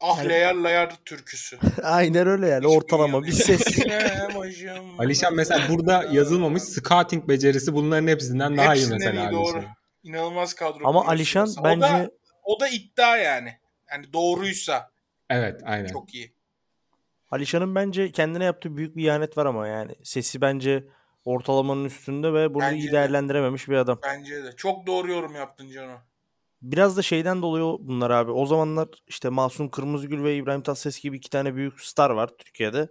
Ah 0.00 0.18
Yani- 0.18 0.28
Layar 0.28 0.54
Layar 0.54 0.96
türküsü. 1.04 1.58
aynen 1.82 2.26
öyle 2.26 2.48
yani 2.48 2.64
Hiçbir 2.66 2.76
ortalama 2.76 3.22
bir 3.22 3.32
ses. 3.32 3.78
Alişan 4.98 5.34
mesela 5.34 5.60
burada 5.68 6.04
yazılmamış 6.12 6.62
scouting 6.72 7.28
becerisi 7.28 7.74
bunların 7.74 8.06
hepsinden 8.08 8.56
daha 8.56 8.74
iyi 8.74 8.78
Hepsinden 8.80 8.98
mesela. 8.98 9.30
iyi, 9.30 9.32
doğru. 9.32 9.56
Alişan. 9.56 9.81
İnanılmaz 10.02 10.54
kadro. 10.54 10.88
Ama 10.88 11.06
Alişan 11.06 11.48
mesela. 11.48 11.64
bence 11.64 11.86
O 11.86 11.98
da, 11.98 12.10
o 12.42 12.60
da 12.60 12.68
iddia 12.68 13.16
yani. 13.16 13.58
Yani 13.90 14.12
doğruysa 14.12 14.90
Evet 15.30 15.60
aynen. 15.64 15.88
çok 15.88 16.14
iyi. 16.14 16.34
Alişan'ın 17.30 17.74
bence 17.74 18.12
kendine 18.12 18.44
yaptığı 18.44 18.76
büyük 18.76 18.96
bir 18.96 19.04
ihanet 19.04 19.38
var 19.38 19.46
ama 19.46 19.68
yani 19.68 19.94
sesi 20.02 20.40
bence 20.40 20.84
ortalamanın 21.24 21.84
üstünde 21.84 22.32
ve 22.32 22.54
Bence 22.54 22.76
iyi 22.76 22.88
de. 22.88 22.92
değerlendirememiş 22.92 23.68
bir 23.68 23.76
adam. 23.76 23.98
Bence 24.02 24.44
de. 24.44 24.56
Çok 24.56 24.86
doğru 24.86 25.10
yorum 25.10 25.34
yaptın 25.34 25.70
Cano. 25.70 25.96
Biraz 26.62 26.96
da 26.96 27.02
şeyden 27.02 27.42
dolayı 27.42 27.64
bunlar 27.80 28.10
abi. 28.10 28.30
O 28.30 28.46
zamanlar 28.46 28.88
işte 29.06 29.28
Masum 29.28 29.70
Kırmızıgül 29.70 30.24
ve 30.24 30.36
İbrahim 30.36 30.62
Tatlıses 30.62 31.00
gibi 31.00 31.16
iki 31.16 31.30
tane 31.30 31.54
büyük 31.54 31.80
star 31.80 32.10
var 32.10 32.30
Türkiye'de. 32.38 32.88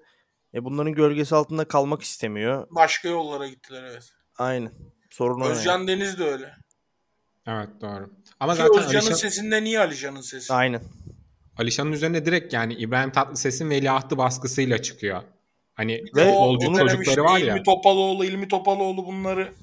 E 0.53 0.63
bunların 0.63 0.93
gölgesi 0.93 1.35
altında 1.35 1.65
kalmak 1.67 2.01
istemiyor. 2.01 2.67
Başka 2.69 3.09
yollara 3.09 3.47
gittiler 3.47 3.83
evet. 3.83 4.09
Aynen. 4.37 4.73
Sorun 5.09 5.41
o 5.41 5.43
yani. 5.45 5.57
Özcan 5.57 5.87
Deniz 5.87 6.19
de 6.19 6.23
öyle. 6.23 6.55
Evet 7.47 7.69
doğru. 7.81 8.09
Ama 8.39 8.53
Ki 8.53 8.57
zaten 8.57 8.79
Özcan'ın 8.79 9.05
Alişan, 9.05 9.15
sesinde 9.15 9.63
niye 9.63 9.79
Alişan'ın 9.79 10.21
sesi? 10.21 10.53
Aynen. 10.53 10.81
Alişan'ın 11.57 11.91
üzerine 11.91 12.25
direkt 12.25 12.53
yani 12.53 12.73
İbrahim 12.73 13.11
Tatlıses'in 13.11 13.69
veliahtı 13.69 14.17
baskısıyla 14.17 14.81
çıkıyor. 14.81 15.23
Hani 15.73 16.03
Ve 16.15 16.25
futbolcu 16.25 16.73
çocukları 16.73 17.23
var 17.23 17.39
ya. 17.39 17.55
İlmi 17.55 17.63
Topaloğlu, 17.63 18.25
İlmi 18.25 18.47
Topaloğlu 18.47 19.05
bunları 19.05 19.53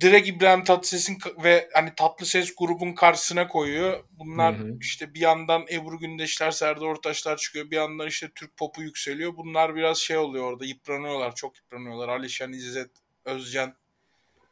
direkt 0.00 0.28
İbrahim 0.28 0.64
Tatlıses'in 0.64 1.18
ve 1.44 1.68
hani 1.74 1.92
Tatlıses 1.96 2.54
grubun 2.58 2.92
karşısına 2.92 3.48
koyuyor. 3.48 4.04
Bunlar 4.10 4.58
Hı 4.58 4.62
hı. 4.62 4.78
işte 4.80 5.14
bir 5.14 5.20
yandan 5.20 5.64
Ebru 5.72 5.98
Gündeşler, 5.98 6.50
Serdar 6.50 6.86
Ortaçlar 6.86 7.36
çıkıyor. 7.36 7.70
Bir 7.70 7.76
yandan 7.76 8.06
işte 8.08 8.30
Türk 8.34 8.56
popu 8.56 8.82
yükseliyor. 8.82 9.36
Bunlar 9.36 9.76
biraz 9.76 9.98
şey 9.98 10.16
oluyor 10.16 10.44
orada. 10.44 10.64
Yıpranıyorlar. 10.64 11.34
Çok 11.34 11.56
yıpranıyorlar. 11.56 12.08
Alişan, 12.08 12.52
İzzet, 12.52 12.90
Özcan. 13.24 13.74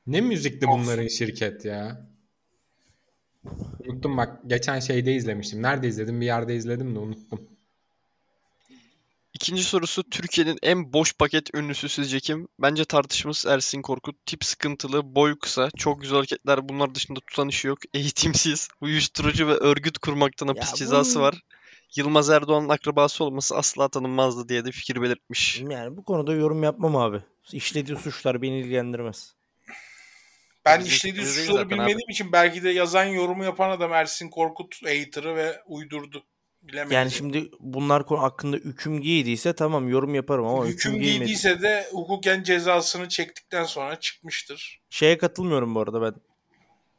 Ne 0.06 0.20
müzikti 0.20 0.66
Of. 0.66 0.78
bunların 0.78 1.08
şirket 1.08 1.64
ya. 1.64 2.06
Unuttum 3.86 4.16
bak 4.16 4.38
geçen 4.46 4.80
şeyde 4.80 5.14
izlemiştim. 5.14 5.62
Nerede 5.62 5.88
izledim? 5.88 6.20
Bir 6.20 6.26
yerde 6.26 6.56
izledim 6.56 6.94
de 6.94 6.98
unuttum. 6.98 7.48
İkinci 9.34 9.64
sorusu 9.64 10.02
Türkiye'nin 10.10 10.58
en 10.62 10.92
boş 10.92 11.14
paket 11.18 11.54
ünlüsü 11.54 11.88
sizce 11.88 12.20
kim? 12.20 12.48
Bence 12.58 12.84
tartışması 12.84 13.48
Ersin 13.48 13.82
Korkut. 13.82 14.26
Tip 14.26 14.44
sıkıntılı, 14.44 15.14
boy 15.14 15.38
kısa, 15.38 15.70
çok 15.76 16.00
güzel 16.00 16.16
hareketler 16.16 16.68
bunlar 16.68 16.94
dışında 16.94 17.20
tutan 17.20 17.48
işi 17.48 17.68
yok. 17.68 17.78
Eğitimsiz, 17.94 18.68
uyuşturucu 18.80 19.48
ve 19.48 19.52
örgüt 19.52 19.98
kurmaktan 19.98 20.48
hapis 20.48 20.70
Ya 20.70 20.76
cezası 20.76 21.18
bu- 21.18 21.22
var. 21.22 21.42
Yılmaz 21.96 22.30
Erdoğan'ın 22.30 22.68
akrabası 22.68 23.24
olması 23.24 23.56
asla 23.56 23.88
tanınmazdı 23.88 24.48
diye 24.48 24.64
de 24.64 24.70
fikir 24.72 25.02
belirtmiş. 25.02 25.60
Yani 25.60 25.96
bu 25.96 26.04
konuda 26.04 26.32
yorum 26.32 26.62
yapmam 26.62 26.96
abi. 26.96 27.22
İşlediği 27.52 27.98
suçlar 27.98 28.42
beni 28.42 28.60
ilgilendirmez. 28.60 29.34
Ben 30.66 30.80
işlediği 30.80 31.26
suçları 31.26 31.46
zaten 31.46 31.64
abi. 31.64 31.70
bilmediğim 31.70 32.10
için 32.10 32.32
belki 32.32 32.62
de 32.62 32.70
yazan 32.70 33.04
yorumu 33.04 33.44
yapan 33.44 33.70
adam 33.70 33.92
Ersin 33.92 34.30
Korkut 34.30 34.82
hater'ı 34.82 35.36
ve 35.36 35.62
uydurdu. 35.66 36.24
Bilemeyiz. 36.62 36.92
Yani 36.92 37.10
şimdi 37.10 37.50
bunlar 37.60 38.06
konu 38.06 38.22
hakkında 38.22 38.56
hüküm 38.56 39.00
giydiyse 39.00 39.52
tamam 39.52 39.88
yorum 39.88 40.14
yaparım 40.14 40.46
ama 40.46 40.66
hüküm, 40.66 40.92
hüküm 40.92 40.92
giymedi. 40.92 41.18
giydiyse 41.18 41.62
de 41.62 41.86
hukuken 41.92 42.42
cezasını 42.42 43.08
çektikten 43.08 43.64
sonra 43.64 44.00
çıkmıştır. 44.00 44.80
Şeye 44.90 45.18
katılmıyorum 45.18 45.74
bu 45.74 45.80
arada 45.80 46.02
ben. 46.02 46.14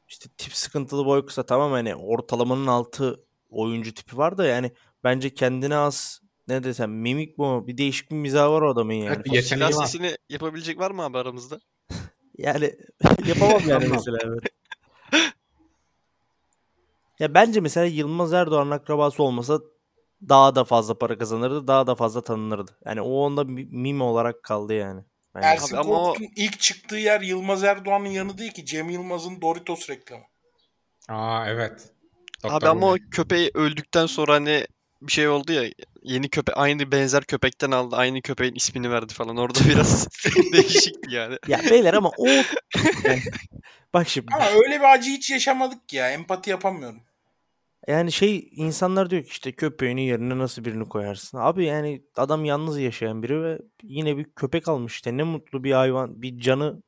İşte 0.07 0.29
tip 0.37 0.53
sıkıntılı 0.53 1.05
boy 1.05 1.25
kısa 1.25 1.45
tamam 1.45 1.71
hani 1.71 1.95
ortalamanın 1.95 2.67
altı 2.67 3.23
oyuncu 3.49 3.93
tipi 3.93 4.17
var 4.17 4.37
da 4.37 4.45
yani 4.45 4.71
bence 5.03 5.33
kendine 5.33 5.75
az 5.75 6.21
ne 6.47 6.63
desem 6.63 6.91
mimik 6.91 7.37
bu 7.37 7.67
bir 7.67 7.77
değişik 7.77 8.11
bir 8.11 8.15
mizahı 8.15 8.51
var 8.51 8.61
o 8.61 8.71
adamın 8.71 8.93
yani. 8.93 9.21
Yeteneği 9.25 9.73
sesini 9.73 10.17
yapabilecek 10.29 10.79
var 10.79 10.91
mı 10.91 11.03
abi 11.03 11.17
aramızda? 11.17 11.59
Yani 12.43 12.71
yapamam 13.25 13.61
yani 13.67 13.87
mesela. 13.87 14.17
evet. 14.23 14.43
Ya 17.19 17.33
bence 17.33 17.59
mesela 17.59 17.85
Yılmaz 17.85 18.33
Erdoğan'ın 18.33 18.71
akrabası 18.71 19.23
olmasa 19.23 19.59
daha 20.29 20.55
da 20.55 20.63
fazla 20.63 20.97
para 20.97 21.17
kazanırdı, 21.17 21.67
daha 21.67 21.87
da 21.87 21.95
fazla 21.95 22.21
tanınırdı. 22.21 22.71
Yani 22.85 23.01
o 23.01 23.09
onda 23.09 23.47
bir 23.47 23.67
mime 23.71 24.03
olarak 24.03 24.43
kaldı 24.43 24.73
yani. 24.73 25.01
Bence. 25.35 25.47
Ersin 25.47 25.75
Abi 25.75 25.87
ama 25.87 26.03
o- 26.03 26.15
ilk 26.35 26.59
çıktığı 26.59 26.95
yer 26.95 27.21
Yılmaz 27.21 27.63
Erdoğan'ın 27.63 28.05
yanı 28.09 28.37
değil 28.37 28.51
ki. 28.51 28.65
Cem 28.65 28.89
Yılmaz'ın 28.89 29.41
Doritos 29.41 29.89
reklamı. 29.89 30.23
Aa 31.09 31.47
evet. 31.47 31.93
Abi 32.43 32.53
Doktor 32.53 32.67
ama 32.67 32.91
o 32.91 32.97
köpeği 33.11 33.51
öldükten 33.53 34.05
sonra 34.05 34.33
hani 34.33 34.67
bir 35.01 35.11
şey 35.11 35.27
oldu 35.27 35.53
ya 35.53 35.71
yeni 36.03 36.29
köpek 36.29 36.57
aynı 36.57 36.91
benzer 36.91 37.23
köpekten 37.23 37.71
aldı 37.71 37.95
aynı 37.95 38.21
köpeğin 38.21 38.55
ismini 38.55 38.91
verdi 38.91 39.13
falan 39.13 39.37
orada 39.37 39.59
biraz 39.69 40.07
değişikti 40.53 41.09
yani. 41.15 41.37
Ya 41.47 41.59
beyler 41.71 41.93
ama 41.93 42.11
o 42.17 42.27
yani, 43.03 43.21
bak 43.93 44.07
şimdi 44.07 44.27
Ama 44.35 44.45
öyle 44.45 44.79
bir 44.79 44.93
acı 44.93 45.09
hiç 45.09 45.29
yaşamadık 45.31 45.89
ki 45.89 45.95
ya. 45.95 46.11
Empati 46.11 46.49
yapamıyorum. 46.49 47.01
yani 47.87 48.11
şey 48.11 48.49
insanlar 48.51 49.09
diyor 49.09 49.23
ki 49.23 49.29
işte 49.29 49.51
köpeğinin 49.51 50.01
yerine 50.01 50.37
nasıl 50.37 50.65
birini 50.65 50.89
koyarsın? 50.89 51.37
Abi 51.37 51.65
yani 51.65 52.03
adam 52.15 52.45
yalnız 52.45 52.79
yaşayan 52.79 53.23
biri 53.23 53.43
ve 53.43 53.59
yine 53.83 54.17
bir 54.17 54.23
köpek 54.35 54.67
almış 54.67 54.93
işte 54.93 55.17
ne 55.17 55.23
mutlu 55.23 55.63
bir 55.63 55.71
hayvan 55.71 56.21
bir 56.21 56.39
canı 56.39 56.83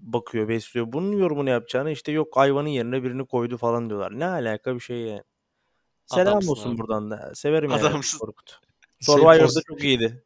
bakıyor 0.00 0.48
besliyor. 0.48 0.92
Bunun 0.92 1.12
yorumunu 1.12 1.50
yapacağını 1.50 1.90
işte 1.90 2.12
yok 2.12 2.36
hayvanın 2.36 2.68
yerine 2.68 3.02
birini 3.02 3.26
koydu 3.26 3.56
falan 3.56 3.88
diyorlar. 3.90 4.18
Ne 4.18 4.26
alaka 4.26 4.74
bir 4.74 4.80
şey 4.80 4.98
yani. 4.98 5.22
Selam 6.06 6.26
Adamsın 6.28 6.48
olsun 6.48 6.70
abi. 6.70 6.78
buradan 6.78 7.10
da. 7.10 7.32
Severim 7.34 7.70
yani 7.70 7.80
Adamsın. 7.80 8.18
Korkut. 8.18 8.50
Şey 8.50 9.14
Survivor'da 9.14 9.42
post- 9.44 9.62
çok 9.68 9.84
iyiydi. 9.84 10.24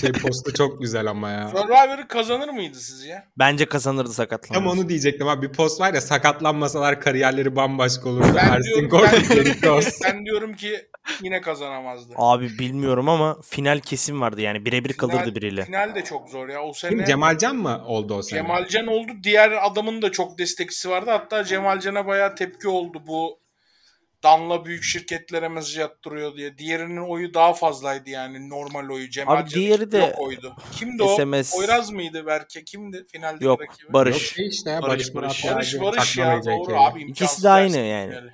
Şey 0.00 0.12
postu 0.12 0.54
çok 0.54 0.80
güzel 0.80 1.06
ama 1.06 1.30
ya. 1.30 1.48
Survivor'ı 1.48 2.08
kazanır 2.08 2.48
mıydı 2.48 2.78
sizce? 2.78 3.24
Bence 3.38 3.66
kazanırdı 3.66 4.04
Tam 4.04 4.12
sakatlanmaz. 4.14 4.78
onu 4.78 4.88
diyecektim 4.88 5.28
abi. 5.28 5.48
Bir 5.48 5.52
post 5.52 5.80
var 5.80 5.94
ya 5.94 6.00
sakatlanmasalar 6.00 7.00
kariyerleri 7.00 7.56
bambaşka 7.56 8.08
olurdu. 8.08 8.26
Ben 8.36 8.48
Ersin 8.48 8.62
diyorum, 8.68 8.88
Korkut 8.88 9.30
ben, 9.62 9.82
ben 10.04 10.26
diyorum 10.26 10.54
ki 10.54 10.88
yine 11.22 11.40
kazanamazdı. 11.40 12.12
Abi 12.16 12.58
bilmiyorum 12.58 13.08
ama 13.08 13.40
final 13.42 13.80
kesin 13.80 14.20
vardı 14.20 14.40
yani 14.40 14.64
birebir 14.64 14.92
kalırdı 14.92 15.34
biriyle. 15.34 15.64
Final 15.64 15.94
de 15.94 16.04
çok 16.04 16.28
zor 16.28 16.48
ya. 16.48 16.62
O 16.62 16.72
sene 16.72 16.90
Kim 16.90 17.04
Cemalcan 17.04 17.56
mı 17.56 17.82
oldu 17.86 18.14
o 18.14 18.22
sene? 18.22 18.38
Cemalcan 18.40 18.86
oldu. 18.86 19.12
Diğer 19.22 19.66
adamın 19.70 20.02
da 20.02 20.12
çok 20.12 20.38
destekçisi 20.38 20.90
vardı. 20.90 21.10
Hatta 21.10 21.44
Cemalcan'a 21.44 22.06
bayağı 22.06 22.34
tepki 22.34 22.68
oldu 22.68 23.02
bu 23.06 23.41
Danla 24.22 24.64
büyük 24.64 24.82
şirketlere 24.84 25.48
mesaj 25.48 25.78
attırıyor 25.78 26.36
diye. 26.36 26.58
Diğerinin 26.58 27.08
oyu 27.08 27.34
daha 27.34 27.52
fazlaydı 27.54 28.10
yani 28.10 28.48
normal 28.50 28.88
oyu. 28.88 29.10
Cemalcan 29.10 29.60
diğeri 29.60 29.92
de 29.92 29.98
yok 29.98 30.18
oydu. 30.20 30.56
Kimdi 30.72 31.02
o? 31.02 31.16
SMS 31.16 31.54
Oyraz 31.58 31.90
mıydı 31.90 32.26
Berke? 32.26 32.64
Kimdi 32.64 33.06
finaldeki 33.12 33.44
Yok 33.44 33.60
rakibi? 33.62 33.82
Yok 33.84 33.92
Barış. 33.92 34.34
şey 34.34 34.48
işte 34.48 34.70
ya 34.70 34.82
Barış, 34.82 35.14
Barış, 35.14 35.44
Barış. 35.44 35.80
Barış 35.80 35.80
Barış 35.80 36.16
ya 36.16 36.40
doğru 36.44 36.72
yani. 36.72 36.86
abi. 36.86 37.02
İkisi 37.02 37.42
de 37.42 37.48
aynı 37.48 37.76
yani. 37.78 38.10
finali. 38.10 38.32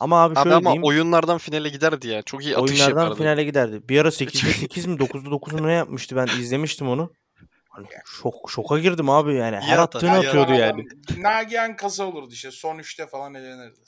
Ama 0.00 0.22
abi 0.22 0.32
Abi 0.38 0.42
şöyle 0.42 0.54
ama 0.56 0.64
diyeyim. 0.70 0.84
oyunlardan 0.84 1.38
finale 1.38 1.68
giderdi 1.68 2.08
ya. 2.08 2.22
Çok 2.22 2.44
iyi 2.44 2.56
atış 2.56 2.70
Oyunlardan 2.70 3.00
yapardı. 3.02 3.18
finale 3.22 3.44
giderdi. 3.44 3.88
Bir 3.88 4.00
ara 4.00 4.08
8'de 4.08 4.52
8 4.52 4.86
mi 4.86 4.96
9'da 4.96 5.30
9 5.30 5.52
mu 5.52 5.66
ne 5.68 5.72
yapmıştı 5.72 6.16
ben 6.16 6.26
izlemiştim 6.26 6.88
onu. 6.88 7.12
Hani 7.68 7.86
şok 8.22 8.50
şoka 8.50 8.78
girdim 8.78 9.10
abi 9.10 9.34
yani. 9.34 9.56
Her 9.56 9.78
atar, 9.78 9.98
attığını 9.98 10.10
iyi 10.24 10.28
atıyordu 10.28 10.52
Adam 10.52 10.60
yani. 10.60 10.84
Nagihan 11.18 11.76
kasa 11.76 12.04
olurdu 12.04 12.32
işte. 12.32 12.50
Son 12.50 12.78
üçte 12.78 13.06
falan 13.06 13.34
elenirdi. 13.34 13.80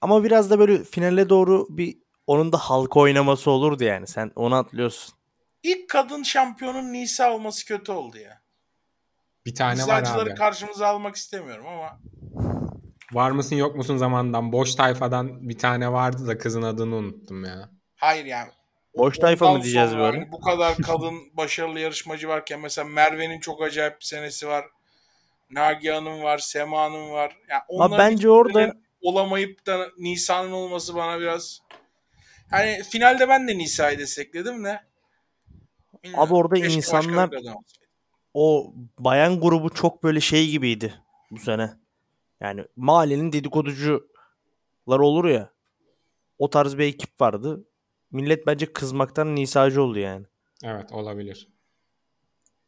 Ama 0.00 0.24
biraz 0.24 0.50
da 0.50 0.58
böyle 0.58 0.84
finale 0.84 1.28
doğru 1.28 1.66
bir 1.70 1.98
onun 2.26 2.52
da 2.52 2.58
halka 2.58 3.00
oynaması 3.00 3.50
olurdu 3.50 3.84
yani. 3.84 4.06
Sen 4.06 4.30
onu 4.36 4.54
atlıyorsun. 4.54 5.14
İlk 5.62 5.88
kadın 5.90 6.22
şampiyonun 6.22 6.92
Nisa 6.92 7.32
olması 7.32 7.66
kötü 7.66 7.92
oldu 7.92 8.18
ya. 8.18 8.40
Bir 9.46 9.54
tane 9.54 9.86
var 9.86 10.00
Mizacıları 10.00 10.30
abi. 10.30 10.34
karşımıza 10.34 10.86
almak 10.86 11.16
istemiyorum 11.16 11.66
ama 11.66 12.00
Var 13.12 13.30
mısın 13.30 13.56
yok 13.56 13.76
musun 13.76 13.96
zamandan 13.96 14.52
boş 14.52 14.74
tayfadan 14.74 15.48
bir 15.48 15.58
tane 15.58 15.92
vardı 15.92 16.26
da 16.26 16.38
kızın 16.38 16.62
adını 16.62 16.94
unuttum 16.94 17.44
ya. 17.44 17.70
hayır 17.96 18.24
yani. 18.24 18.50
Boş 18.96 19.18
tayfa 19.18 19.52
mı 19.52 19.62
diyeceğiz 19.62 19.96
böyle? 19.96 20.18
hani 20.18 20.32
bu 20.32 20.40
kadar 20.40 20.76
kadın 20.76 21.14
başarılı 21.36 21.80
yarışmacı 21.80 22.28
varken 22.28 22.60
mesela 22.60 22.88
Merve'nin 22.88 23.40
çok 23.40 23.62
acayip 23.62 24.00
bir 24.00 24.04
senesi 24.04 24.48
var. 24.48 24.64
Nagihan'ın 25.50 26.22
var, 26.22 26.38
Sema'nın 26.38 27.10
var. 27.10 27.36
Yani 27.48 27.62
Ama 27.80 27.98
bence 27.98 28.30
orada 28.30 28.74
olamayıp 29.04 29.66
da 29.66 29.90
Nisa'nın 29.98 30.52
olması 30.52 30.94
bana 30.94 31.20
biraz 31.20 31.60
hani 32.50 32.82
finalde 32.82 33.28
ben 33.28 33.48
de 33.48 33.58
Nisa'yı 33.58 33.98
destekledim 33.98 34.64
de. 34.64 34.80
Bilmiyorum. 36.04 36.26
Abi 36.26 36.34
orada 36.34 36.54
Keşke 36.54 36.74
insanlar- 36.74 37.30
o 38.34 38.74
bayan 38.98 39.40
grubu 39.40 39.70
çok 39.70 40.02
böyle 40.02 40.20
şey 40.20 40.50
gibiydi 40.50 40.94
bu 41.30 41.38
sene. 41.38 41.70
Yani 42.40 42.64
mahallenin 42.76 43.32
dedikoducular 43.32 44.00
olur 44.86 45.24
ya. 45.24 45.50
O 46.38 46.50
tarz 46.50 46.78
bir 46.78 46.84
ekip 46.84 47.20
vardı. 47.20 47.64
Millet 48.10 48.46
bence 48.46 48.72
kızmaktan 48.72 49.36
nisacı 49.36 49.82
oldu 49.82 49.98
yani. 49.98 50.26
Evet 50.64 50.92
olabilir. 50.92 51.48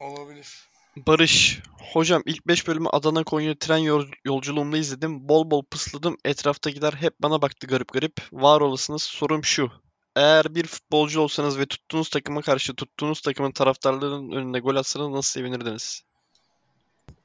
olabilir. 0.00 0.68
Barış. 0.96 1.60
Hocam 1.92 2.22
ilk 2.26 2.46
5 2.46 2.68
bölümü 2.68 2.88
Adana 2.88 3.24
Konya 3.24 3.58
tren 3.58 3.76
yol- 3.78 4.10
yolculuğumda 4.24 4.76
izledim. 4.76 5.28
Bol 5.28 5.50
bol 5.50 5.64
pısladım. 5.64 6.16
Etraftakiler 6.24 6.92
hep 6.92 7.14
bana 7.22 7.42
baktı 7.42 7.66
garip 7.66 7.92
garip. 7.92 8.12
Var 8.32 8.60
olasınız. 8.60 9.02
Sorum 9.02 9.44
şu. 9.44 9.70
Eğer 10.16 10.54
bir 10.54 10.66
futbolcu 10.66 11.20
olsanız 11.20 11.58
ve 11.58 11.66
tuttuğunuz 11.66 12.08
takıma 12.10 12.42
karşı 12.42 12.74
tuttuğunuz 12.74 13.20
takımın 13.20 13.52
taraftarlarının 13.52 14.32
önüne 14.32 14.58
gol 14.58 14.76
atsanız 14.76 15.08
nasıl 15.10 15.30
sevinirdiniz? 15.30 16.02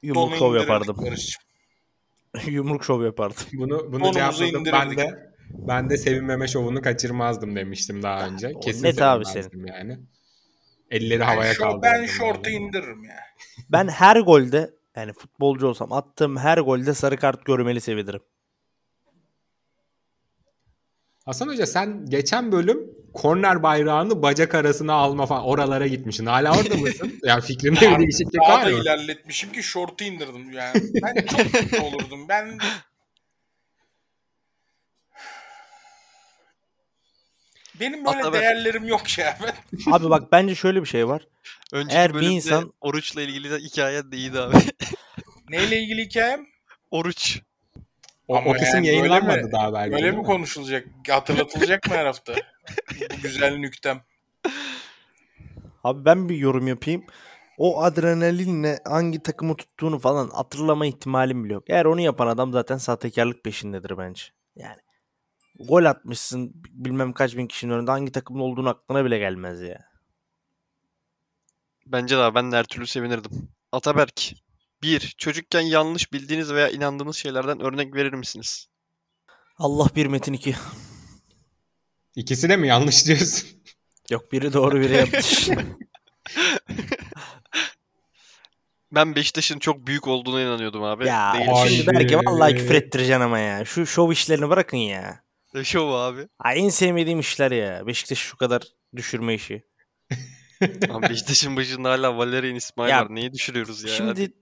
Yumruk 0.04 0.36
şov 0.38 0.56
yapardım. 0.56 0.98
Barış'cığım. 0.98 1.42
Yumruk 2.54 2.86
şov 2.86 3.04
yapardım. 3.04 3.44
Bunu 3.54 3.94
bunu 3.94 4.12
cevapladım. 4.14 4.66
Ben 4.66 4.98
de 4.98 5.34
ben 5.52 5.90
de 5.90 5.98
sevinmeme 5.98 6.48
şovunu 6.48 6.82
kaçırmazdım 6.82 7.56
demiştim 7.56 8.04
daha 8.04 8.28
önce. 8.28 8.54
Kesin 8.64 8.84
net 8.84 9.02
abi 9.02 9.26
sevinmezdim 9.26 9.66
yani. 9.68 10.00
Elleri 10.92 11.20
Ben, 11.20 11.26
havaya 11.26 11.54
şor- 11.54 11.58
kaldırırdım. 11.58 11.82
ben 12.02 12.06
şortu 12.06 12.50
indiririm 12.50 13.04
ya. 13.04 13.16
Ben 13.70 13.88
her 13.88 14.16
golde 14.18 14.74
yani 14.96 15.14
futbolcu 15.14 15.68
olsam 15.68 15.92
attığım 15.94 16.38
her 16.38 16.58
golde 16.58 16.94
sarı 16.94 17.18
kart 17.18 17.46
görmeli 17.46 17.82
sevinirim. 17.82 18.22
Hasan 21.26 21.48
Hoca 21.48 21.66
sen 21.66 22.06
geçen 22.06 22.52
bölüm 22.52 22.80
korner 23.14 23.64
bayrağını 23.64 24.22
bacak 24.22 24.56
arasına 24.56 24.94
alma 24.94 25.26
falan 25.26 25.44
oralara 25.44 25.88
gitmişsin. 25.88 26.26
Hala 26.26 26.58
orada 26.60 26.76
mısın? 26.78 27.20
yani 27.24 27.42
fikrinde 27.42 27.82
bir 27.92 28.00
değişiklik 28.00 28.42
var 28.42 28.64
mı? 28.72 28.80
ilerletmişim 28.80 29.52
ki 29.52 29.64
şortu 29.64 30.04
indirdim 30.04 30.52
yani. 30.52 30.82
Ben 31.04 31.26
çok 31.26 31.40
mutlu 31.54 31.84
olurdum. 31.86 32.28
Ben 32.30 32.58
Benim 37.82 38.06
böyle 38.06 38.18
Ataber. 38.20 38.42
değerlerim 38.42 38.88
yok 38.88 39.18
ya. 39.18 39.38
Ben 39.88 39.92
Abi 39.92 40.10
bak 40.10 40.32
bence 40.32 40.56
şöyle 40.56 40.82
bir 40.82 40.88
şey 40.88 41.08
var. 41.08 41.28
Önceki 41.74 41.96
Eğer 41.96 42.10
bir 42.10 42.14
bölümde 42.14 42.34
insan- 42.34 42.74
oruçla 42.82 43.22
ilgili 43.22 43.52
de 43.52 43.58
hikaye 43.58 44.12
de 44.12 44.18
iyiydi 44.18 44.40
abi. 44.40 44.56
neyle 45.50 45.80
ilgili 45.82 46.06
hikayem? 46.06 46.46
Oruç. 46.92 47.40
O, 48.28 48.36
Ama 48.38 48.50
o 48.52 48.54
kısım 48.54 48.68
yani 48.84 48.86
böyle 48.86 48.96
yayınlanmadı 48.98 49.44
mi? 49.44 49.52
daha 49.52 49.74
belki. 49.74 49.92
Böyle 49.92 50.04
değil 50.04 50.14
mi 50.14 50.20
mi? 50.20 50.26
konuşulacak? 50.26 50.88
Hatırlatılacak 51.10 51.90
mı 51.90 51.96
her 51.96 52.06
hafta? 52.06 52.34
Bu 53.18 53.22
güzel 53.22 53.58
nüktem. 53.58 54.02
Abi 55.84 56.06
ben 56.06 56.30
bir 56.30 56.36
yorum 56.38 56.68
yapayım. 56.68 57.04
O 57.58 57.84
adrenalinle 57.84 58.80
hangi 58.86 59.24
takımı 59.24 59.56
tuttuğunu 59.58 60.00
falan 60.00 60.30
hatırlama 60.30 60.86
ihtimalim 60.86 61.44
bile 61.44 61.54
yok. 61.54 61.64
Eğer 61.68 61.86
onu 61.86 62.02
yapan 62.02 62.28
adam 62.28 62.54
zaten 62.54 62.78
sahtekarlık 62.78 63.44
peşindedir 63.44 63.98
bence. 63.98 64.24
Yani 64.56 64.78
gol 65.60 65.86
atmışsın 65.86 66.52
bilmem 66.70 67.14
kaç 67.14 67.38
bin 67.38 67.48
kişinin 67.48 67.74
önünde 67.74 67.92
hangi 67.92 68.12
takımın 68.12 68.40
olduğunu 68.40 68.70
aklına 68.70 69.06
bile 69.06 69.18
gelmez 69.18 69.62
ya. 69.62 69.80
Bence 71.86 72.18
de 72.18 72.36
ben 72.36 72.52
de 72.52 72.56
her 72.56 72.64
türlü 72.64 72.88
sevinirdim. 72.88 73.50
Ataberk. 73.72 74.34
1. 74.84 75.16
Çocukken 75.18 75.62
yanlış 75.62 76.14
bildiğiniz 76.14 76.54
veya 76.54 76.70
inandığınız 76.70 77.16
şeylerden 77.16 77.62
örnek 77.62 77.96
verir 77.96 78.14
misiniz? 78.14 78.68
Allah 79.58 79.88
bir 79.96 80.06
Metin 80.06 80.34
2. 80.34 80.56
İkisi 82.16 82.50
de 82.50 82.58
mi 82.58 82.68
yanlış 82.68 83.08
diyorsun? 83.08 83.50
Yok 84.10 84.32
biri 84.32 84.54
doğru 84.54 84.82
biri 84.82 84.94
yanlış. 84.94 85.50
Ben 88.92 89.16
Beşiktaş'ın 89.16 89.60
çok 89.60 89.88
büyük 89.88 90.08
olduğuna 90.08 90.42
inanıyordum 90.42 90.84
abi. 90.84 91.08
ya 91.08 91.34
Değil. 91.34 91.50
Şimdi 91.68 91.88
belki 91.88 92.18
vallahi 92.18 92.56
küfür 92.56 92.76
ettireceksin 92.76 93.22
ama 93.22 93.40
ya. 93.40 93.66
Şu 93.66 93.86
şov 93.86 94.12
işlerini 94.12 94.50
bırakın 94.50 94.78
ya. 94.78 95.24
Ne 95.54 95.64
şovu 95.64 95.94
abi. 95.94 96.28
Ay 96.40 96.60
en 96.66 96.70
sevmediğim 96.70 97.20
işler 97.20 97.52
ya. 97.52 97.88
Beşiktaş'ı 97.88 98.22
şu 98.22 98.38
kadar 98.38 98.62
düşürme 98.96 99.34
işi. 99.34 99.64
Abi 100.90 101.10
Beşiktaş'ın 101.10 101.56
başında 101.56 101.90
hala 101.90 102.18
Valerian 102.18 102.56
İsmail 102.56 102.90
Ya, 102.90 103.02
var. 103.02 103.08
Neyi 103.16 103.34
düşürüyoruz 103.34 103.84
ya? 103.84 103.90
Şimdi 103.90 104.34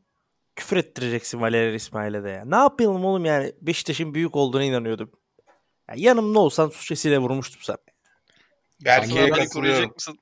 küfür 0.56 0.78
ettireceksin 0.78 1.42
Valerian 1.42 1.76
İsmail'e 1.76 2.24
de 2.24 2.30
ya. 2.30 2.46
Ne 2.46 2.56
yapalım 2.56 3.06
oğlum 3.06 3.26
yani 3.26 3.54
Beşiktaş'ın 3.62 4.14
büyük 4.14 4.36
olduğuna 4.36 4.64
inanıyordum. 4.64 5.12
Ya 5.90 5.96
yanımda 5.98 6.40
olsan 6.40 6.70
suçesiyle 6.70 7.18
vurmuştum 7.20 7.62
sana. 7.64 7.78
Berke'ye 8.86 9.30
katılıyorum. 9.30 9.50
koruyacak 9.54 9.96
mısın? 9.96 10.20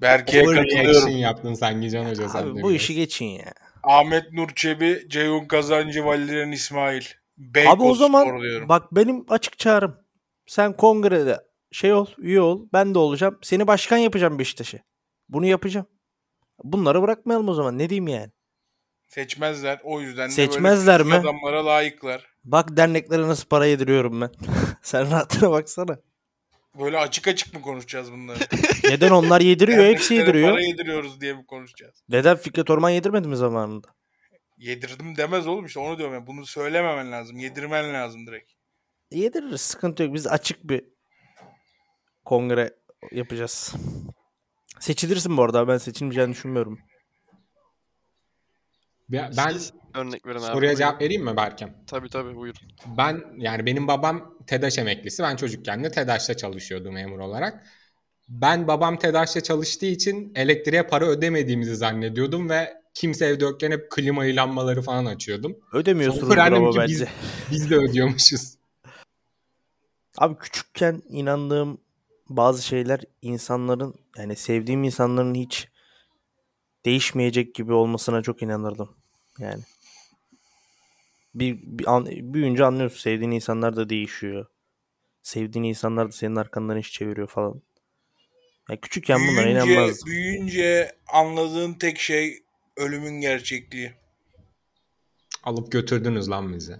Berke'ye 0.00 0.44
katılıyorum. 0.44 1.16
yaptın 1.16 1.54
sanki 1.54 1.90
Can 1.90 2.04
Hoca 2.04 2.28
sen 2.28 2.42
Abi 2.42 2.50
bu 2.50 2.56
biraz. 2.68 2.72
işi 2.72 2.94
geçin 2.94 3.26
ya. 3.26 3.52
Ahmet 3.82 4.32
Nur 4.32 4.48
Çebi, 4.54 5.06
Ceyhun 5.08 5.44
Kazancı, 5.44 6.04
Valerian 6.04 6.52
İsmail. 6.52 7.04
Abi 7.38 7.54
Beykoz 7.54 7.90
o 7.90 7.94
zaman 7.94 8.40
diyorum. 8.40 8.68
bak 8.68 8.94
benim 8.94 9.24
açık 9.28 9.58
çağrım. 9.58 9.96
Sen 10.46 10.76
kongrede 10.76 11.40
şey 11.72 11.92
ol, 11.92 12.06
üye 12.18 12.40
ol. 12.40 12.68
Ben 12.72 12.94
de 12.94 12.98
olacağım. 12.98 13.38
Seni 13.42 13.66
başkan 13.66 13.96
yapacağım 13.96 14.38
Beşiktaş'ı. 14.38 14.80
Bunu 15.28 15.46
yapacağım. 15.46 15.86
Bunları 16.64 17.02
bırakmayalım 17.02 17.48
o 17.48 17.54
zaman. 17.54 17.78
Ne 17.78 17.88
diyeyim 17.90 18.08
yani? 18.08 18.30
Seçmezler. 19.06 19.80
O 19.84 20.00
yüzden 20.00 20.28
de 20.28 20.32
Seçmezler 20.32 20.98
böyle 20.98 21.10
küçük 21.10 21.24
mi? 21.24 21.28
adamlara 21.30 21.66
layıklar. 21.66 22.26
Bak 22.44 22.76
derneklere 22.76 23.22
nasıl 23.22 23.48
para 23.48 23.66
yediriyorum 23.66 24.20
ben. 24.20 24.30
Sen 24.82 25.10
rahatına 25.10 25.50
baksana. 25.50 25.98
Böyle 26.80 26.98
açık 26.98 27.28
açık 27.28 27.54
mı 27.54 27.60
konuşacağız 27.60 28.12
bunları? 28.12 28.38
Neden 28.84 29.10
onlar 29.10 29.40
yediriyor? 29.40 29.84
Hepsi 29.84 30.10
Derneklere 30.10 30.28
yediriyor. 30.38 30.50
Para 30.52 30.62
yediriyoruz 30.66 31.20
diye 31.20 31.32
mi 31.32 31.46
konuşacağız? 31.46 32.02
Neden 32.08 32.36
Fikret 32.36 32.70
Orman 32.70 32.90
yedirmedi 32.90 33.28
mi 33.28 33.36
zamanında? 33.36 33.88
Yedirdim 34.56 35.16
demez 35.16 35.46
oğlum 35.46 35.66
işte 35.66 35.80
onu 35.80 35.98
diyorum 35.98 36.14
ya. 36.14 36.26
Bunu 36.26 36.46
söylememen 36.46 37.12
lazım. 37.12 37.36
Yedirmen 37.38 37.94
lazım 37.94 38.26
direkt. 38.26 38.52
Yediririz. 39.10 39.60
Sıkıntı 39.60 40.02
yok. 40.02 40.14
Biz 40.14 40.26
açık 40.26 40.64
bir 40.64 40.84
kongre 42.24 42.74
yapacağız. 43.12 43.74
Seçilirsin 44.80 45.36
bu 45.36 45.42
arada. 45.42 45.68
Ben 45.68 45.78
seçilmeyeceğini 45.78 46.32
düşünmüyorum. 46.32 46.78
Ben, 49.08 49.32
ben 49.36 49.50
Siz 49.50 49.72
örnek 49.94 50.26
verin 50.26 50.36
abi. 50.38 50.44
soruya 50.44 50.60
Buyurun. 50.60 50.76
cevap 50.76 51.02
vereyim 51.02 51.24
mi 51.24 51.36
Berkem? 51.36 51.84
Tabii 51.86 52.08
tabii 52.08 52.34
buyurun. 52.36 52.60
Ben 52.86 53.24
yani 53.36 53.66
benim 53.66 53.88
babam 53.88 54.38
TEDAŞ 54.46 54.78
emeklisi. 54.78 55.22
Ben 55.22 55.36
çocukken 55.36 55.84
de 55.84 55.90
TEDAŞ'ta 55.90 56.36
çalışıyordu 56.36 56.92
memur 56.92 57.18
olarak. 57.18 57.66
Ben 58.28 58.68
babam 58.68 58.98
TEDAŞ'ta 58.98 59.40
çalıştığı 59.40 59.86
için 59.86 60.32
elektriğe 60.34 60.86
para 60.86 61.06
ödemediğimizi 61.06 61.76
zannediyordum 61.76 62.50
ve 62.50 62.83
kimse 62.94 63.26
evde 63.26 63.44
yokken 63.44 63.70
hep 63.70 63.90
klimayı 63.90 64.36
lambaları 64.36 64.82
falan 64.82 65.06
açıyordum. 65.06 65.56
Ödemiyorsunuz 65.72 66.36
bravo 66.36 66.70
ki 66.70 66.78
bence. 66.78 66.92
biz, 66.92 67.04
biz 67.50 67.70
de 67.70 67.76
ödüyormuşuz. 67.76 68.54
Abi 70.18 70.38
küçükken 70.38 71.02
inandığım 71.08 71.78
bazı 72.28 72.62
şeyler 72.62 73.00
insanların 73.22 73.94
yani 74.18 74.36
sevdiğim 74.36 74.84
insanların 74.84 75.34
hiç 75.34 75.68
değişmeyecek 76.84 77.54
gibi 77.54 77.72
olmasına 77.72 78.22
çok 78.22 78.42
inanırdım. 78.42 78.96
Yani 79.38 79.62
bir, 81.34 81.58
bir 81.62 81.94
an, 81.94 82.06
büyüyünce 82.06 82.64
anlıyorsun 82.64 82.98
sevdiğin 82.98 83.30
insanlar 83.30 83.76
da 83.76 83.88
değişiyor. 83.88 84.46
Sevdiğin 85.22 85.64
insanlar 85.64 86.08
da 86.08 86.12
senin 86.12 86.36
arkandan 86.36 86.78
iş 86.78 86.92
çeviriyor 86.92 87.28
falan. 87.28 87.62
Ya 88.70 88.80
küçükken 88.80 89.20
bunlara 89.20 89.46
büyüyünce, 89.46 89.72
inanmazdım. 89.72 90.06
büyüyünce 90.06 90.96
anladığın 91.12 91.74
tek 91.74 91.98
şey 91.98 92.43
ölümün 92.76 93.20
gerçekliği. 93.20 93.92
Alıp 95.42 95.72
götürdünüz 95.72 96.30
lan 96.30 96.54
bizi. 96.54 96.76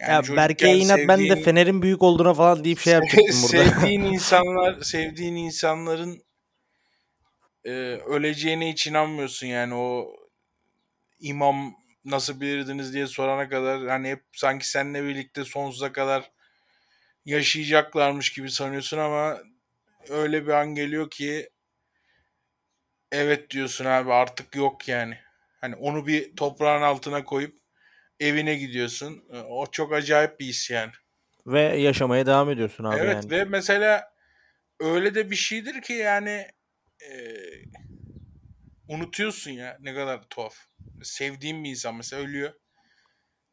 Yani 0.00 0.28
ya 0.28 0.36
Berke'ye 0.36 0.76
inat 0.78 0.98
ben 1.08 1.20
de 1.20 1.24
sevdiğin- 1.24 1.42
Fener'in 1.44 1.82
büyük 1.82 2.02
olduğuna 2.02 2.34
falan 2.34 2.64
deyip 2.64 2.78
şey 2.78 2.92
yapacaktım 2.92 3.42
burada. 3.42 3.64
sevdiğin 3.80 4.00
insanlar, 4.12 4.80
sevdiğin 4.80 5.36
insanların 5.36 6.22
e, 7.64 7.70
öleceğine 8.06 8.72
hiç 8.72 8.86
inanmıyorsun 8.86 9.46
yani 9.46 9.74
o 9.74 10.16
imam 11.20 11.74
nasıl 12.04 12.40
bilirdiniz 12.40 12.92
diye 12.94 13.06
sorana 13.06 13.48
kadar 13.48 13.88
hani 13.88 14.08
hep 14.08 14.24
sanki 14.32 14.68
seninle 14.68 15.04
birlikte 15.04 15.44
sonsuza 15.44 15.92
kadar 15.92 16.30
yaşayacaklarmış 17.24 18.32
gibi 18.32 18.50
sanıyorsun 18.50 18.98
ama 18.98 19.38
öyle 20.08 20.46
bir 20.46 20.52
an 20.52 20.74
geliyor 20.74 21.10
ki 21.10 21.50
evet 23.12 23.50
diyorsun 23.50 23.84
abi 23.84 24.12
artık 24.12 24.56
yok 24.56 24.88
yani. 24.88 25.18
Hani 25.60 25.74
onu 25.76 26.06
bir 26.06 26.36
toprağın 26.36 26.82
altına 26.82 27.24
koyup 27.24 27.58
evine 28.20 28.54
gidiyorsun. 28.54 29.24
E, 29.32 29.38
O 29.38 29.66
çok 29.70 29.92
acayip 29.92 30.40
bir 30.40 30.46
his 30.46 30.70
yani. 30.70 30.92
Ve 31.46 31.60
yaşamaya 31.60 32.26
devam 32.26 32.50
ediyorsun 32.50 32.84
abi 32.84 33.00
evet 33.00 33.14
yani. 33.14 33.30
ve 33.30 33.44
mesela 33.44 34.14
öyle 34.80 35.14
de 35.14 35.30
bir 35.30 35.36
şeydir 35.36 35.82
ki 35.82 35.92
yani 35.92 36.46
e, 37.10 37.36
unutuyorsun 38.88 39.50
ya 39.50 39.76
ne 39.80 39.94
kadar 39.94 40.22
tuhaf. 40.30 40.56
Sevdiğin 41.02 41.64
bir 41.64 41.70
insan 41.70 41.94
mesela 41.94 42.22
ölüyor 42.22 42.52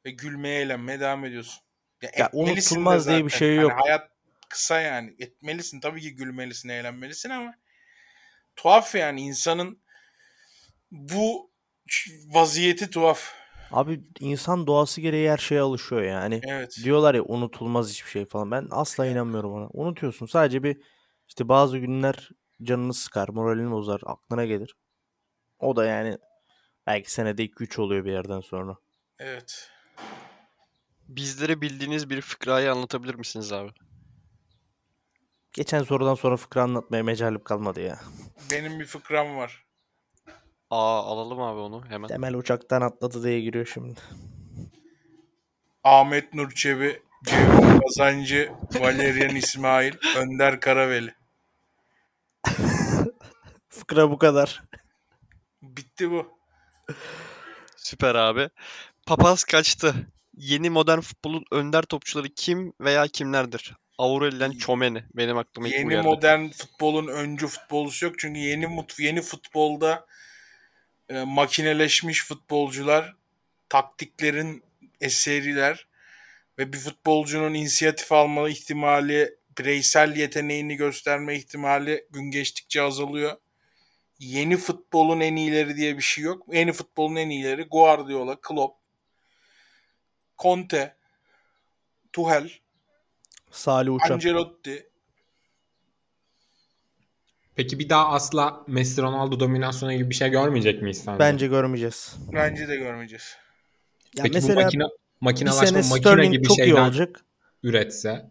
ve 0.06 0.12
gülmeye 0.12 0.62
eğlenmeye 0.62 1.00
devam 1.00 1.26
ediyorsun. 1.26 1.63
Ya, 2.02 2.10
Ya 2.18 2.30
unutulmaz 2.34 3.10
diye 3.10 3.26
bir 3.26 3.30
şey 3.30 3.56
Hani 3.56 3.62
yok. 3.62 3.72
hayat 3.84 4.12
kısa 4.50 4.82
yani. 4.82 5.15
Etmelisin 5.20 5.80
tabii 5.80 6.02
ki 6.02 6.15
gülmelisin, 6.15 6.70
eğlenmelisin 6.70 7.30
ama 7.30 7.56
tuhaf 8.56 8.96
yani 8.96 9.22
insanın 9.22 9.82
bu 10.91 11.52
vaziyeti 12.28 12.89
tuhaf. 12.89 13.34
Abi 13.72 14.04
insan 14.20 14.68
doğası 14.68 15.02
gereği 15.02 15.32
her 15.32 15.38
şeye 15.38 15.62
alışıyor 15.62 16.02
yani. 16.02 16.41
Evet. 16.48 16.78
Diyorlar 16.84 17.15
ya 17.15 17.24
unutulmaz 17.24 17.89
hiçbir 17.89 18.10
şey 18.10 18.26
falan. 18.26 18.52
Ben 18.52 18.68
asla 18.72 19.06
inanmıyorum 19.06 19.54
ona. 19.54 19.70
Unutuyorsun. 19.74 20.26
Sadece 20.26 20.63
bir 20.63 20.78
işte 21.28 21.50
bazı 21.50 21.78
günler 21.78 22.30
canını 22.63 22.94
sıkar, 22.94 23.30
moralini 23.30 23.72
bozar, 23.72 24.02
aklına 24.06 24.46
gelir. 24.46 24.76
O 25.60 25.76
da 25.76 25.86
yani 25.86 26.18
belki 26.88 27.12
senede 27.12 27.46
2-3 27.46 27.82
oluyor 27.82 28.06
bir 28.06 28.12
yerden 28.12 28.41
sonra. 28.41 28.78
Evet. 29.20 29.70
Bizlere 31.08 31.62
bildiğiniz 31.62 32.10
bir 32.10 32.22
fıkrayı 32.22 32.72
anlatabilir 32.72 33.16
misiniz 33.16 33.51
abi? 33.51 33.72
Geçen 35.56 35.84
sorudan 35.84 36.16
sonra 36.16 36.38
fıkra 36.38 36.64
anlatmaya 36.64 37.03
mecalim 37.03 37.43
kalmadı 37.43 37.82
ya. 37.82 37.99
Benim 38.51 38.80
bir 38.80 38.86
fıkram 38.86 39.38
var. 39.38 39.66
Aa 40.70 41.03
alalım 41.03 41.41
abi 41.41 41.60
onu 41.60 41.86
hemen. 41.89 42.08
Temel 42.08 42.34
uçaktan 42.36 42.82
atladı 42.82 43.24
diye 43.24 43.41
giriyor 43.41 43.66
şimdi. 43.74 43.99
Ahmet 45.84 46.34
Nur 46.34 46.51
Çebi, 46.51 47.01
Ceyhun 47.26 47.80
Kazancı, 47.80 48.51
Valerian 48.80 49.36
İsmail, 49.36 49.93
Önder 50.18 50.60
Karaveli. 50.60 51.16
Fıkra 53.70 54.12
bu 54.12 54.18
kadar. 54.18 54.64
Bitti 55.62 56.12
bu. 56.12 56.28
Süper 57.78 58.16
abi. 58.16 58.49
Papaz 59.06 59.43
kaçtı. 59.43 59.95
Yeni 60.38 60.70
modern 60.70 60.99
futbolun 60.99 61.45
önder 61.51 61.82
topçuları 61.82 62.28
kim 62.30 62.74
veya 62.82 63.08
kimlerdir? 63.08 63.76
Aurelien 63.98 64.52
Tchouameni. 64.52 65.04
Benim 65.14 65.38
aklıma 65.38 65.68
ilk 65.68 65.76
Yeni 65.76 66.02
modern 66.02 66.48
futbolun 66.48 67.08
öncü 67.08 67.48
futbolcusu 67.48 68.06
yok. 68.06 68.20
Çünkü 68.20 68.39
yeni 68.39 68.68
mut 68.68 69.00
yeni 69.00 69.22
futbolda 69.22 70.06
e, 71.10 71.24
makineleşmiş 71.24 72.26
futbolcular, 72.26 73.16
taktiklerin 73.70 74.64
eseriler 75.02 75.88
ve 76.60 76.74
bir 76.74 76.78
futbolcunun 76.78 77.54
inisiyatif 77.54 78.12
alma 78.12 78.50
ihtimali 78.50 79.36
bireysel 79.58 80.16
yeteneğini 80.16 80.76
gösterme 80.76 81.36
ihtimali 81.36 82.08
gün 82.10 82.32
geçtikçe 82.32 82.82
azalıyor. 82.82 83.38
Yeni 84.20 84.58
futbolun 84.58 85.20
en 85.20 85.36
iyileri 85.36 85.78
diye 85.78 85.98
bir 85.98 86.02
şey 86.02 86.24
yok. 86.24 86.48
Yeni 86.54 86.74
futbolun 86.74 87.16
en 87.16 87.30
iyileri 87.30 87.64
Guardiola, 87.64 88.41
Klopp, 88.41 88.78
Conte, 90.38 90.96
Tuchel, 92.14 92.50
Salih 93.56 93.93
Uçan. 93.93 94.14
Ancelotti. 94.14 94.89
Peki 97.56 97.80
bir 97.80 97.89
daha 97.89 98.08
asla 98.10 98.64
Messi 98.68 99.01
Ronaldo 99.01 99.39
dominasyonu 99.39 99.93
gibi 99.93 100.10
bir 100.10 100.16
şey 100.16 100.30
görmeyecek 100.30 100.82
miyiz 100.82 101.01
sence? 101.06 101.20
Bence 101.20 101.47
görmeyeceğiz. 101.47 102.16
Bence 102.34 102.68
de 102.68 102.76
görmeyeceğiz. 102.76 103.38
Ya 104.18 104.24
Peki 104.24 104.34
mesela 104.34 104.56
bu 104.56 104.64
makine, 104.64 104.84
bir 104.84 104.89
makinalaşma 105.22 105.68
sene 105.68 105.89
makine 105.89 105.99
Sterling 105.99 106.34
gibi 106.34 106.47
çok 106.47 106.58
iyi 106.58 106.66
şeyler 106.66 106.82
olacak. 106.82 107.26
üretse 107.64 108.30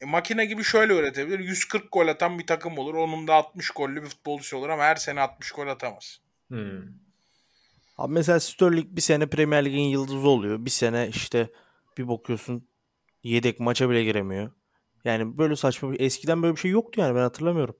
E, 0.00 0.06
makine 0.06 0.44
gibi 0.44 0.64
şöyle 0.64 0.94
üretebilir. 0.94 1.38
140 1.38 1.92
gol 1.92 2.08
atan 2.08 2.38
bir 2.38 2.46
takım 2.46 2.78
olur. 2.78 2.94
Onun 2.94 3.26
da 3.26 3.34
60 3.34 3.70
gollü 3.70 4.02
bir 4.02 4.08
futbolcusu 4.08 4.56
olur 4.56 4.68
ama 4.68 4.82
her 4.82 4.96
sene 4.96 5.20
60 5.20 5.52
gol 5.52 5.66
atamaz. 5.66 6.20
hmm. 6.48 6.82
Abi 7.98 8.12
mesela 8.12 8.40
Sterling 8.40 8.86
bir 8.90 9.00
sene 9.00 9.26
Premier 9.26 9.64
Lig'in 9.64 9.88
yıldızı 9.88 10.28
oluyor. 10.28 10.64
Bir 10.64 10.70
sene 10.70 11.08
işte 11.08 11.48
bir 11.98 12.08
bakıyorsun 12.08 12.68
yedek 13.24 13.60
maça 13.60 13.90
bile 13.90 14.04
giremiyor. 14.04 14.50
Yani 15.04 15.38
böyle 15.38 15.56
saçma 15.56 15.92
bir 15.92 16.00
eskiden 16.00 16.42
böyle 16.42 16.54
bir 16.54 16.60
şey 16.60 16.70
yoktu 16.70 17.00
yani 17.00 17.14
ben 17.14 17.20
hatırlamıyorum. 17.20 17.76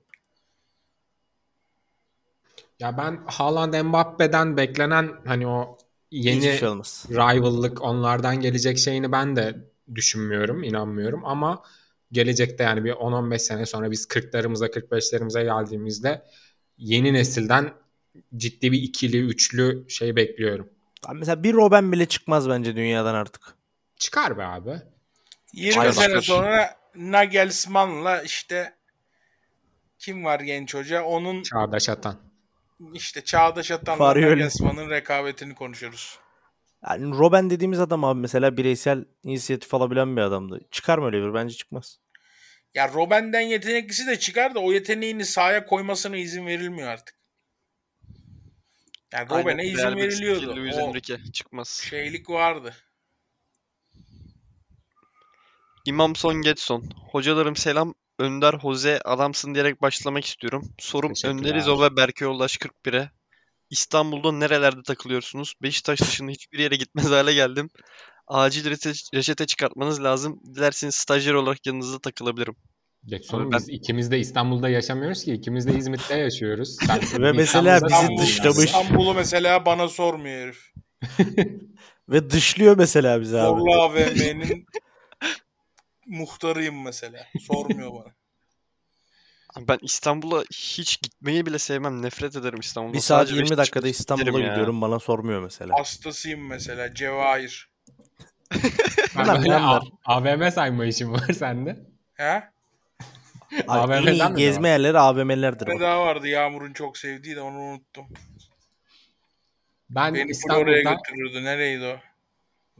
Ya 2.79 2.97
ben 2.97 3.23
Haaland 3.25 3.73
Mbappe'den 3.73 4.57
beklenen 4.57 5.11
hani 5.25 5.47
o 5.47 5.77
yeni 6.11 6.57
şey 6.57 6.67
olmaz. 6.67 7.05
rival'lık 7.09 7.81
onlardan 7.81 8.39
gelecek 8.39 8.77
şeyini 8.77 9.11
ben 9.11 9.35
de 9.35 9.69
düşünmüyorum, 9.95 10.63
inanmıyorum 10.63 11.25
ama 11.25 11.63
gelecekte 12.11 12.63
yani 12.63 12.83
bir 12.83 12.91
10-15 12.91 13.39
sene 13.39 13.65
sonra 13.65 13.91
biz 13.91 14.05
40'larımıza 14.05 14.67
45'lerimize 14.67 15.43
geldiğimizde 15.43 16.25
yeni 16.77 17.13
nesilden 17.13 17.73
ciddi 18.37 18.71
bir 18.71 18.81
ikili, 18.81 19.25
üçlü 19.25 19.85
şey 19.89 20.15
bekliyorum. 20.15 20.69
Abi 21.05 21.19
mesela 21.19 21.43
bir 21.43 21.53
Robben 21.53 21.91
bile 21.91 22.05
çıkmaz 22.05 22.49
bence 22.49 22.75
dünyadan 22.75 23.15
artık. 23.15 23.55
Çıkar 23.97 24.37
be 24.37 24.43
abi. 24.43 24.81
20 25.55 25.79
Aynen. 25.81 25.91
sene 25.91 26.21
sonra 26.21 26.77
Nagelsmann'la 26.95 28.21
işte 28.21 28.75
kim 29.99 30.25
var 30.25 30.39
genç 30.39 30.73
hoca? 30.73 31.03
Onun 31.03 31.43
Çağdaş 31.43 31.89
atan. 31.89 32.17
işte 32.93 33.23
Çağdaş 33.23 33.71
Atan'la. 33.71 34.09
Nagelsmann'ın 34.09 34.89
rekabetini 34.89 35.55
konuşuruz. 35.55 36.19
Yani 36.89 37.17
Robben 37.17 37.49
dediğimiz 37.49 37.79
adam 37.79 38.03
abi 38.03 38.19
mesela 38.19 38.57
bireysel 38.57 39.05
inisiyatif 39.23 39.73
alabilen 39.73 40.17
bir 40.17 40.21
adamdı. 40.21 40.59
Çıkar 40.71 40.97
mı 40.97 41.05
öyle 41.05 41.21
bir? 41.21 41.33
Bence 41.33 41.55
çıkmaz. 41.55 41.99
Ya 42.73 42.93
Robben'den 42.93 43.41
yeteneklisi 43.41 44.07
de 44.07 44.19
çıkar 44.19 44.55
da 44.55 44.59
o 44.59 44.71
yeteneğini 44.71 45.25
sahaya 45.25 45.65
koymasına 45.65 46.17
izin 46.17 46.45
verilmiyor 46.45 46.87
artık. 46.87 47.15
Yani 49.13 49.29
Robben'e 49.29 49.65
izin 49.65 49.95
veriliyordu. 49.95 50.55
Luis 50.55 50.75
O 50.75 50.79
Enrique 50.79 51.17
çıkmaz. 51.33 51.69
şeylik 51.69 52.29
vardı. 52.29 52.73
İmam 55.85 56.15
Son 56.15 56.41
Getson. 56.41 56.83
Hocalarım 57.11 57.55
selam. 57.55 57.93
Önder 58.19 58.59
Jose 58.61 58.99
adamsın 59.05 59.53
diyerek 59.55 59.81
başlamak 59.81 60.25
istiyorum. 60.25 60.69
Sorum. 60.79 61.13
Önder 61.25 61.55
İzo 61.55 61.81
ve 61.81 61.95
Berke 61.95 62.25
Yoldaş 62.25 62.57
41'e. 62.57 63.09
İstanbul'da 63.69 64.31
nerelerde 64.31 64.83
takılıyorsunuz? 64.83 65.53
Beşiktaş 65.61 66.01
dışında 66.01 66.31
hiçbir 66.31 66.59
yere 66.59 66.75
gitmez 66.75 67.11
hale 67.11 67.33
geldim. 67.33 67.69
Acil 68.27 68.69
reçete, 68.69 69.17
reçete 69.17 69.45
çıkartmanız 69.45 70.03
lazım. 70.03 70.39
Dilerseniz 70.55 70.95
stajyer 70.95 71.33
olarak 71.33 71.65
yanınızda 71.65 71.99
takılabilirim. 71.99 72.55
Abi 73.31 73.51
ben- 73.51 73.51
biz 73.51 73.69
ikimiz 73.69 74.11
de 74.11 74.19
İstanbul'da 74.19 74.69
yaşamıyoruz 74.69 75.23
ki. 75.23 75.33
ikimiz 75.33 75.67
de 75.67 75.77
İzmit'te 75.77 76.17
yaşıyoruz. 76.17 76.77
Sen 76.87 77.23
Ve 77.23 77.31
mesela 77.31 77.79
bizi 77.81 78.23
dışlamış. 78.23 78.65
İstanbul'u 78.65 79.13
mesela 79.13 79.65
bana 79.65 79.87
sormuyor 79.87 80.39
herif. 80.41 80.71
Ve 82.09 82.29
dışlıyor 82.29 82.77
mesela 82.77 83.21
bizi 83.21 83.37
abi. 83.37 83.59
Zorlu 83.59 83.81
AVM'nin 83.81 84.65
muhtarıyım 86.05 86.83
mesela. 86.83 87.25
Sormuyor 87.47 87.93
bana. 87.93 88.13
Ben 89.57 89.77
İstanbul'a 89.81 90.41
hiç 90.53 91.01
gitmeyi 91.01 91.45
bile 91.45 91.59
sevmem. 91.59 92.01
Nefret 92.01 92.35
ederim 92.35 92.59
İstanbul'dan. 92.59 92.93
Bir 92.93 92.99
saat 92.99 93.19
Sadece 93.19 93.33
20 93.35 93.43
Beşiktaş 93.43 93.57
dakikada 93.67 93.87
İstanbul'a 93.87 94.39
ya. 94.39 94.49
gidiyorum 94.49 94.81
bana 94.81 94.99
sormuyor 94.99 95.41
mesela. 95.41 95.79
Hastasıyım 95.79 96.47
mesela. 96.47 96.93
Cevahir. 96.93 97.69
Ben 99.17 99.25
Bunlar 99.25 99.39
böyle. 99.41 99.55
A- 99.55 99.81
AVM 100.05 100.51
sayma 100.51 100.85
işim 100.85 101.13
var 101.13 101.33
sende. 101.37 101.79
He? 102.13 102.43
Abi 103.67 103.93
en 103.93 103.97
AVM'den 103.97 104.13
iyi 104.13 104.29
mi 104.31 104.37
gezme 104.37 104.69
yerleri 104.69 104.99
AVM'lerdir. 104.99 105.67
Ne 105.67 105.73
bak. 105.73 105.81
daha 105.81 105.99
vardı 106.01 106.27
Yağmur'un 106.27 106.73
çok 106.73 106.97
sevdiği 106.97 107.35
de 107.35 107.41
onu 107.41 107.57
unuttum. 107.59 108.07
Ben 109.89 110.13
Beni 110.13 110.23
oraya 110.23 110.31
İstanbul'da 110.31 110.93
götürürdü. 110.93 111.43
Nereydi 111.43 111.85
o? 111.85 111.97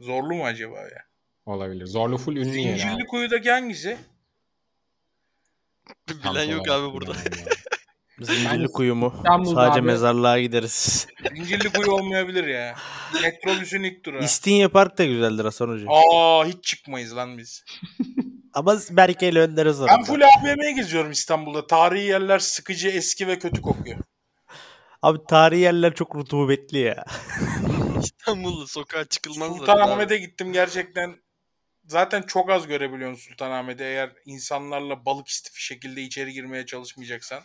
Zorlu 0.04 0.34
mu 0.34 0.44
acaba 0.44 0.80
ya? 0.80 1.04
Olabilir. 1.46 1.86
Zorlu 1.86 2.18
full 2.18 2.36
ünlü 2.36 2.58
yer. 2.58 2.78
Zincirli 2.78 3.06
kuyudaki 3.06 3.50
hangisi? 3.50 3.96
Bilen 6.08 6.44
yok 6.44 6.68
abi 6.68 6.92
burada. 6.92 7.12
Zincirli 8.20 8.66
kuyu 8.68 8.94
mu? 8.94 9.12
İstanbul'da 9.16 9.54
Sadece 9.60 9.80
abi- 9.80 9.86
mezarlığa 9.86 10.40
gideriz. 10.40 11.06
Zincirli 11.36 11.72
kuyu 11.72 11.90
olmayabilir 11.92 12.46
ya. 12.46 12.76
Metrobüsün 13.22 13.82
ilk 13.82 14.04
durağı. 14.04 14.22
İstinye 14.24 14.68
Park 14.68 14.98
da 14.98 15.04
güzeldir 15.04 15.44
Hasan 15.44 15.68
Hoca. 15.68 15.86
Aa 15.88 16.44
hiç 16.46 16.64
çıkmayız 16.64 17.16
lan 17.16 17.38
biz. 17.38 17.64
Ama 18.52 18.76
Berke 18.90 19.28
ile 19.28 19.40
Önder'e 19.40 19.68
Ben 19.68 19.72
sorun. 19.72 20.02
full 20.04 20.20
AVM'ye 20.20 20.72
geziyorum 20.72 21.10
İstanbul'da. 21.10 21.66
Tarihi 21.66 22.04
yerler 22.04 22.38
sıkıcı, 22.38 22.88
eski 22.88 23.28
ve 23.28 23.38
kötü 23.38 23.62
kokuyor. 23.62 23.98
Abi 25.02 25.18
tarihi 25.28 25.60
yerler 25.60 25.94
çok 25.94 26.16
rutubetli 26.16 26.78
ya. 26.78 27.04
İstanbul'da 28.02 28.66
sokağa 28.66 29.04
çıkılmaz. 29.04 29.56
Sultanahmet'e 29.56 30.16
gittim 30.18 30.52
gerçekten. 30.52 31.16
Zaten 31.86 32.22
çok 32.22 32.50
az 32.50 32.66
görebiliyorsun 32.66 33.28
Sultanahmet'e 33.30 33.84
eğer 33.84 34.12
insanlarla 34.24 35.04
balık 35.04 35.28
istifi 35.28 35.62
şekilde 35.64 36.02
içeri 36.02 36.32
girmeye 36.32 36.66
çalışmayacaksan. 36.66 37.42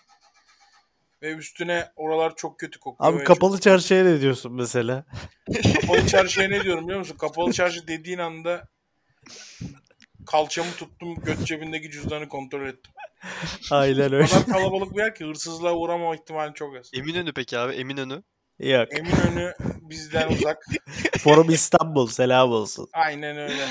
Ve 1.21 1.31
üstüne 1.33 1.91
oralar 1.95 2.35
çok 2.35 2.59
kötü 2.59 2.79
kokuyor. 2.79 3.13
Abi 3.13 3.23
kapalı 3.23 3.59
çarşıya 3.59 4.03
ne 4.03 4.21
diyorsun 4.21 4.53
mesela? 4.53 5.05
çok- 5.63 5.81
kapalı 5.81 6.07
çarşıya 6.07 6.47
ne 6.49 6.63
diyorum 6.63 6.83
biliyor 6.83 6.99
musun? 6.99 7.17
Kapalı 7.17 7.53
çarşı 7.53 7.87
dediğin 7.87 8.17
anda 8.17 8.67
kalçamı 10.25 10.71
tuttum, 10.71 11.15
göt 11.15 11.45
cebindeki 11.45 11.91
cüzdanı 11.91 12.29
kontrol 12.29 12.67
ettim. 12.67 12.91
Aynen 13.71 13.99
O 14.11 14.15
öyle. 14.15 14.25
kadar 14.25 14.45
kalabalık 14.45 14.91
bir 14.93 14.99
yer 14.99 15.15
ki 15.15 15.25
hırsızlığa 15.25 15.73
uğrama 15.73 16.15
ihtimali 16.15 16.53
çok 16.53 16.75
az. 16.77 16.89
Eminönü 16.93 17.33
peki 17.33 17.57
abi 17.59 17.73
Eminönü. 17.73 18.23
Yok. 18.59 18.87
Eminönü 18.99 19.53
bizden 19.81 20.31
uzak. 20.31 20.65
Forum 21.19 21.49
İstanbul 21.49 22.07
selam 22.07 22.51
olsun. 22.51 22.89
Aynen 22.93 23.37
öyle. 23.37 23.67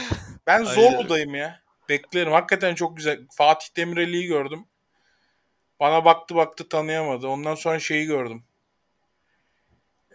Ben. 0.59 0.65
Zorlu'dayım 0.65 1.35
ya. 1.35 1.61
Beklerim. 1.89 2.33
Hakikaten 2.33 2.75
çok 2.75 2.97
güzel. 2.97 3.21
Fatih 3.37 3.77
Demirel'iyi 3.77 4.27
gördüm. 4.27 4.65
Bana 5.81 6.05
baktı 6.05 6.35
baktı 6.35 6.69
tanıyamadı. 6.69 7.29
Ondan 7.29 7.55
sonra 7.55 7.79
şeyi 7.79 8.07
gördüm. 8.07 8.43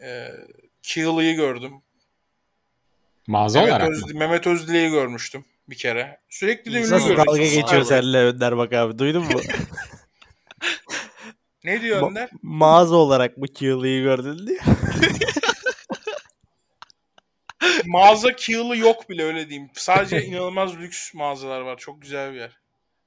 Ee, 0.01 0.27
Keel'ı 0.81 1.31
gördüm. 1.31 1.73
Mağaza 3.27 3.59
Mehmet, 3.59 3.73
olarak 3.73 3.91
Öz, 3.91 4.03
mı? 4.03 4.19
Mehmet 4.19 4.47
Özdilek'i 4.47 4.91
görmüştüm 4.91 5.45
bir 5.69 5.75
kere. 5.75 6.19
Sürekli 6.29 6.73
de 6.73 6.77
ünlü 6.77 6.91
Nasıl 6.91 7.07
görüyorum. 7.07 7.27
dalga 7.27 7.43
geçiyor 7.43 7.83
seninle 7.83 8.17
Önder 8.17 8.57
bak 8.57 8.73
abi 8.73 8.99
duydun 8.99 9.23
mu? 9.23 9.41
Ne 11.63 11.81
diyor 11.81 12.01
Ma- 12.01 12.09
Önder? 12.09 12.29
Mağaza 12.41 12.95
olarak 12.95 13.38
bu 13.38 13.45
Keel'ı 13.45 14.01
gördün 14.01 14.47
diye. 14.47 14.59
Mağaza 17.86 18.36
Keel'ı 18.36 18.78
yok 18.78 19.09
bile 19.09 19.24
öyle 19.24 19.49
diyeyim. 19.49 19.70
Sadece 19.74 20.22
inanılmaz 20.26 20.78
lüks 20.78 21.13
mağazalar 21.13 21.61
var. 21.61 21.78
Çok 21.78 22.01
güzel 22.01 22.34
bir 22.34 22.38
yer. 22.38 22.59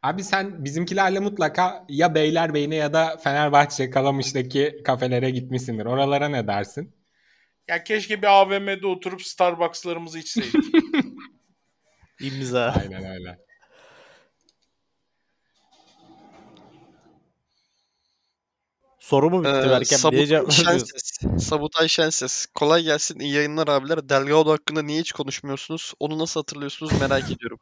Abi 0.03 0.25
sen 0.25 0.65
bizimkilerle 0.65 1.21
mutlaka 1.21 1.85
ya 1.89 2.15
Beylerbeyi'ne 2.15 2.75
ya 2.75 2.93
da 2.93 3.17
Fenerbahçe 3.17 3.91
Kalamış'taki 3.91 4.77
kafelere 4.85 5.31
gitmişsindir. 5.31 5.87
Oralara 5.87 6.29
ne 6.29 6.47
dersin? 6.47 6.95
Ya 7.69 7.85
keşke 7.85 8.23
bir 8.23 8.27
AVM'de 8.27 8.87
oturup 8.87 9.23
Starbucks'larımızı 9.23 10.19
içseydik. 10.19 10.65
İmza. 12.21 12.75
Aynen 12.81 13.05
öyle. 13.05 13.48
Soru 19.09 19.31
mu 19.31 19.41
bitti 19.45 19.51
Ee, 19.67 19.71
Berkem? 19.71 19.99
Sabutay? 19.99 20.51
Şenses. 20.51 21.19
Sabutay 21.39 21.89
Şenses. 21.89 22.47
Kolay 22.47 22.83
gelsin. 22.83 23.19
iyi 23.21 23.35
yayınlar 23.35 23.69
abiler. 23.69 24.09
Delgado 24.09 24.53
hakkında 24.53 24.83
niye 24.83 25.01
hiç 25.01 25.13
konuşmuyorsunuz? 25.13 25.93
Onu 26.01 26.19
nasıl 26.19 26.41
hatırlıyorsunuz 26.41 27.01
merak 27.01 27.25
ediyorum. 27.31 27.59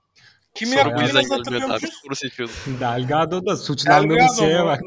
Kimin 0.55 0.76
Soru 0.76 0.97
bu 0.97 1.03
yüzden 1.03 1.22
gelmiyor 1.22 1.70
abi. 1.70 1.86
Soru 2.03 2.14
seçiyordum. 2.14 2.55
Delgado 2.80 3.47
da 3.47 3.57
suçlandığımız 3.57 4.38
Delgado 4.38 4.40
şeye 4.40 4.64
bak. 4.64 4.80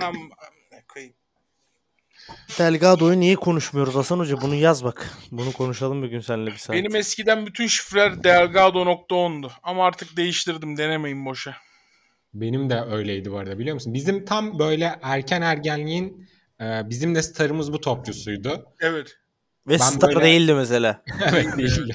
Delgado'yu 2.59 3.19
niye 3.19 3.35
konuşmuyoruz 3.35 3.95
Hasan 3.95 4.19
Hoca? 4.19 4.41
Bunu 4.41 4.55
yaz 4.55 4.83
bak. 4.83 5.17
Bunu 5.31 5.53
konuşalım 5.53 6.03
bir 6.03 6.07
gün 6.07 6.19
seninle 6.19 6.51
bir 6.51 6.57
saat. 6.57 6.75
Benim 6.75 6.95
eskiden 6.95 7.45
bütün 7.45 7.67
şifreler 7.67 8.23
Delgado.10'du. 8.23 9.51
Ama 9.63 9.85
artık 9.85 10.17
değiştirdim. 10.17 10.77
Denemeyin 10.77 11.25
boşa. 11.25 11.55
Benim 12.33 12.69
de 12.69 12.81
öyleydi 12.81 13.31
bu 13.31 13.37
arada 13.37 13.59
biliyor 13.59 13.73
musun? 13.73 13.93
Bizim 13.93 14.25
tam 14.25 14.59
böyle 14.59 14.99
erken 15.01 15.41
ergenliğin 15.41 16.29
e, 16.61 16.89
bizim 16.89 17.15
de 17.15 17.23
starımız 17.23 17.73
bu 17.73 17.81
topçusuydu. 17.81 18.65
Evet. 18.79 19.17
Ve 19.67 19.73
Ben 19.73 19.77
star 19.77 20.15
böyle- 20.15 20.25
değildi 20.25 20.53
mesela. 20.53 21.03
evet 21.29 21.57
değil. 21.57 21.93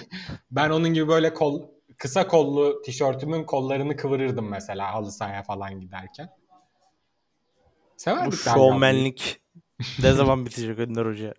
Ben 0.50 0.70
onun 0.70 0.88
gibi 0.94 1.08
böyle 1.08 1.34
kol, 1.34 1.62
kısa 1.98 2.26
kollu 2.26 2.82
tişörtümün 2.82 3.44
kollarını 3.44 3.96
kıvırırdım 3.96 4.48
mesela 4.50 4.92
halı 4.94 5.12
sahaya 5.12 5.42
falan 5.42 5.80
giderken. 5.80 6.28
Bu 6.28 8.00
Severdik 8.00 8.44
galiba. 8.44 8.58
şovmenlik 8.60 9.40
ne 10.02 10.12
zaman 10.12 10.46
bitecek 10.46 10.78
Önder 10.78 11.06
Hoca? 11.06 11.34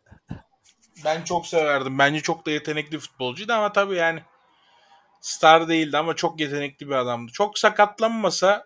Ben 1.06 1.22
çok 1.24 1.48
severdim. 1.48 2.00
Bence 2.00 2.20
çok 2.22 2.46
da 2.46 2.52
yetenekli 2.52 3.00
futbolcuydu 3.00 3.54
ama 3.54 3.74
tabii 3.74 3.96
yani 3.96 4.20
star 5.22 5.68
değildi 5.68 5.98
ama 5.98 6.16
çok 6.16 6.40
yetenekli 6.40 6.88
bir 6.88 6.92
adamdı. 6.96 7.32
Çok 7.32 7.60
sakatlanmasa 7.60 8.66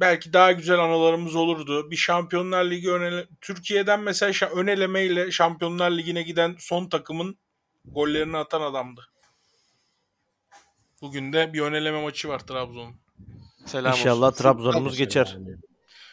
belki 0.00 0.32
daha 0.32 0.52
güzel 0.52 0.78
anılarımız 0.78 1.34
olurdu. 1.34 1.90
Bir 1.90 1.96
Şampiyonlar 1.96 2.64
Ligi 2.64 2.90
önele... 2.90 3.26
Türkiye'den 3.40 4.00
mesela 4.00 4.32
şa- 4.32 4.50
ön 4.50 4.66
elemeyle 4.66 5.30
Şampiyonlar 5.30 5.90
Ligi'ne 5.90 6.22
giden 6.22 6.56
son 6.58 6.88
takımın 6.88 7.38
gollerini 7.84 8.36
atan 8.36 8.62
adamdı. 8.62 9.06
Bugün 11.02 11.32
de 11.32 11.52
bir 11.52 11.60
ön 11.60 11.72
eleme 11.72 12.02
maçı 12.02 12.28
var 12.28 12.38
Trabzon'un. 12.38 12.94
Selam 13.66 13.92
İnşallah 13.92 14.26
olsun. 14.26 14.42
Trabzon'umuz 14.42 14.96
geçer. 14.96 15.38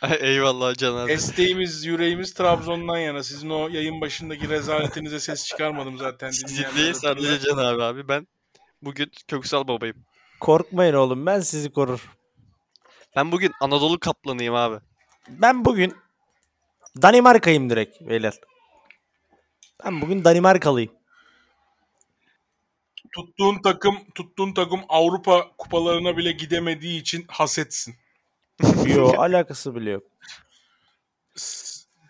Eyvallah 0.19 0.75
Can 0.75 0.95
abi. 0.95 1.11
Esteğimiz, 1.11 1.85
yüreğimiz 1.85 2.33
Trabzon'dan 2.33 2.97
yana. 2.97 3.23
Sizin 3.23 3.49
o 3.49 3.67
yayın 3.67 4.01
başındaki 4.01 4.49
rezaletinize 4.49 5.19
ses 5.19 5.45
çıkarmadım 5.45 5.97
zaten. 5.97 6.31
Sizin 6.31 6.65
değil 6.77 6.93
sadece 6.93 7.39
Can 7.39 7.57
abi 7.57 7.83
abi. 7.83 8.07
Ben 8.07 8.27
bugün 8.81 9.11
Köksal 9.27 9.67
babayım. 9.67 10.05
Korkmayın 10.39 10.93
oğlum 10.93 11.25
ben 11.25 11.39
sizi 11.39 11.71
korur. 11.71 12.16
Ben 13.17 13.31
bugün 13.31 13.51
Anadolu 13.61 13.99
kaplanıyım 13.99 14.55
abi. 14.55 14.79
Ben 15.29 15.65
bugün 15.65 15.95
Danimarka'yım 17.01 17.69
direkt 17.69 18.01
beyler. 18.01 18.33
Ben 19.85 20.01
bugün 20.01 20.23
Danimarkalıyım. 20.23 20.91
tuttuğun 23.15 23.61
takım 23.61 23.97
tuttuğun 24.15 24.53
takım 24.53 24.81
Avrupa 24.89 25.51
kupalarına 25.57 26.17
bile 26.17 26.31
gidemediği 26.31 27.01
için 27.01 27.25
hasetsin. 27.27 27.95
Yo 28.85 29.13
alakası 29.17 29.75
bile 29.75 29.89
yok. 29.89 30.03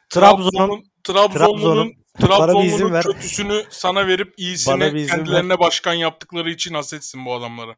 Trabzon'un 0.09 0.83
Trabzonlu'nun 1.03 2.93
ver. 2.93 3.03
kötüsünü 3.03 3.63
sana 3.69 4.07
verip 4.07 4.33
iyisini 4.37 5.07
kendilerine 5.07 5.59
başkan 5.59 5.93
yaptıkları 5.93 6.51
için 6.51 6.73
hasetsin 6.73 7.25
bu 7.25 7.33
adamlara. 7.33 7.75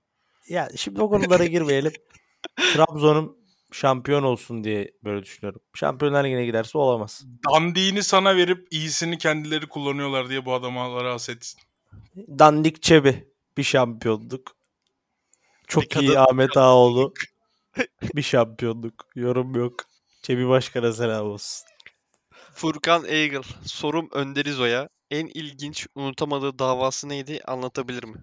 ya 0.48 0.70
şimdi 0.76 1.02
o 1.02 1.10
konulara 1.10 1.46
girmeyelim. 1.46 1.94
Trabzon'um 2.74 3.38
şampiyon 3.72 4.24
olsun 4.24 4.64
diye 4.64 4.92
böyle 5.04 5.24
düşünüyorum. 5.24 5.62
Şampiyonlar 5.74 6.24
Ligi'ne 6.24 6.46
giderse 6.46 6.78
olamaz. 6.78 7.26
Dandiğini 7.50 8.04
sana 8.04 8.36
verip 8.36 8.68
iyisini 8.72 9.18
kendileri 9.18 9.68
kullanıyorlar 9.68 10.30
diye 10.30 10.46
bu 10.46 10.54
adamlara 10.54 11.14
hasetsin. 11.14 11.62
Dandik 12.16 12.82
Çebi 12.82 13.28
bir 13.58 13.64
şampiyonluk. 13.64 14.56
Çok 15.68 15.84
Bir 15.84 16.00
iyi 16.00 16.20
Ahmet 16.20 16.58
Ağaoğlu. 16.58 17.14
bir 18.16 18.22
şampiyonluk. 18.22 19.06
Yorum 19.16 19.56
yok. 19.56 19.74
Çebi 20.22 20.48
Başkan'a 20.48 20.94
selam 20.94 21.26
olsun. 21.26 21.68
Furkan 22.54 23.06
Eagle. 23.06 23.42
Sorum 23.66 24.10
Önder 24.12 24.46
İzo'ya. 24.46 24.90
En 25.12 25.28
ilginç 25.28 25.88
unutamadığı 25.96 26.60
davası 26.60 27.10
neydi 27.10 27.42
anlatabilir 27.48 28.04
mi? 28.04 28.18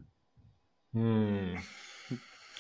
Hmm. 0.92 1.54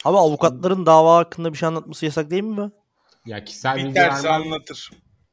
Ama 0.06 0.20
avukatların 0.20 0.86
dava 0.86 1.16
hakkında 1.16 1.52
bir 1.52 1.58
şey 1.58 1.66
anlatması 1.68 2.04
yasak 2.04 2.30
değil 2.30 2.42
mi? 2.42 2.70
Ya 3.26 3.44
kişisel 3.44 3.76
bilgi 3.76 3.90
Biterse 3.90 4.28
vermem 4.28 4.52
anlatır. 4.52 4.90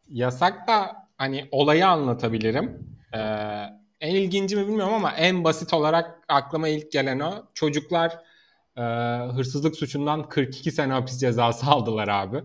yasak 0.10 0.68
da 0.68 0.96
hani 1.18 1.48
olayı 1.52 1.88
anlatabilirim. 1.88 2.98
Ee, 3.14 3.20
en 4.02 4.16
ilginci 4.16 4.56
mi 4.56 4.68
bilmiyorum 4.68 4.94
ama 4.94 5.12
en 5.12 5.44
basit 5.44 5.74
olarak 5.74 6.20
aklıma 6.28 6.68
ilk 6.68 6.92
gelen 6.92 7.20
o. 7.20 7.46
Çocuklar 7.54 8.20
e, 8.78 8.82
hırsızlık 9.34 9.76
suçundan 9.76 10.30
42 10.30 10.72
sene 10.72 10.94
hapis 10.94 11.20
cezası 11.20 11.66
aldılar 11.72 12.08
abi. 12.08 12.44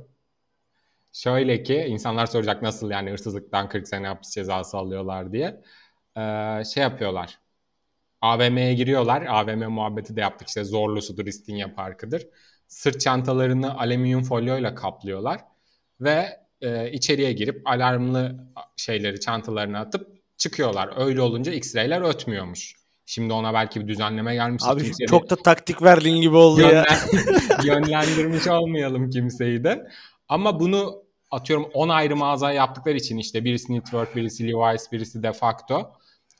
Şöyle 1.13 1.63
ki 1.63 1.75
insanlar 1.75 2.27
soracak 2.27 2.63
nasıl 2.63 2.91
yani 2.91 3.11
hırsızlıktan 3.11 3.69
40 3.69 3.89
sene 3.89 4.09
hapis 4.09 4.31
cezası 4.31 4.77
alıyorlar 4.77 5.33
diye. 5.33 5.63
Ee, 6.17 6.63
şey 6.75 6.83
yapıyorlar. 6.83 7.39
AVM'ye 8.21 8.75
giriyorlar. 8.75 9.23
AVM 9.27 9.71
muhabbeti 9.71 10.17
de 10.17 10.21
yaptık 10.21 10.49
işte 10.49 10.65
Zorlusu'dur, 10.65 11.27
İstinye 11.27 11.67
Parkı'dır. 11.67 12.27
Sırt 12.69 13.01
çantalarını 13.01 13.79
alüminyum 13.79 14.23
folyoyla 14.23 14.75
kaplıyorlar 14.75 15.41
ve 16.01 16.27
e, 16.61 16.91
içeriye 16.93 17.33
girip 17.33 17.63
alarmlı 17.69 18.37
şeyleri 18.77 19.21
çantalarına 19.21 19.81
atıp 19.81 20.09
çıkıyorlar. 20.37 20.91
Öyle 20.97 21.21
olunca 21.21 21.53
X-ray'ler 21.53 22.01
ötmüyormuş. 22.09 22.75
Şimdi 23.07 23.33
ona 23.33 23.55
belki 23.55 23.81
bir 23.81 23.89
düzenleme 23.89 24.35
gelmiş. 24.35 24.63
Abi 24.67 24.83
Kimse 24.83 25.03
bir- 25.05 25.09
çok 25.09 25.31
da 25.31 25.37
taktik 25.37 25.83
verdiğin 25.83 26.21
gibi 26.21 26.37
oldu 26.37 26.61
ya. 26.61 26.69
Yönlen- 26.69 27.65
yönlendirmiş 27.67 28.47
olmayalım 28.49 29.11
kimseyi 29.11 29.65
de. 29.65 29.89
Ama 30.29 30.61
bunu 30.61 31.03
atıyorum 31.31 31.71
10 31.75 31.89
ayrı 31.89 32.17
mağaza 32.17 32.53
yaptıkları 32.53 32.97
için 32.97 33.19
işte 33.19 33.45
birisi 33.45 33.67
Knitwork, 33.67 34.17
birisi 34.17 34.49
Levi's, 34.49 34.93
birisi 34.93 35.23
De 35.23 35.33
Facto. 35.33 35.93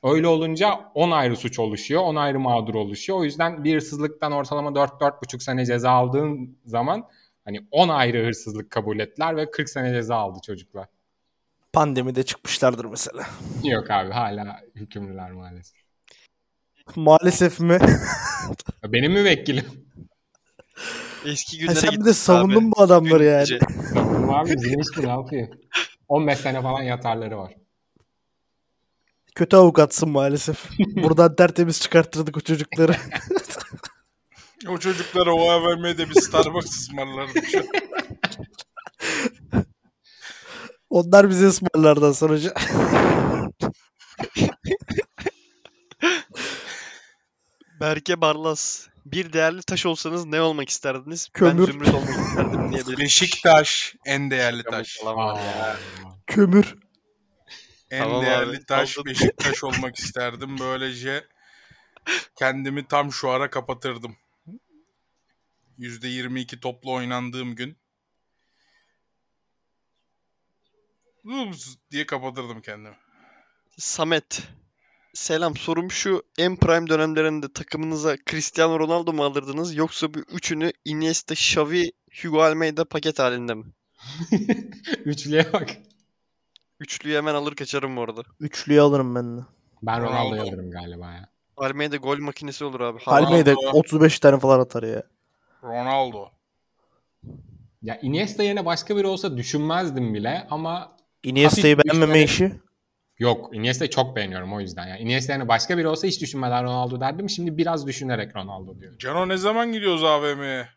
Öyle 0.03 0.27
olunca 0.27 0.79
10 0.93 1.11
ayrı 1.11 1.35
suç 1.37 1.59
oluşuyor, 1.59 2.01
10 2.01 2.15
ayrı 2.15 2.39
mağdur 2.39 2.73
oluşuyor. 2.75 3.19
O 3.19 3.23
yüzden 3.23 3.63
bir 3.63 3.75
hırsızlıktan 3.75 4.31
ortalama 4.31 4.69
4-4,5 4.69 5.39
sene 5.43 5.65
ceza 5.65 5.91
aldığın 5.91 6.57
zaman 6.65 7.07
hani 7.45 7.67
10 7.71 7.89
ayrı 7.89 8.25
hırsızlık 8.25 8.71
kabul 8.71 8.99
ettiler 8.99 9.35
ve 9.37 9.51
40 9.51 9.69
sene 9.69 9.89
ceza 9.93 10.15
aldı 10.15 10.39
çocuklar. 10.45 10.87
Pandemide 11.73 12.23
çıkmışlardır 12.23 12.85
mesela. 12.85 13.25
Yok 13.63 13.91
abi 13.91 14.11
hala 14.11 14.59
hükümlüler 14.75 15.31
maalesef. 15.31 15.79
Maalesef 16.95 17.59
mi? 17.59 17.77
Benim 18.87 19.11
müvekkilim. 19.11 19.65
Eski 21.25 21.57
Ha, 21.57 21.61
günlere 21.61 21.75
sen 21.75 21.91
bir 21.99 22.05
de 22.05 22.13
savundun 22.13 22.61
abi. 22.67 22.71
bu 22.77 22.81
adamları 22.81 23.23
yani. 23.23 23.39
Gece. 23.39 23.59
abi 24.29 24.49
zinişti 24.59 25.03
ne 25.05 25.09
yapayım? 25.09 25.49
15 26.07 26.37
sene 26.39 26.61
falan 26.61 26.81
yatarları 26.81 27.37
var. 27.37 27.53
Kötü 29.35 29.55
avukatsın 29.57 30.09
maalesef. 30.09 30.65
Buradan 31.03 31.35
tertemiz 31.35 31.81
çıkarttırdık 31.81 32.37
o 32.37 32.39
çocukları. 32.39 32.95
O 34.67 34.77
çocuklara 34.77 35.33
o 35.33 35.49
AVM'de 35.49 36.09
bir 36.09 36.21
Starbucks 36.21 36.71
ısmarlardık. 36.71 37.45
Onlar 40.89 41.29
bize 41.29 41.47
ısmarlardan 41.47 42.11
sonucu. 42.11 42.49
Berke 47.79 48.21
Barlas. 48.21 48.87
Bir 49.05 49.33
değerli 49.33 49.61
taş 49.61 49.85
olsanız 49.85 50.25
ne 50.25 50.41
olmak 50.41 50.69
isterdiniz? 50.69 51.29
Kömür. 51.33 51.67
Ben 51.67 51.71
zümrüt 51.71 51.93
olmak 51.93 52.09
isterdim 52.09 52.71
diye. 52.71 52.97
Beşiktaş 52.97 53.95
en 54.05 54.31
değerli 54.31 54.63
taş. 54.63 54.99
Kömür. 56.27 56.75
En 57.91 58.03
Tamam 58.03 58.25
değerli 58.25 58.57
abi, 58.57 58.65
taş 58.65 58.97
aldın. 58.97 59.11
Beşiktaş 59.11 59.63
olmak 59.63 59.95
isterdim. 59.95 60.59
Böylece 60.59 61.27
kendimi 62.35 62.87
tam 62.87 63.11
şu 63.11 63.29
ara 63.29 63.49
kapatırdım. 63.49 64.17
%22 65.79 66.59
toplu 66.59 66.93
oynandığım 66.93 67.55
gün. 67.55 67.77
Ups 71.23 71.75
diye 71.91 72.05
kapatırdım 72.05 72.61
kendimi. 72.61 72.95
Samet. 73.77 74.41
Selam. 75.13 75.57
Sorum 75.57 75.91
şu. 75.91 76.23
En 76.37 76.55
prime 76.55 76.87
dönemlerinde 76.87 77.53
takımınıza 77.53 78.17
Cristiano 78.29 78.79
Ronaldo 78.79 79.13
mu 79.13 79.23
alırdınız 79.23 79.75
yoksa 79.75 80.13
bu 80.13 80.19
üçünü 80.19 80.71
Iniesta, 80.85 81.33
Xavi, 81.33 81.91
Hugo 82.21 82.41
Almeida 82.41 82.85
paket 82.85 83.19
halinde 83.19 83.53
mi? 83.53 83.65
Üçlüye 85.05 85.53
bak. 85.53 85.69
Üçlüyü 86.79 87.17
hemen 87.17 87.35
alır 87.35 87.55
kaçarım 87.55 87.97
bu 87.97 88.01
arada. 88.01 88.21
Üçlüyü 88.39 88.81
alırım 88.81 89.15
ben 89.15 89.37
de. 89.37 89.41
Ben 89.83 90.01
Ronaldo. 90.01 90.11
Ronaldo'yu 90.13 90.41
alırım 90.41 90.71
galiba 90.71 91.11
ya. 91.11 91.29
Almeida 91.57 91.95
gol 91.95 92.17
makinesi 92.19 92.65
olur 92.65 92.79
abi. 92.79 92.99
Ronaldo. 93.07 93.55
35 93.73 94.19
tane 94.19 94.39
falan 94.39 94.59
atar 94.59 94.83
ya. 94.83 95.03
Ronaldo. 95.63 96.25
Ya 97.81 97.99
Iniesta 98.01 98.43
yerine 98.43 98.65
başka 98.65 98.97
biri 98.97 99.07
olsa 99.07 99.37
düşünmezdim 99.37 100.13
bile 100.13 100.47
ama 100.49 100.95
Iniesta'yı 101.23 101.77
beğenmeme 101.77 102.13
düşünerek- 102.13 102.25
işi. 102.25 102.51
yok 103.19 103.49
Iniesta'yı 103.55 103.89
çok 103.89 104.15
beğeniyorum 104.15 104.53
o 104.53 104.61
yüzden. 104.61 104.87
Yani 104.87 104.99
Iniesta 105.01 105.33
yerine 105.33 105.47
başka 105.47 105.77
biri 105.77 105.87
olsa 105.87 106.07
hiç 106.07 106.21
düşünmeden 106.21 106.63
Ronaldo 106.63 106.99
derdim. 106.99 107.29
Şimdi 107.29 107.57
biraz 107.57 107.87
düşünerek 107.87 108.35
Ronaldo 108.35 108.79
diyorum. 108.79 108.97
Cano 108.97 109.27
ne 109.27 109.37
zaman 109.37 109.71
gidiyoruz 109.71 110.03
AVM'ye? 110.03 110.67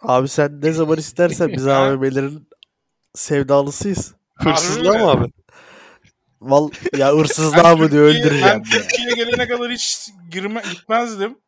Abi 0.00 0.28
sen 0.28 0.60
ne 0.60 0.72
zaman 0.72 0.98
istersen 0.98 1.52
biz? 1.52 1.66
AVM'lerin 1.68 2.48
sevdalısıyız. 3.14 4.14
Hırsızlığa 4.34 4.98
mı 4.98 5.10
abi? 5.10 5.32
Val 6.40 6.70
ya 6.96 7.12
hırsızlığa 7.12 7.76
mı 7.76 7.90
diyor 7.90 8.04
öldüreceğim. 8.04 8.42
Ben 8.44 8.62
Türkiye'ye 8.62 9.14
gelene 9.14 9.48
kadar 9.48 9.70
hiç 9.70 10.08
girme, 10.30 10.62
gitmezdim. 10.70 11.38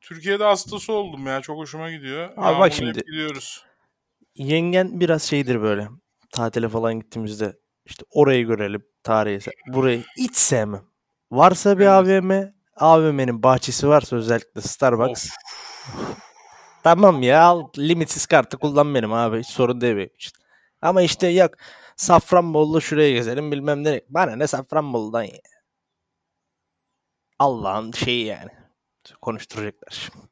Türkiye'de 0.00 0.44
hastası 0.44 0.92
oldum 0.92 1.26
ya. 1.26 1.40
Çok 1.40 1.58
hoşuma 1.58 1.90
gidiyor. 1.90 2.28
bak 2.36 2.44
Yağmur'la 2.44 2.66
hep 2.66 2.72
şimdi. 2.72 2.98
Gidiyoruz. 3.06 3.64
yengen 4.34 5.00
biraz 5.00 5.22
şeydir 5.22 5.62
böyle. 5.62 5.88
Tatile 6.32 6.68
falan 6.68 7.00
gittiğimizde 7.00 7.56
işte 7.86 8.04
orayı 8.10 8.46
görelim. 8.46 8.84
Tarihi. 9.02 9.50
Burayı 9.66 10.04
hiç 10.16 10.36
sevmem. 10.36 10.82
Varsa 11.30 11.78
bir 11.78 11.86
AVM, 11.86 12.30
AVM'nin 12.76 13.42
bahçesi 13.42 13.88
varsa 13.88 14.16
özellikle 14.16 14.60
Starbucks. 14.60 15.28
Tamam 16.82 17.22
ya 17.22 17.42
al 17.42 17.68
limitsiz 17.78 18.26
kartı 18.26 18.58
kullan 18.58 18.94
benim 18.94 19.12
abi. 19.12 19.38
Hiç 19.38 19.46
sorun 19.46 19.80
değil 19.80 19.96
için. 19.96 20.32
Ama 20.82 21.02
işte 21.02 21.28
yok 21.28 21.50
Safranbolu'da 21.96 22.80
şuraya 22.80 23.12
gezelim 23.12 23.52
bilmem 23.52 23.84
ne. 23.84 24.00
Bana 24.08 24.36
ne 24.36 24.46
Safranbolu'dan 24.46 25.22
ya. 25.22 25.38
Allah'ın 27.38 27.92
şeyi 27.92 28.24
yani. 28.26 28.50
Konuşturacaklar 29.22 29.90
şimdi. 29.90 30.26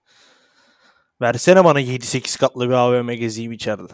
Versene 1.20 1.64
bana 1.64 1.80
7-8 1.80 2.38
katlı 2.38 2.68
bir 2.68 2.74
AVM 2.74 3.10
gezeyim 3.12 3.52
içeride. 3.52 3.92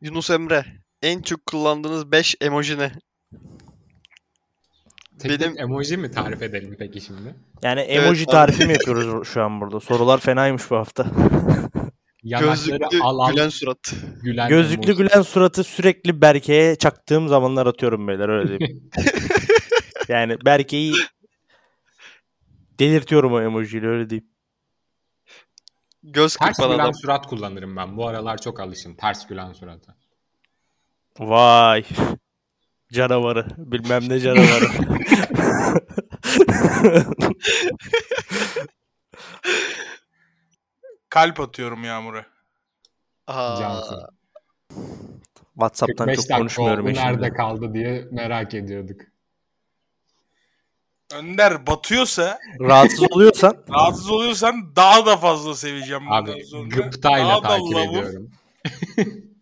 Yunus 0.00 0.30
Emre. 0.30 0.64
En 1.02 1.22
çok 1.22 1.46
kullandığınız 1.46 2.12
5 2.12 2.36
emoji 2.40 2.78
ne? 2.78 2.92
Tek 5.18 5.40
Benim- 5.40 5.58
emoji 5.58 5.96
mi 5.96 6.10
tarif 6.10 6.42
edelim 6.42 6.76
peki 6.78 7.00
şimdi? 7.00 7.34
Yani 7.62 7.80
Evet, 7.80 8.04
emoji 8.04 8.24
abi. 8.24 8.30
tarifi 8.30 8.66
mi 8.66 8.72
yapıyoruz 8.72 9.28
şu 9.28 9.42
an 9.42 9.60
burada? 9.60 9.80
Sorular 9.80 10.20
fenaymış 10.20 10.70
bu 10.70 10.76
hafta. 10.76 11.06
Yanakları 12.24 12.78
Gözlüklü 12.78 13.00
alan 13.00 13.32
gülen 13.32 13.48
surat. 13.48 13.94
gülen 14.22 14.48
Gözlüklü 14.48 14.90
emoji. 14.90 14.96
gülen 15.02 15.22
suratı 15.22 15.64
sürekli 15.64 16.20
Berke'ye 16.20 16.76
çaktığım 16.76 17.28
zamanlar 17.28 17.66
atıyorum 17.66 18.08
beyler 18.08 18.28
öyle 18.28 18.58
diyeyim. 18.60 18.90
yani 20.08 20.36
Berke'yi 20.44 20.94
delirtiyorum 22.78 23.32
o 23.32 23.40
emojiyle 23.40 23.86
öyle 23.86 24.10
diyeyim. 24.10 24.26
Göz 26.02 26.36
Ters 26.36 26.56
kırpan 26.56 26.70
gülen 26.72 26.84
adam. 26.84 26.94
surat 26.94 27.26
kullanırım 27.26 27.76
ben. 27.76 27.96
Bu 27.96 28.08
aralar 28.08 28.38
çok 28.40 28.60
alışım. 28.60 28.94
Ters 28.96 29.26
gülen 29.26 29.52
surata. 29.52 29.94
Vay. 31.18 31.84
Canavarı. 32.92 33.46
Bilmem 33.56 34.08
ne 34.08 34.20
canavarı. 34.20 34.66
Kalp 41.14 41.40
atıyorum 41.40 41.84
Yağmur'a. 41.84 42.26
Aa, 43.26 43.56
Cansın. 43.60 44.02
WhatsApp'tan 45.52 46.06
45 46.06 46.26
çok 46.28 46.36
konuşmuyorum 46.38 46.86
oldu. 46.86 46.94
Nerede 46.94 47.32
kaldı 47.32 47.74
diye 47.74 48.08
merak 48.10 48.54
ediyorduk. 48.54 49.00
Önder 51.14 51.66
batıyorsa, 51.66 52.38
Rahatsız 52.60 53.12
oluyorsan 53.12 53.56
rahatsız 53.70 54.10
oluyorsan 54.10 54.76
daha 54.76 55.06
da 55.06 55.16
fazla 55.16 55.54
seveceğim 55.54 56.02
bundan 56.06 56.32
Abi 56.32 56.44
sonra. 56.44 56.68
gıptayla 56.68 57.40
takip 57.42 57.74
lavuk. 57.74 57.90
ediyorum. 57.90 58.30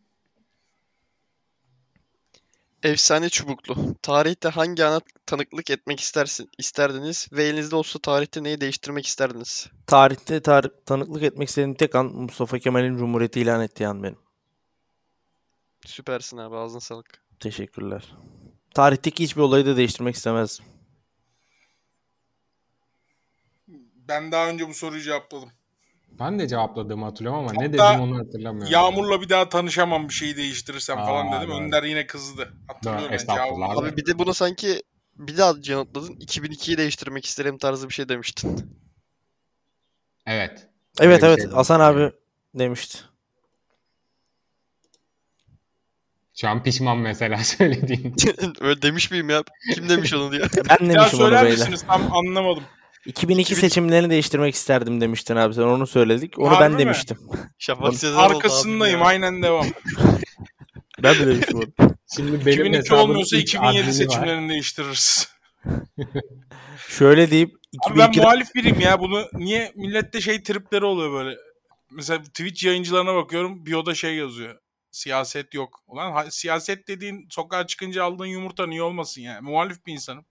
Efsane 2.83 3.29
çubuklu. 3.29 3.95
Tarihte 4.03 4.49
hangi 4.49 4.85
ana 4.85 5.01
tanıklık 5.27 5.71
etmek 5.71 6.01
istersin, 6.01 6.51
isterdiniz 6.59 7.29
ve 7.33 7.45
elinizde 7.45 7.77
olsa 7.77 7.99
tarihte 7.99 8.43
neyi 8.43 8.61
değiştirmek 8.61 9.07
isterdiniz? 9.07 9.67
tarihte 9.87 10.37
tar- 10.37 10.85
tanıklık 10.87 11.23
etmek 11.23 11.49
istediğim 11.49 11.75
tek 11.75 11.95
an 11.95 12.07
Mustafa 12.07 12.59
Kemal'in 12.59 12.97
Cumhuriyeti 12.97 13.41
ilan 13.41 13.63
ettiği 13.63 13.89
an 13.89 14.03
benim. 14.03 14.19
Süpersin 15.87 16.37
abi 16.37 16.57
ağzına 16.57 16.81
sağlık. 16.81 17.23
Teşekkürler. 17.41 18.15
Tarihteki 18.75 19.25
hiçbir 19.25 19.41
olayı 19.41 19.67
da 19.67 19.77
değiştirmek 19.77 20.15
istemezdim. 20.15 20.65
Ben 24.09 24.33
daha 24.33 24.49
önce 24.49 24.69
bu 24.69 24.75
soruyu 24.75 25.03
cevapladım. 25.03 25.51
Ben 26.21 26.39
de 26.39 26.49
cevapladığımı 26.49 27.05
hatırlıyorum 27.05 27.41
ama 27.41 27.53
ne 27.53 27.65
Hatta 27.67 27.73
dedim 27.73 28.01
onu 28.01 28.19
hatırlamıyorum. 28.19 28.73
Yağmur'la 28.73 29.21
bir 29.23 29.29
daha 29.29 29.49
tanışamam 29.49 30.09
bir 30.09 30.15
şeyi 30.15 30.37
değiştirirsem 30.37 30.97
falan 30.97 31.27
Aa, 31.27 31.37
dedim. 31.41 31.49
doğru. 31.51 31.63
Önder 31.65 31.83
yine 31.83 32.07
kızdı. 32.07 32.53
Hatırlıyorum 32.69 33.17
ben. 33.29 33.77
Abi 33.77 33.97
bir 33.97 34.07
de 34.07 34.19
buna 34.19 34.35
sanki 34.35 34.83
bir 35.17 35.39
daha 35.39 35.55
yanıtladın. 35.65 36.15
2002'yi 36.15 36.77
değiştirmek 36.77 37.27
isterim 37.27 37.59
tarzı 37.59 37.89
bir 37.89 37.95
şey 37.95 38.09
demiştin. 38.09 38.77
Evet. 40.27 40.69
Evet 41.01 41.23
evet 41.25 41.43
şey 41.43 41.51
Hasan 41.51 41.81
abi 41.81 42.13
demişti. 42.55 42.99
Şu 46.35 46.49
an 46.49 46.63
pişman 46.63 46.99
mesela 46.99 47.39
söylediğim. 47.45 48.15
Öyle 48.61 48.83
demiş 48.83 49.11
miyim 49.11 49.31
ya? 49.31 49.43
Kim 49.75 49.89
demiş 49.89 50.15
onu 50.15 50.33
diye. 50.33 50.43
Ben 50.43 50.85
Ya 50.85 50.91
demişim 50.95 51.01
onu 51.01 51.09
söyler 51.11 51.45
beyler. 51.45 51.59
misiniz? 51.59 51.85
Tam 51.89 52.13
anlamadım. 52.13 52.63
2002 53.07 53.53
2000 53.53 53.61
seçimlerini 53.61 54.11
değiştirmek 54.11 54.55
isterdim 54.55 55.01
demiştin 55.01 55.37
abi 55.37 55.55
sen 55.55 55.63
onu 55.63 55.87
söyledik. 55.87 56.39
Onu 56.39 56.51
Harbi 56.51 56.61
ben 56.61 56.73
mi? 56.73 56.79
demiştim. 56.79 57.19
Şafak 57.59 57.95
Sezer 57.95 58.19
Arkasındayım. 58.19 59.03
Aynen 59.03 59.43
devam. 59.43 59.67
Ben 61.03 61.15
de 61.15 61.27
demiştim 61.27 61.59
onu. 61.59 61.67
Şimdi 62.15 62.33
benim 62.47 62.61
2002 62.61 62.79
hesabımın 62.79 63.03
olmuyorsa 63.09 63.37
ilk 63.37 63.43
2007 63.49 63.69
admini 63.79 63.87
var. 63.89 63.93
seçimlerini 63.93 64.49
değiştiririz. 64.49 65.29
Şöyle 66.89 67.31
deyip 67.31 67.55
Abi 67.91 67.99
ben 67.99 68.09
2002'de 68.09 68.21
muhalif 68.21 68.55
biriyim 68.55 68.81
ya. 68.81 69.01
Bunu 69.01 69.27
niye 69.33 69.73
millette 69.77 70.21
şey 70.21 70.43
tripleri 70.43 70.85
oluyor 70.85 71.13
böyle. 71.13 71.37
Mesela 71.91 72.23
Twitch 72.23 72.65
yayıncılarına 72.65 73.15
bakıyorum. 73.15 73.67
Bio'da 73.67 73.95
şey 73.95 74.15
yazıyor. 74.17 74.59
Siyaset 74.91 75.55
yok. 75.55 75.83
Ulan 75.87 76.13
ha- 76.13 76.31
siyaset 76.31 76.89
dediğin 76.89 77.27
sokağa 77.31 77.67
çıkınca 77.67 78.05
aldığın 78.05 78.27
yumurta 78.27 78.67
niye 78.67 78.83
olmasın 78.83 79.21
yani? 79.23 79.41
Muhalif 79.41 79.87
bir 79.87 79.93
insanım. 79.93 80.25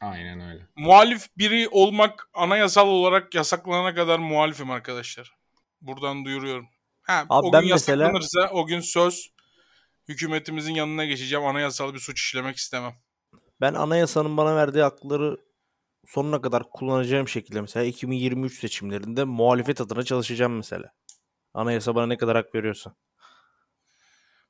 Aynen 0.00 0.40
öyle. 0.40 0.66
Muhalif 0.76 1.26
biri 1.38 1.68
olmak 1.68 2.28
anayasal 2.34 2.88
olarak 2.88 3.34
yasaklanana 3.34 3.94
kadar 3.94 4.18
muhalifim 4.18 4.70
arkadaşlar. 4.70 5.32
Buradan 5.80 6.24
duyuruyorum. 6.24 6.66
Ha, 7.02 7.24
Abi 7.28 7.46
o 7.46 7.52
ben 7.52 7.62
gün 7.62 7.70
mesela- 7.70 8.02
yasaklanırsa 8.04 8.50
o 8.52 8.66
gün 8.66 8.80
söz 8.80 9.28
hükümetimizin 10.08 10.74
yanına 10.74 11.04
geçeceğim. 11.04 11.44
Anayasal 11.46 11.94
bir 11.94 11.98
suç 11.98 12.20
işlemek 12.20 12.56
istemem. 12.56 12.92
ben 13.60 13.74
anayasanın 13.74 14.36
bana 14.36 14.56
verdiği 14.56 14.82
hakları 14.82 15.36
sonuna 16.06 16.40
kadar 16.40 16.70
kullanacağım 16.70 17.28
şekilde 17.28 17.60
mesela 17.60 17.84
2023 17.86 18.58
seçimlerinde 18.60 19.24
muhalefet 19.24 19.80
adına 19.80 20.02
çalışacağım 20.02 20.56
mesela. 20.56 20.92
Anayasa 21.54 21.94
bana 21.94 22.06
ne 22.06 22.16
kadar 22.16 22.36
hak 22.36 22.54
veriyorsa. 22.54 22.94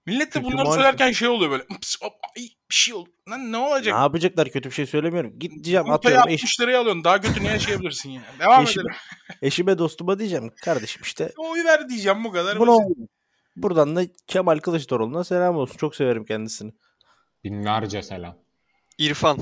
Millet 0.06 0.34
de 0.34 0.44
bunları 0.44 0.72
söylerken 0.72 1.12
şey 1.12 1.28
oluyor 1.28 1.50
böyle. 1.50 1.66
"Ps, 1.80 1.96
hop, 2.02 2.12
ay, 2.38 2.42
bir 2.70 2.74
şey 2.74 2.94
oldu. 2.94 3.10
Lan 3.30 3.52
ne 3.52 3.56
olacak? 3.56 3.94
Ne 3.94 4.00
yapacaklar 4.00 4.48
kötü 4.48 4.68
bir 4.70 4.74
şey 4.74 4.86
söylemiyorum. 4.86 5.38
Gideceğim 5.38 5.86
Yumurtayı 5.86 6.18
atıyorum 6.18 6.34
eş, 6.34 6.42
60 6.42 6.60
liraya 6.60 6.80
alıyorsun. 6.80 7.04
Daha 7.04 7.20
kötü 7.20 7.44
ne 7.44 7.48
yaşayabilirsin 7.48 8.10
yani. 8.10 8.24
Devam 8.38 8.62
Eşim- 8.64 8.80
edelim. 8.80 8.94
eşime 9.42 9.78
dostuma 9.78 10.18
diyeceğim 10.18 10.50
kardeşim 10.64 11.02
işte 11.02 11.32
Oy 11.38 11.64
ver 11.64 11.88
diyeceğim 11.88 12.24
bu 12.24 12.32
kadar. 12.32 12.58
bunu 12.58 12.70
basit. 12.78 13.10
buradan 13.56 13.96
da 13.96 14.02
Kemal 14.26 14.58
Kılıçdaroğlu'na 14.58 15.24
selam 15.24 15.56
olsun. 15.56 15.76
Çok 15.76 15.96
severim 15.96 16.24
kendisini. 16.24 16.72
Binlerce 17.44 18.02
selam. 18.02 18.36
İrfan. 18.98 19.38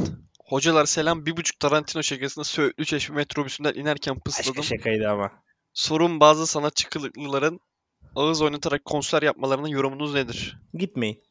Hocalar 0.48 0.84
selam. 0.86 1.26
Bir 1.26 1.36
buçuk 1.36 1.60
Tarantino 1.60 2.02
şakasında 2.02 2.44
Söğütlü 2.44 2.84
Çeşme 2.84 3.16
metrobüsünden 3.16 3.74
inerken 3.74 4.16
Başka 4.26 4.42
pısladım. 4.42 4.64
şakaydı 4.64 5.08
ama. 5.10 5.30
Sorun 5.74 6.20
bazı 6.20 6.46
sanatçı 6.46 6.88
kılıklıların 6.88 7.60
ağız 8.16 8.42
oynatarak 8.42 8.84
konser 8.84 9.22
yapmalarına 9.22 9.68
yorumunuz 9.68 10.14
nedir? 10.14 10.58
Gitmeyin. 10.74 11.22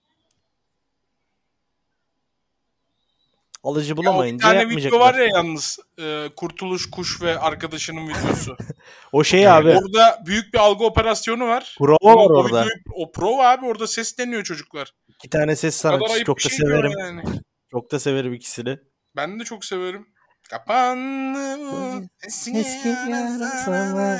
Alıcı 3.63 3.89
Ya 3.89 3.95
o 3.95 3.97
bir 3.97 4.05
bulamayınca 4.05 4.41
tane 4.47 4.55
video 4.59 4.61
yapmayacaklar. 4.69 4.99
var 4.99 5.15
ya 5.19 5.25
yalnız. 5.33 5.79
e, 6.01 6.29
Kurtuluş 6.35 6.89
Kuş 6.89 7.21
ve 7.21 7.39
arkadaşının 7.39 8.07
videosu. 8.07 8.57
O 9.11 9.23
şey 9.23 9.49
abi. 9.49 9.69
orada 9.69 10.23
büyük 10.25 10.53
bir 10.53 10.59
algı 10.59 10.83
operasyonu 10.85 11.47
var. 11.47 11.75
Prova 11.79 11.97
O- 12.01 12.15
var 12.15 12.29
o 12.29 12.37
orada. 12.37 12.61
videoyu- 12.65 12.81
O 12.95 13.11
prova 13.11 13.49
abi 13.49 13.65
orada 13.65 13.87
sesleniyor 13.87 14.43
çocuklar. 14.43 14.93
İki 15.09 15.29
tane 15.29 15.55
ses 15.55 15.75
O 15.75 15.79
sanatçısı 15.79 16.23
çok 16.23 16.37
da 16.37 16.49
şey 16.49 16.57
o 16.63 16.67
severim. 16.67 16.91
yani. 16.99 17.23
Çok 17.71 17.91
da 17.91 17.99
severim 17.99 18.33
ikisini. 18.33 18.77
Ben 19.15 19.39
de 19.39 19.43
çok 19.43 19.65
severim. 19.65 20.07
Kapandı 20.49 21.57
bu 21.59 22.03
eski 22.27 22.51
yarasana 22.87 24.11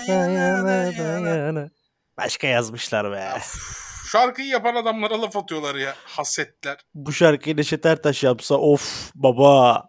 yana 0.94 1.30
yana. 1.30 1.70
Başka 2.20 2.48
yazmışlar 2.48 3.12
be. 3.12 3.34
Şarkıyı 4.12 4.48
yapan 4.48 4.76
adamlara 4.76 5.22
laf 5.22 5.38
atıyorlar 5.38 5.76
ya. 5.76 5.96
Hasetler. 6.06 6.78
Bu 6.96 7.14
şarkıyı 7.14 7.58
Neşet 7.58 7.86
Ertaş 7.86 8.24
yapsa 8.24 8.56
of 8.56 9.12
baba. 9.16 9.84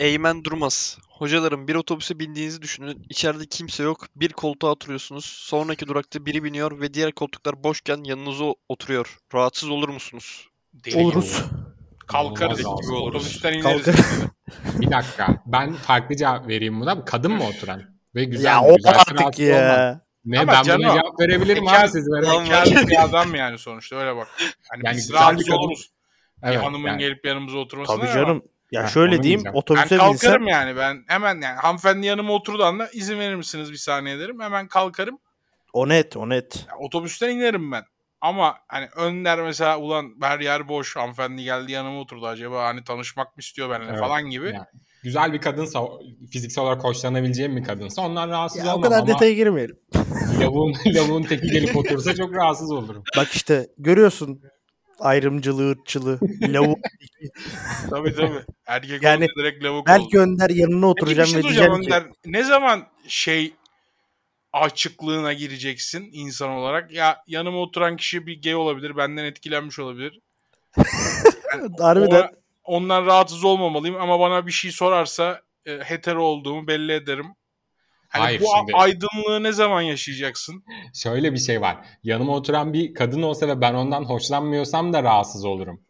Eymen 0.00 0.44
Durmaz. 0.44 0.98
Hocalarım 1.08 1.68
bir 1.68 1.74
otobüse 1.74 2.18
bindiğinizi 2.18 2.62
düşünün. 2.62 3.06
İçeride 3.08 3.46
kimse 3.46 3.82
yok. 3.82 4.06
Bir 4.16 4.32
koltuğa 4.32 4.70
oturuyorsunuz. 4.70 5.24
Sonraki 5.24 5.86
durakta 5.86 6.26
biri 6.26 6.44
biniyor 6.44 6.80
ve 6.80 6.94
diğer 6.94 7.12
koltuklar 7.12 7.64
boşken 7.64 8.04
yanınıza 8.04 8.44
oturuyor. 8.68 9.18
Rahatsız 9.34 9.70
olur 9.70 9.88
musunuz? 9.88 10.48
Deli 10.74 10.98
Oluruz. 10.98 11.42
Kalkarız. 12.06 12.64
Olmaz 12.64 12.86
abi, 12.88 12.94
oluruz. 12.94 13.16
Otobüsten 13.16 13.52
ineriz. 13.52 13.84
Kalkar. 13.84 14.04
Bir 14.80 14.90
dakika. 14.90 15.42
Ben 15.46 15.74
farklı 15.74 16.16
cevap 16.16 16.48
vereyim 16.48 16.80
buna. 16.80 17.04
Kadın 17.04 17.32
mı 17.32 17.46
oturan? 17.46 17.97
Ve 18.18 18.24
güzel 18.24 18.44
ya 18.50 18.62
o 18.62 18.76
Güzelse 18.76 18.98
artık 18.98 19.20
rahatsız 19.20 19.44
olmam. 19.48 19.58
ya. 19.60 20.00
Ne 20.24 20.40
Ama 20.40 20.52
ben 20.52 20.62
canım, 20.62 20.82
buna 20.82 20.92
cevap 20.92 21.20
verebilirim 21.20 21.64
bekar- 21.66 21.80
abi 21.84 21.88
siz 21.88 22.08
verin. 22.12 22.44
Bekar 22.44 22.88
bir 22.88 23.04
adam 23.04 23.34
yani 23.34 23.58
sonuçta 23.58 23.96
öyle 23.96 24.16
bak. 24.16 24.28
Hani 24.70 24.82
Yani 24.84 24.96
biz 24.96 25.06
güzel 25.06 25.16
bir 25.20 25.20
rahatsız 25.24 25.50
oluruz. 25.50 25.90
Evet, 26.42 26.54
bir 26.58 26.62
hanımın 26.62 26.88
yani 26.88 26.98
gelip 26.98 27.26
yanımıza 27.26 27.58
oturmasına 27.58 27.96
Tabii 27.96 28.06
ama 28.10 28.14
canım. 28.20 28.42
Ya 28.72 28.82
Heh, 28.84 28.88
şöyle 28.88 29.10
diyeyim 29.10 29.22
diyeceğim. 29.24 29.44
Ben 29.54 29.58
otobüse 29.58 29.96
kalkarım 29.96 30.12
binsem 30.12 30.46
yani 30.46 30.76
ben 30.76 31.04
hemen 31.08 31.34
yani 31.40 31.56
hanımefendi 31.58 32.06
yanıma 32.06 32.32
oturduğu 32.32 32.64
anda 32.64 32.88
izin 32.90 33.18
verir 33.18 33.34
misiniz 33.34 33.72
bir 33.72 33.76
saniye 33.76 34.18
derim. 34.18 34.40
Hemen 34.40 34.68
kalkarım. 34.68 35.18
o 35.72 35.88
net 35.88 36.16
o 36.16 36.28
net. 36.28 36.66
Ya, 36.68 36.76
otobüsten 36.78 37.28
inerim 37.30 37.72
ben. 37.72 37.84
Ama 38.20 38.54
hani 38.68 38.88
Önder 38.96 39.38
mesela 39.42 39.78
ulan 39.78 40.14
her 40.22 40.40
yer 40.40 40.68
boş 40.68 40.96
hanımefendi 40.96 41.44
geldi 41.44 41.72
yanıma 41.72 42.00
oturdu 42.00 42.26
acaba 42.26 42.64
hani 42.64 42.84
tanışmak 42.84 43.26
mı 43.36 43.40
istiyor 43.40 43.70
benimle 43.70 43.90
Evet. 43.90 44.00
falan 44.00 44.22
gibi. 44.22 44.46
Yani 44.46 44.64
güzel 45.02 45.32
bir 45.32 45.40
kadınsa, 45.40 45.84
fiziksel 46.32 46.64
olarak 46.64 46.84
hoşlanabileceğim 46.84 47.56
bir 47.56 47.64
kadınsa 47.64 48.02
ondan 48.02 48.28
rahatsız 48.28 48.64
Ya 48.64 48.66
o 48.66 48.68
olmam 48.68 48.82
kadar 48.82 48.98
ama 48.98 49.06
detaya 49.06 49.32
girmeyelim. 49.32 49.76
lavuğun, 50.40 50.74
lavuğun 50.86 51.22
teki 51.22 51.46
gelip 51.46 51.76
otursa 51.76 52.14
çok 52.14 52.34
rahatsız 52.34 52.70
olurum. 52.72 53.04
Bak 53.16 53.28
işte 53.28 53.68
görüyorsun 53.78 54.40
ayrımcılığı, 54.98 55.70
ırkçılığı, 55.70 56.18
lavuk. 56.42 56.78
Tabii 57.90 58.14
tabii. 58.14 58.44
Erkek 58.66 59.02
Yani 59.02 59.26
direkt 59.38 59.64
lavuk 59.64 59.90
oldu. 59.90 59.98
Belki 59.98 60.18
Önder 60.18 60.50
yanına 60.50 60.86
Peki 60.86 60.96
bir 60.96 61.02
oturacağım 61.02 61.28
şey 61.28 61.38
ve 61.38 61.42
diyeceğim 61.42 61.80
ki 61.80 61.86
Önder. 61.86 62.04
Ne 62.26 62.44
zaman 62.44 62.86
şey 63.08 63.54
açıklığına 64.52 65.32
gireceksin 65.32 66.08
insan 66.12 66.50
olarak? 66.50 66.92
Ya 66.92 67.16
yanıma 67.26 67.58
oturan 67.58 67.96
kişi 67.96 68.26
bir 68.26 68.42
gay 68.42 68.54
olabilir. 68.54 68.96
Benden 68.96 69.24
etkilenmiş 69.24 69.78
olabilir. 69.78 70.20
harbiden 71.78 72.20
Ona- 72.20 72.30
ondan 72.68 73.06
rahatsız 73.06 73.44
olmamalıyım 73.44 73.96
ama 74.00 74.20
bana 74.20 74.46
bir 74.46 74.52
şey 74.52 74.70
sorarsa 74.70 75.40
e, 75.66 75.72
hetero 75.84 76.24
olduğumu 76.24 76.66
belli 76.66 76.92
ederim. 76.92 77.26
Hani 78.08 78.22
Hayır, 78.22 78.40
bu 78.40 78.44
şimdi- 78.58 78.72
aydınlığı 78.74 79.42
ne 79.42 79.52
zaman 79.52 79.82
yaşayacaksın? 79.82 80.64
Şöyle 80.94 81.32
bir 81.32 81.38
şey 81.38 81.60
var. 81.60 81.76
Yanıma 82.02 82.34
oturan 82.36 82.72
bir 82.72 82.94
kadın 82.94 83.22
olsa 83.22 83.48
ve 83.48 83.60
ben 83.60 83.74
ondan 83.74 84.04
hoşlanmıyorsam 84.04 84.92
da 84.92 85.02
rahatsız 85.02 85.44
olurum. 85.44 85.80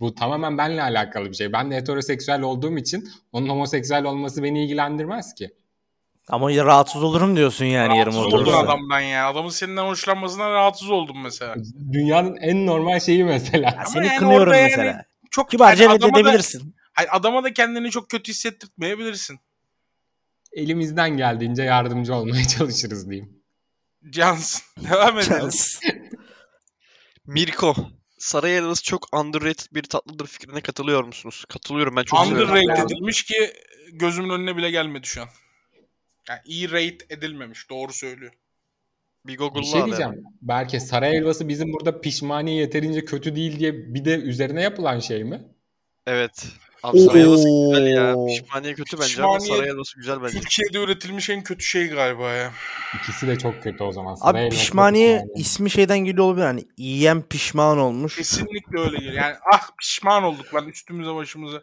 Bu 0.00 0.14
tamamen 0.14 0.58
benimle 0.58 0.82
alakalı 0.82 1.30
bir 1.30 1.34
şey. 1.34 1.52
Ben 1.52 1.70
de 1.70 1.76
heteroseksüel 1.76 2.42
olduğum 2.42 2.78
için 2.78 3.08
onun 3.32 3.48
homoseksüel 3.48 4.04
olması 4.04 4.42
beni 4.42 4.64
ilgilendirmez 4.64 5.34
ki. 5.34 5.50
ama 6.28 6.52
ya 6.52 6.64
rahatsız 6.64 7.02
olurum 7.02 7.36
diyorsun 7.36 7.64
yani 7.64 7.98
yarım 7.98 8.12
rahatsız 8.12 8.34
oldun 8.34 8.36
oturursa. 8.42 8.58
adamdan 8.58 9.00
ya. 9.00 9.28
Adamın 9.28 9.48
senden 9.48 9.84
hoşlanmasından 9.84 10.50
rahatsız 10.52 10.90
oldum 10.90 11.16
mesela. 11.22 11.54
Dünyanın 11.92 12.36
en 12.36 12.66
normal 12.66 13.00
şeyi 13.00 13.24
mesela. 13.24 13.66
Ya 13.68 13.74
Ama 13.76 13.84
seni 13.86 14.06
yani 14.06 14.16
kınıyorum 14.18 14.42
orada 14.48 14.56
yani 14.56 14.68
mesela. 14.76 15.04
Çok 15.32 15.50
Kibarca 15.50 15.90
da, 15.90 15.94
reddedebilirsin. 15.94 16.76
hayır, 16.92 17.10
adama 17.12 17.44
da 17.44 17.52
kendini 17.52 17.90
çok 17.90 18.10
kötü 18.10 18.32
hissettirtmeyebilirsin. 18.32 19.40
Elimizden 20.52 21.16
geldiğince 21.16 21.62
yardımcı 21.62 22.14
olmaya 22.14 22.46
çalışırız 22.58 23.10
diyeyim. 23.10 23.42
Cansın. 24.10 24.62
Devam 24.90 25.18
edelim. 25.18 25.38
Chance. 25.38 25.58
Mirko. 27.26 27.74
Saray 28.18 28.52
helvası 28.56 28.82
çok 28.82 29.16
underrated 29.16 29.66
bir 29.72 29.82
tatlıdır 29.82 30.26
fikrine 30.26 30.60
katılıyor 30.60 31.04
musunuz? 31.04 31.44
Katılıyorum 31.48 31.96
ben 31.96 32.02
çok. 32.04 32.26
Underrated 32.26 32.84
edilmiş 32.84 33.22
ki 33.22 33.52
gözümün 33.92 34.30
önüne 34.30 34.56
bile 34.56 34.70
gelmedi 34.70 35.06
şu 35.06 35.22
an. 35.22 35.28
Yani 36.28 36.40
iyi 36.44 36.70
rate 36.70 36.98
edilmemiş. 37.10 37.70
Doğru 37.70 37.92
söylüyor. 37.92 38.32
Bir 39.26 39.32
Bir 39.32 39.38
Google'la 39.38 39.64
şey 39.64 39.84
diyeceğim. 39.84 40.24
Belki 40.42 40.80
saray 40.80 41.12
helvası 41.12 41.48
bizim 41.48 41.72
burada 41.72 42.00
pişmaniye 42.00 42.56
yeterince 42.56 43.04
kötü 43.04 43.36
değil 43.36 43.58
diye 43.58 43.94
bir 43.94 44.04
de 44.04 44.14
üzerine 44.14 44.62
yapılan 44.62 45.00
şey 45.00 45.24
mi? 45.24 45.42
Evet. 46.06 46.46
Abi 46.82 47.00
saray 47.00 47.20
helvası 47.20 47.48
güzel 47.48 47.86
ya. 47.86 48.16
Pişmaniye 48.26 48.74
kötü 48.74 49.00
bence 49.00 49.22
ama 49.22 49.40
saray 49.40 49.68
helvası 49.68 49.96
güzel 49.96 50.22
bence. 50.22 50.40
Türkiye'de 50.40 50.78
üretilmiş 50.78 51.30
en 51.30 51.42
kötü 51.42 51.64
şey 51.64 51.88
galiba 51.88 52.30
ya. 52.30 52.52
İkisi 52.94 53.26
de 53.26 53.38
çok 53.38 53.62
kötü 53.62 53.84
o 53.84 53.92
zaman. 53.92 54.14
Saray 54.14 54.46
Abi 54.46 54.50
pişmaniye. 54.50 55.24
ismi 55.36 55.70
şeyden 55.70 55.98
geliyor 55.98 56.24
olabilir. 56.24 56.44
Hani 56.44 56.64
yiyen 56.76 57.22
pişman 57.22 57.78
olmuş. 57.78 58.16
Kesinlikle 58.16 58.80
öyle 58.80 58.96
geliyor. 58.96 59.14
Yani 59.14 59.36
ah 59.54 59.70
pişman 59.80 60.22
olduk 60.22 60.54
lan 60.54 60.68
üstümüze 60.68 61.14
başımıza. 61.14 61.62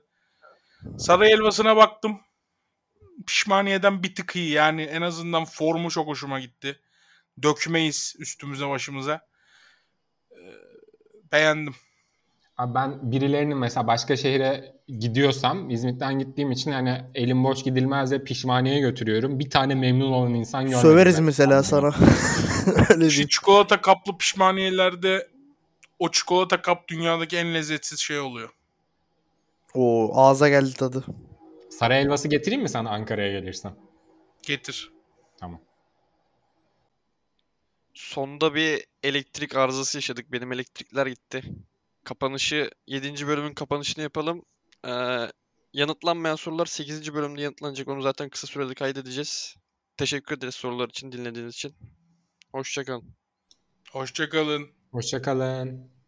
Saray 0.97 1.29
helvasına 1.29 1.75
baktım. 1.75 2.17
Pişmaniyeden 3.27 4.03
bir 4.03 4.15
tık 4.15 4.35
iyi. 4.35 4.51
Yani 4.51 4.81
en 4.81 5.01
azından 5.01 5.45
formu 5.45 5.91
çok 5.91 6.07
hoşuma 6.07 6.39
gitti. 6.39 6.79
Dökmeyiz 7.43 8.15
üstümüze 8.19 8.69
başımıza. 8.69 9.21
Ee, 10.31 10.35
beğendim. 11.31 11.75
Abi 12.57 12.75
ben 12.75 13.11
birilerinin 13.11 13.57
mesela 13.57 13.87
başka 13.87 14.15
şehre 14.15 14.75
gidiyorsam 14.87 15.69
İzmit'ten 15.69 16.19
gittiğim 16.19 16.51
için 16.51 16.71
hani 16.71 17.01
elim 17.15 17.43
boş 17.43 17.63
gidilmez 17.63 18.11
de 18.11 18.23
pişmaniye 18.23 18.79
götürüyorum. 18.79 19.39
Bir 19.39 19.49
tane 19.49 19.75
memnun 19.75 20.11
olan 20.11 20.33
insan 20.33 20.63
görmedim. 20.63 20.81
Söveriz 20.81 21.17
ben. 21.17 21.23
mesela 21.23 21.63
sana. 21.63 21.87
Öyle 22.89 22.99
değil. 22.99 23.27
çikolata 23.27 23.81
kaplı 23.81 24.17
pişmaniyelerde 24.17 25.27
o 25.99 26.11
çikolata 26.11 26.61
kap 26.61 26.87
dünyadaki 26.87 27.37
en 27.37 27.53
lezzetsiz 27.53 27.99
şey 27.99 28.19
oluyor. 28.19 28.49
Oo 29.73 30.11
ağza 30.13 30.49
geldi 30.49 30.73
tadı. 30.73 31.05
Saray 31.69 32.03
helvası 32.03 32.27
getireyim 32.27 32.61
mi 32.61 32.69
sana 32.69 32.89
Ankara'ya 32.89 33.39
gelirsen? 33.39 33.71
Getir. 34.43 34.91
Tamam. 35.39 35.61
Sonda 37.99 38.55
bir 38.55 38.85
elektrik 39.03 39.55
arızası 39.55 39.97
yaşadık. 39.97 40.31
Benim 40.31 40.51
elektrikler 40.51 41.07
gitti. 41.07 41.43
Kapanışı 42.03 42.71
7. 42.87 43.27
bölümün 43.27 43.53
kapanışını 43.53 44.03
yapalım. 44.03 44.45
Ee, 44.87 44.91
yanıtlanmayan 45.73 46.35
sorular 46.35 46.65
8. 46.65 47.13
bölümde 47.13 47.41
yanıtlanacak. 47.41 47.87
Onu 47.87 48.01
zaten 48.01 48.29
kısa 48.29 48.47
sürede 48.47 48.73
kaydedeceğiz. 48.73 49.55
Teşekkür 49.97 50.37
ederiz 50.37 50.55
sorular 50.55 50.89
için, 50.89 51.11
dinlediğiniz 51.11 51.55
için. 51.55 51.75
Hoşçakalın. 52.51 53.15
Hoşçakalın. 53.91 54.69
Hoşçakalın. 54.91 55.98